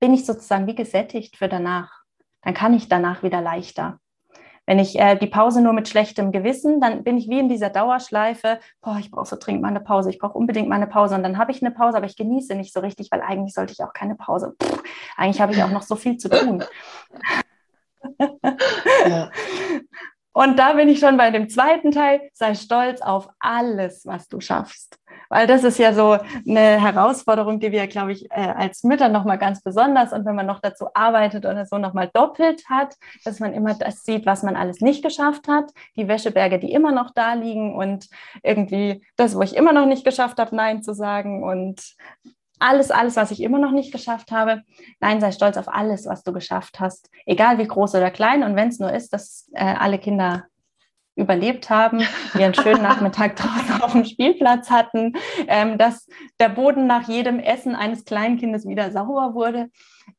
bin 0.00 0.12
ich 0.12 0.26
sozusagen 0.26 0.66
wie 0.66 0.74
gesättigt 0.74 1.36
für 1.36 1.48
danach. 1.48 2.02
Dann 2.42 2.54
kann 2.54 2.74
ich 2.74 2.88
danach 2.88 3.22
wieder 3.22 3.40
leichter. 3.40 4.00
Wenn 4.66 4.80
ich 4.80 4.98
äh, 4.98 5.16
die 5.16 5.28
Pause 5.28 5.62
nur 5.62 5.72
mit 5.72 5.88
schlechtem 5.88 6.32
Gewissen, 6.32 6.80
dann 6.80 7.04
bin 7.04 7.16
ich 7.16 7.28
wie 7.28 7.38
in 7.38 7.48
dieser 7.48 7.70
Dauerschleife, 7.70 8.58
boah, 8.82 8.96
ich 8.98 9.12
brauche 9.12 9.26
so 9.26 9.36
dringend 9.38 9.62
mal 9.62 9.68
eine 9.68 9.80
Pause, 9.80 10.10
ich 10.10 10.18
brauche 10.18 10.36
unbedingt 10.36 10.68
mal 10.68 10.74
eine 10.74 10.88
Pause 10.88 11.14
und 11.14 11.22
dann 11.22 11.38
habe 11.38 11.52
ich 11.52 11.62
eine 11.62 11.72
Pause, 11.72 11.96
aber 11.96 12.06
ich 12.06 12.16
genieße 12.16 12.56
nicht 12.56 12.72
so 12.72 12.80
richtig, 12.80 13.12
weil 13.12 13.22
eigentlich 13.22 13.54
sollte 13.54 13.72
ich 13.72 13.84
auch 13.84 13.92
keine 13.92 14.16
Pause. 14.16 14.56
Pff, 14.60 14.82
eigentlich 15.16 15.40
habe 15.40 15.52
ich 15.52 15.62
auch 15.62 15.70
noch 15.70 15.82
so 15.82 15.94
viel 15.94 16.16
zu 16.16 16.28
tun. 16.28 16.64
Und 20.32 20.58
da 20.58 20.74
bin 20.74 20.90
ich 20.90 20.98
schon 20.98 21.16
bei 21.16 21.30
dem 21.30 21.48
zweiten 21.48 21.92
Teil. 21.92 22.20
Sei 22.34 22.54
stolz 22.54 23.00
auf 23.00 23.30
alles, 23.40 24.04
was 24.04 24.28
du 24.28 24.40
schaffst. 24.40 24.98
weil 25.28 25.46
das 25.46 25.64
ist 25.64 25.78
ja 25.78 25.92
so 25.92 26.18
eine 26.46 26.80
Herausforderung, 26.80 27.58
die 27.60 27.72
wir, 27.72 27.86
glaube 27.86 28.12
ich, 28.12 28.30
äh, 28.30 28.52
als 28.56 28.84
Mütter 28.84 29.08
nochmal 29.08 29.38
ganz 29.38 29.62
besonders 29.62 30.12
und 30.12 30.24
wenn 30.24 30.34
man 30.34 30.46
noch 30.46 30.60
dazu 30.60 30.88
arbeitet 30.94 31.46
oder 31.46 31.66
so 31.66 31.78
nochmal 31.78 32.10
doppelt 32.12 32.64
hat, 32.68 32.96
dass 33.24 33.40
man 33.40 33.52
immer 33.52 33.74
das 33.74 34.04
sieht, 34.04 34.26
was 34.26 34.42
man 34.42 34.56
alles 34.56 34.80
nicht 34.80 35.02
geschafft 35.02 35.48
hat, 35.48 35.70
die 35.96 36.08
Wäscheberge, 36.08 36.58
die 36.58 36.72
immer 36.72 36.92
noch 36.92 37.12
da 37.14 37.34
liegen 37.34 37.74
und 37.74 38.08
irgendwie 38.42 39.04
das, 39.16 39.34
wo 39.36 39.42
ich 39.42 39.56
immer 39.56 39.72
noch 39.72 39.86
nicht 39.86 40.04
geschafft 40.04 40.38
habe, 40.38 40.54
Nein 40.54 40.82
zu 40.82 40.94
sagen 40.94 41.42
und 41.42 41.96
alles, 42.58 42.90
alles, 42.90 43.16
was 43.16 43.30
ich 43.30 43.42
immer 43.42 43.58
noch 43.58 43.70
nicht 43.70 43.92
geschafft 43.92 44.32
habe. 44.32 44.62
Nein, 45.00 45.20
sei 45.20 45.32
stolz 45.32 45.56
auf 45.56 45.68
alles, 45.68 46.06
was 46.06 46.22
du 46.22 46.32
geschafft 46.32 46.80
hast, 46.80 47.10
egal 47.26 47.58
wie 47.58 47.66
groß 47.66 47.94
oder 47.94 48.10
klein. 48.10 48.42
Und 48.42 48.56
wenn 48.56 48.68
es 48.68 48.78
nur 48.78 48.92
ist, 48.92 49.12
dass 49.12 49.50
äh, 49.52 49.64
alle 49.64 49.98
Kinder 49.98 50.44
überlebt 51.16 51.70
haben, 51.70 52.02
wir 52.34 52.44
einen 52.44 52.54
schönen 52.54 52.82
Nachmittag 52.82 53.36
draußen 53.36 53.82
auf 53.82 53.92
dem 53.92 54.04
Spielplatz 54.04 54.70
hatten, 54.70 55.14
ähm, 55.48 55.78
dass 55.78 56.06
der 56.38 56.50
Boden 56.50 56.86
nach 56.86 57.08
jedem 57.08 57.40
Essen 57.40 57.74
eines 57.74 58.04
Kleinkindes 58.04 58.66
wieder 58.66 58.90
sauber 58.90 59.34
wurde. 59.34 59.70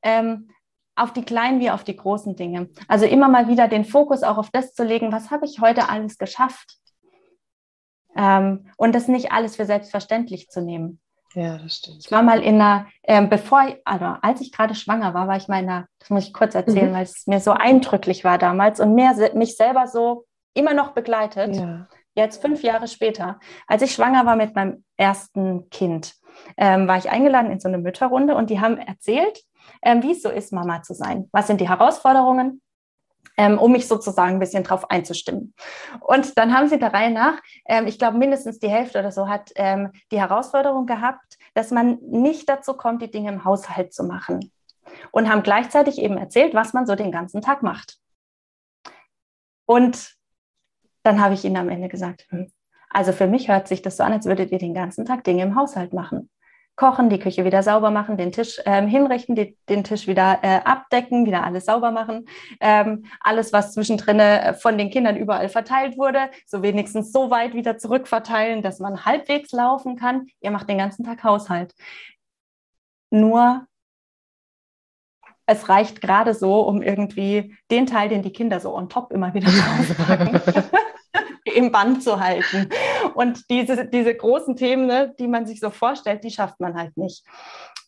Ähm, 0.01 0.49
auf 0.95 1.13
die 1.13 1.23
kleinen 1.23 1.59
wie 1.59 1.69
auf 1.69 1.83
die 1.83 1.95
großen 1.95 2.35
Dinge. 2.35 2.69
Also 2.87 3.05
immer 3.05 3.29
mal 3.29 3.47
wieder 3.47 3.67
den 3.67 3.85
Fokus 3.85 4.23
auch 4.23 4.37
auf 4.39 4.49
das 4.49 4.73
zu 4.73 4.83
legen, 4.83 5.11
was 5.11 5.29
habe 5.29 5.45
ich 5.45 5.59
heute 5.59 5.89
alles 5.89 6.17
geschafft? 6.17 6.77
Ähm, 8.15 8.67
und 8.77 8.95
das 8.95 9.07
nicht 9.07 9.31
alles 9.31 9.55
für 9.55 9.65
selbstverständlich 9.65 10.49
zu 10.49 10.59
nehmen. 10.59 10.99
Ja, 11.37 11.59
das 11.59 11.75
stimmt. 11.75 11.97
Ich 11.99 12.11
war 12.11 12.23
mal 12.23 12.41
in 12.41 12.55
einer, 12.55 12.87
ähm, 13.03 13.29
bevor, 13.29 13.63
also 13.85 14.05
als 14.23 14.41
ich 14.41 14.51
gerade 14.51 14.73
schwanger 14.73 15.13
war, 15.13 15.27
war 15.27 15.37
ich 15.37 15.47
mal 15.47 15.61
in 15.61 15.69
einer, 15.69 15.87
das 15.99 16.09
muss 16.09 16.23
ich 16.23 16.33
kurz 16.33 16.55
erzählen, 16.55 16.89
mhm. 16.89 16.95
weil 16.95 17.03
es 17.03 17.27
mir 17.27 17.39
so 17.39 17.51
eindrücklich 17.51 18.23
war 18.23 18.39
damals 18.39 18.79
und 18.79 18.95
mehr, 18.95 19.13
mich 19.35 19.55
selber 19.55 19.85
so 19.85 20.25
immer 20.55 20.73
noch 20.73 20.93
begleitet. 20.93 21.55
Ja. 21.55 21.87
Jetzt 22.15 22.41
fünf 22.41 22.63
Jahre 22.63 22.87
später, 22.87 23.39
als 23.67 23.83
ich 23.83 23.93
schwanger 23.93 24.25
war 24.25 24.35
mit 24.35 24.55
meinem 24.55 24.83
ersten 24.97 25.69
Kind, 25.69 26.15
ähm, 26.57 26.87
war 26.87 26.97
ich 26.97 27.11
eingeladen 27.11 27.51
in 27.51 27.59
so 27.59 27.67
eine 27.67 27.77
Mütterrunde 27.77 28.33
und 28.33 28.49
die 28.49 28.59
haben 28.59 28.79
erzählt, 28.79 29.43
ähm, 29.83 30.01
wie 30.01 30.13
es 30.13 30.23
so 30.23 30.29
ist, 30.29 30.51
Mama 30.51 30.81
zu 30.81 30.95
sein. 30.95 31.29
Was 31.31 31.45
sind 31.45 31.61
die 31.61 31.69
Herausforderungen? 31.69 32.63
Ähm, 33.35 33.59
um 33.59 33.71
mich 33.71 33.87
sozusagen 33.87 34.33
ein 34.33 34.39
bisschen 34.39 34.63
drauf 34.63 34.89
einzustimmen. 34.89 35.53
Und 35.99 36.37
dann 36.37 36.55
haben 36.55 36.69
sie 36.69 36.79
der 36.79 36.93
Reihe 36.93 37.11
nach, 37.11 37.39
ähm, 37.67 37.85
ich 37.87 37.99
glaube 37.99 38.17
mindestens 38.17 38.59
die 38.59 38.69
Hälfte 38.69 38.99
oder 38.99 39.11
so, 39.11 39.27
hat 39.27 39.51
ähm, 39.55 39.91
die 40.11 40.19
Herausforderung 40.19 40.85
gehabt, 40.85 41.37
dass 41.53 41.71
man 41.71 41.99
nicht 42.01 42.49
dazu 42.49 42.73
kommt, 42.73 43.01
die 43.01 43.11
Dinge 43.11 43.29
im 43.29 43.43
Haushalt 43.43 43.93
zu 43.93 44.03
machen. 44.03 44.51
Und 45.11 45.29
haben 45.29 45.43
gleichzeitig 45.43 45.99
eben 45.99 46.17
erzählt, 46.17 46.53
was 46.53 46.73
man 46.73 46.87
so 46.87 46.95
den 46.95 47.11
ganzen 47.11 47.41
Tag 47.41 47.61
macht. 47.61 47.97
Und 49.65 50.15
dann 51.03 51.21
habe 51.21 51.33
ich 51.33 51.43
ihnen 51.45 51.57
am 51.57 51.69
Ende 51.69 51.89
gesagt, 51.89 52.25
hm, 52.29 52.51
also 52.89 53.11
für 53.11 53.27
mich 53.27 53.49
hört 53.49 53.67
sich 53.67 53.81
das 53.81 53.97
so 53.97 54.03
an, 54.03 54.13
als 54.13 54.25
würdet 54.25 54.51
ihr 54.51 54.59
den 54.59 54.73
ganzen 54.73 55.05
Tag 55.05 55.23
Dinge 55.23 55.43
im 55.43 55.55
Haushalt 55.55 55.93
machen. 55.93 56.29
Kochen, 56.77 57.09
die 57.09 57.19
Küche 57.19 57.43
wieder 57.43 57.63
sauber 57.63 57.89
machen, 57.89 58.17
den 58.17 58.31
Tisch 58.31 58.61
ähm, 58.65 58.87
hinrichten, 58.87 59.35
die, 59.35 59.57
den 59.67 59.83
Tisch 59.83 60.07
wieder 60.07 60.39
äh, 60.43 60.59
abdecken, 60.63 61.25
wieder 61.25 61.43
alles 61.43 61.65
sauber 61.65 61.91
machen. 61.91 62.29
Ähm, 62.61 63.05
alles, 63.19 63.51
was 63.51 63.73
zwischendrin 63.73 64.19
äh, 64.19 64.53
von 64.53 64.77
den 64.77 64.91
Kindern 64.91 65.17
überall 65.17 65.49
verteilt 65.49 65.97
wurde, 65.97 66.29
so 66.45 66.61
wenigstens 66.61 67.11
so 67.11 67.31
weit 67.31 67.55
wieder 67.55 67.77
zurückverteilen, 67.79 68.61
dass 68.61 68.79
man 68.79 69.05
halbwegs 69.05 69.51
laufen 69.51 69.97
kann. 69.97 70.27
Ihr 70.39 70.51
macht 70.51 70.69
den 70.69 70.77
ganzen 70.77 71.03
Tag 71.03 71.23
Haushalt. 71.23 71.73
Nur 73.09 73.65
es 75.47 75.69
reicht 75.69 76.01
gerade 76.01 76.33
so, 76.33 76.61
um 76.61 76.81
irgendwie 76.81 77.55
den 77.71 77.87
Teil, 77.87 78.09
den 78.09 78.21
die 78.21 78.33
Kinder 78.33 78.59
so 78.59 78.75
on 78.75 78.89
top 78.89 79.11
immer 79.11 79.33
wieder 79.33 79.49
draufpacken, 79.51 80.41
im 81.57 81.71
Band 81.71 82.03
zu 82.03 82.19
halten. 82.19 82.69
Und 83.15 83.49
diese, 83.49 83.87
diese 83.87 84.13
großen 84.13 84.55
Themen, 84.55 84.85
ne, 84.85 85.15
die 85.17 85.27
man 85.27 85.47
sich 85.47 85.59
so 85.59 85.71
vorstellt, 85.71 86.23
die 86.23 86.29
schafft 86.29 86.59
man 86.59 86.75
halt 86.75 86.95
nicht. 86.97 87.25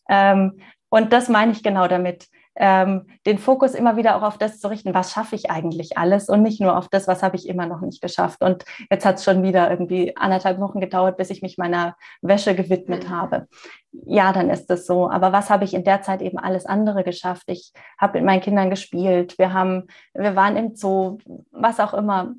Ähm, 0.08 0.60
und 0.88 1.12
das 1.12 1.28
meine 1.28 1.52
ich 1.52 1.62
genau 1.62 1.86
damit. 1.86 2.26
Ähm, 2.56 3.06
den 3.26 3.38
Fokus 3.38 3.74
immer 3.74 3.96
wieder 3.96 4.16
auch 4.16 4.22
auf 4.22 4.36
das 4.36 4.58
zu 4.58 4.68
richten, 4.68 4.92
was 4.92 5.12
schaffe 5.12 5.36
ich 5.36 5.52
eigentlich 5.52 5.96
alles 5.96 6.28
und 6.28 6.42
nicht 6.42 6.60
nur 6.60 6.76
auf 6.76 6.88
das, 6.88 7.06
was 7.06 7.22
habe 7.22 7.36
ich 7.36 7.48
immer 7.48 7.64
noch 7.66 7.80
nicht 7.80 8.02
geschafft. 8.02 8.42
Und 8.42 8.64
jetzt 8.90 9.06
hat 9.06 9.16
es 9.16 9.24
schon 9.24 9.44
wieder 9.44 9.70
irgendwie 9.70 10.16
anderthalb 10.16 10.58
Wochen 10.58 10.80
gedauert, 10.80 11.16
bis 11.16 11.30
ich 11.30 11.42
mich 11.42 11.58
meiner 11.58 11.96
Wäsche 12.22 12.56
gewidmet 12.56 13.04
mhm. 13.04 13.10
habe. 13.10 13.46
Ja, 13.92 14.32
dann 14.32 14.50
ist 14.50 14.68
es 14.68 14.84
so. 14.84 15.08
Aber 15.08 15.32
was 15.32 15.48
habe 15.48 15.64
ich 15.64 15.74
in 15.74 15.84
der 15.84 16.02
Zeit 16.02 16.22
eben 16.22 16.38
alles 16.38 16.66
andere 16.66 17.04
geschafft? 17.04 17.44
Ich 17.46 17.72
habe 17.98 18.18
mit 18.18 18.26
meinen 18.26 18.42
Kindern 18.42 18.68
gespielt, 18.68 19.38
wir 19.38 19.52
haben, 19.52 19.86
wir 20.12 20.34
waren 20.34 20.56
im 20.56 20.74
Zoo, 20.74 21.18
was 21.52 21.78
auch 21.78 21.94
immer. 21.94 22.34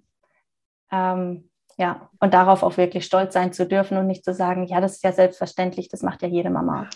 Ähm, 0.91 1.49
ja, 1.77 2.09
und 2.19 2.33
darauf 2.33 2.63
auch 2.63 2.77
wirklich 2.77 3.05
stolz 3.05 3.33
sein 3.33 3.53
zu 3.53 3.65
dürfen 3.65 3.97
und 3.97 4.07
nicht 4.07 4.23
zu 4.23 4.33
sagen, 4.33 4.67
ja, 4.67 4.81
das 4.81 4.93
ist 4.93 5.03
ja 5.03 5.11
selbstverständlich, 5.11 5.89
das 5.89 6.03
macht 6.03 6.21
ja 6.21 6.27
jede 6.27 6.49
Mama. 6.49 6.87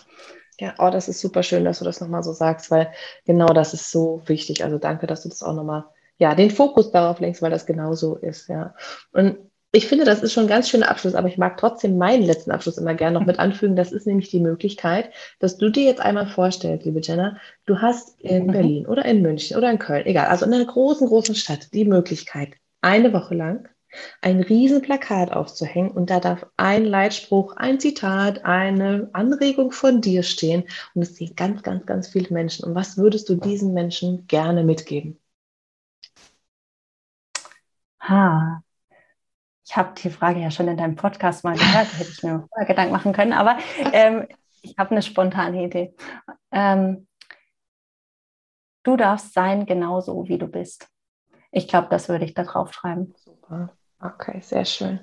Ja, 0.60 0.74
oh, 0.78 0.90
das 0.90 1.08
ist 1.08 1.20
super 1.20 1.42
schön, 1.42 1.64
dass 1.64 1.80
du 1.80 1.84
das 1.84 2.00
nochmal 2.00 2.22
so 2.22 2.32
sagst, 2.32 2.70
weil 2.70 2.92
genau 3.24 3.48
das 3.48 3.74
ist 3.74 3.90
so 3.90 4.22
wichtig. 4.26 4.64
Also 4.64 4.78
danke, 4.78 5.06
dass 5.06 5.22
du 5.22 5.28
das 5.28 5.42
auch 5.42 5.54
nochmal, 5.54 5.84
ja, 6.18 6.34
den 6.34 6.50
Fokus 6.50 6.90
darauf 6.92 7.20
lenkst, 7.20 7.42
weil 7.42 7.50
das 7.50 7.66
genau 7.66 7.94
so 7.94 8.16
ist, 8.16 8.48
ja. 8.48 8.74
Und 9.12 9.38
ich 9.72 9.88
finde, 9.88 10.04
das 10.04 10.22
ist 10.22 10.32
schon 10.32 10.44
ein 10.44 10.48
ganz 10.48 10.70
schöner 10.70 10.88
Abschluss, 10.88 11.14
aber 11.14 11.28
ich 11.28 11.36
mag 11.36 11.58
trotzdem 11.58 11.98
meinen 11.98 12.22
letzten 12.22 12.50
Abschluss 12.50 12.78
immer 12.78 12.94
gerne 12.94 13.18
noch 13.18 13.26
mit 13.26 13.38
anfügen. 13.40 13.76
Das 13.76 13.92
ist 13.92 14.06
nämlich 14.06 14.30
die 14.30 14.40
Möglichkeit, 14.40 15.10
dass 15.40 15.58
du 15.58 15.68
dir 15.68 15.84
jetzt 15.84 16.00
einmal 16.00 16.28
vorstellst, 16.28 16.86
liebe 16.86 17.00
Jenna, 17.02 17.36
du 17.66 17.80
hast 17.82 18.18
in 18.20 18.46
mhm. 18.46 18.52
Berlin 18.52 18.86
oder 18.86 19.04
in 19.04 19.20
München 19.20 19.56
oder 19.56 19.70
in 19.70 19.78
Köln, 19.78 20.06
egal, 20.06 20.28
also 20.28 20.46
in 20.46 20.54
einer 20.54 20.64
großen, 20.64 21.06
großen 21.06 21.34
Stadt 21.34 21.74
die 21.74 21.84
Möglichkeit, 21.84 22.54
eine 22.80 23.12
Woche 23.12 23.34
lang 23.34 23.68
ein 24.20 24.40
Riesenplakat 24.40 25.32
aufzuhängen 25.32 25.90
und 25.90 26.10
da 26.10 26.20
darf 26.20 26.46
ein 26.56 26.84
Leitspruch, 26.84 27.56
ein 27.56 27.80
Zitat, 27.80 28.44
eine 28.44 29.10
Anregung 29.12 29.72
von 29.72 30.00
dir 30.00 30.22
stehen 30.22 30.64
und 30.94 31.02
es 31.02 31.16
sehen 31.16 31.34
ganz, 31.36 31.62
ganz, 31.62 31.86
ganz 31.86 32.08
viele 32.08 32.32
Menschen. 32.32 32.64
Und 32.64 32.74
was 32.74 32.96
würdest 32.96 33.28
du 33.28 33.36
diesen 33.36 33.74
Menschen 33.74 34.26
gerne 34.26 34.64
mitgeben? 34.64 35.18
Ha. 38.00 38.62
Ich 39.64 39.76
habe 39.76 39.94
die 40.00 40.10
Frage 40.10 40.40
ja 40.40 40.50
schon 40.50 40.68
in 40.68 40.76
deinem 40.76 40.94
Podcast 40.94 41.42
mal 41.42 41.56
gehört, 41.56 41.98
hätte 41.98 42.10
ich 42.10 42.22
mir 42.22 42.46
vorher 42.48 42.66
Gedanken 42.66 42.92
machen 42.92 43.12
können, 43.12 43.32
aber 43.32 43.58
ähm, 43.92 44.26
ich 44.62 44.76
habe 44.78 44.92
eine 44.92 45.02
spontane 45.02 45.64
Idee. 45.64 45.94
Ähm, 46.52 47.06
du 48.84 48.96
darfst 48.96 49.32
sein 49.32 49.66
genauso, 49.66 50.28
wie 50.28 50.38
du 50.38 50.46
bist. 50.46 50.88
Ich 51.50 51.68
glaube, 51.68 51.88
das 51.90 52.08
würde 52.08 52.24
ich 52.24 52.34
da 52.34 52.44
drauf 52.44 52.72
schreiben. 52.72 53.14
Super. 53.16 53.75
Okay, 54.00 54.40
sehr 54.42 54.64
schön. 54.64 55.00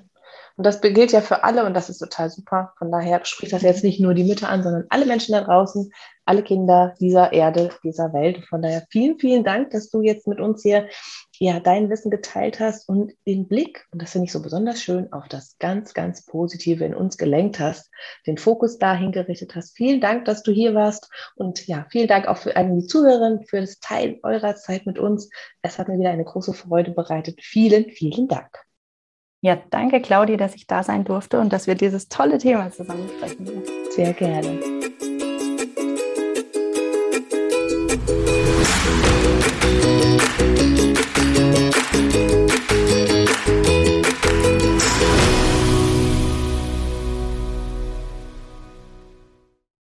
Und 0.56 0.64
das 0.64 0.80
gilt 0.80 1.10
ja 1.10 1.20
für 1.20 1.42
alle 1.42 1.64
und 1.64 1.74
das 1.74 1.90
ist 1.90 1.98
total 1.98 2.30
super. 2.30 2.74
Von 2.78 2.92
daher 2.92 3.24
spricht 3.24 3.52
das 3.52 3.62
jetzt 3.62 3.82
nicht 3.82 3.98
nur 3.98 4.14
die 4.14 4.22
Mütter 4.22 4.48
an, 4.48 4.62
sondern 4.62 4.84
alle 4.88 5.04
Menschen 5.04 5.32
da 5.32 5.40
draußen, 5.40 5.90
alle 6.26 6.44
Kinder 6.44 6.94
dieser 7.00 7.32
Erde, 7.32 7.70
dieser 7.82 8.12
Welt. 8.12 8.44
Von 8.46 8.62
daher 8.62 8.86
vielen, 8.88 9.18
vielen 9.18 9.42
Dank, 9.42 9.70
dass 9.70 9.90
du 9.90 10.00
jetzt 10.00 10.28
mit 10.28 10.38
uns 10.40 10.62
hier 10.62 10.88
ja, 11.40 11.58
dein 11.58 11.90
Wissen 11.90 12.08
geteilt 12.08 12.60
hast 12.60 12.88
und 12.88 13.12
den 13.26 13.48
Blick, 13.48 13.84
und 13.90 14.00
das 14.00 14.12
finde 14.12 14.26
ich 14.26 14.32
so 14.32 14.40
besonders 14.40 14.80
schön, 14.80 15.12
auf 15.12 15.26
das 15.26 15.56
ganz, 15.58 15.92
ganz 15.92 16.24
Positive 16.24 16.84
in 16.84 16.94
uns 16.94 17.18
gelenkt 17.18 17.58
hast, 17.58 17.90
den 18.28 18.38
Fokus 18.38 18.78
dahin 18.78 19.10
gerichtet 19.10 19.56
hast. 19.56 19.76
Vielen 19.76 20.00
Dank, 20.00 20.24
dass 20.24 20.44
du 20.44 20.52
hier 20.52 20.74
warst 20.74 21.10
und 21.34 21.66
ja, 21.66 21.86
vielen 21.90 22.06
Dank 22.06 22.28
auch 22.28 22.36
für 22.36 22.52
die 22.54 22.86
Zuhörerin, 22.86 23.44
für 23.44 23.60
das 23.60 23.80
Teilen 23.80 24.20
eurer 24.22 24.54
Zeit 24.54 24.86
mit 24.86 25.00
uns. 25.00 25.28
Es 25.62 25.80
hat 25.80 25.88
mir 25.88 25.98
wieder 25.98 26.10
eine 26.10 26.24
große 26.24 26.54
Freude 26.54 26.92
bereitet. 26.92 27.40
Vielen, 27.42 27.90
vielen 27.90 28.28
Dank. 28.28 28.64
Ja, 29.44 29.58
danke 29.68 30.00
Claudia, 30.00 30.38
dass 30.38 30.54
ich 30.54 30.66
da 30.66 30.82
sein 30.82 31.04
durfte 31.04 31.38
und 31.38 31.52
dass 31.52 31.66
wir 31.66 31.74
dieses 31.74 32.08
tolle 32.08 32.38
Thema 32.38 32.72
zusammen 32.72 33.06
sprechen. 33.18 33.62
Sehr 33.90 34.14
gerne. 34.14 34.73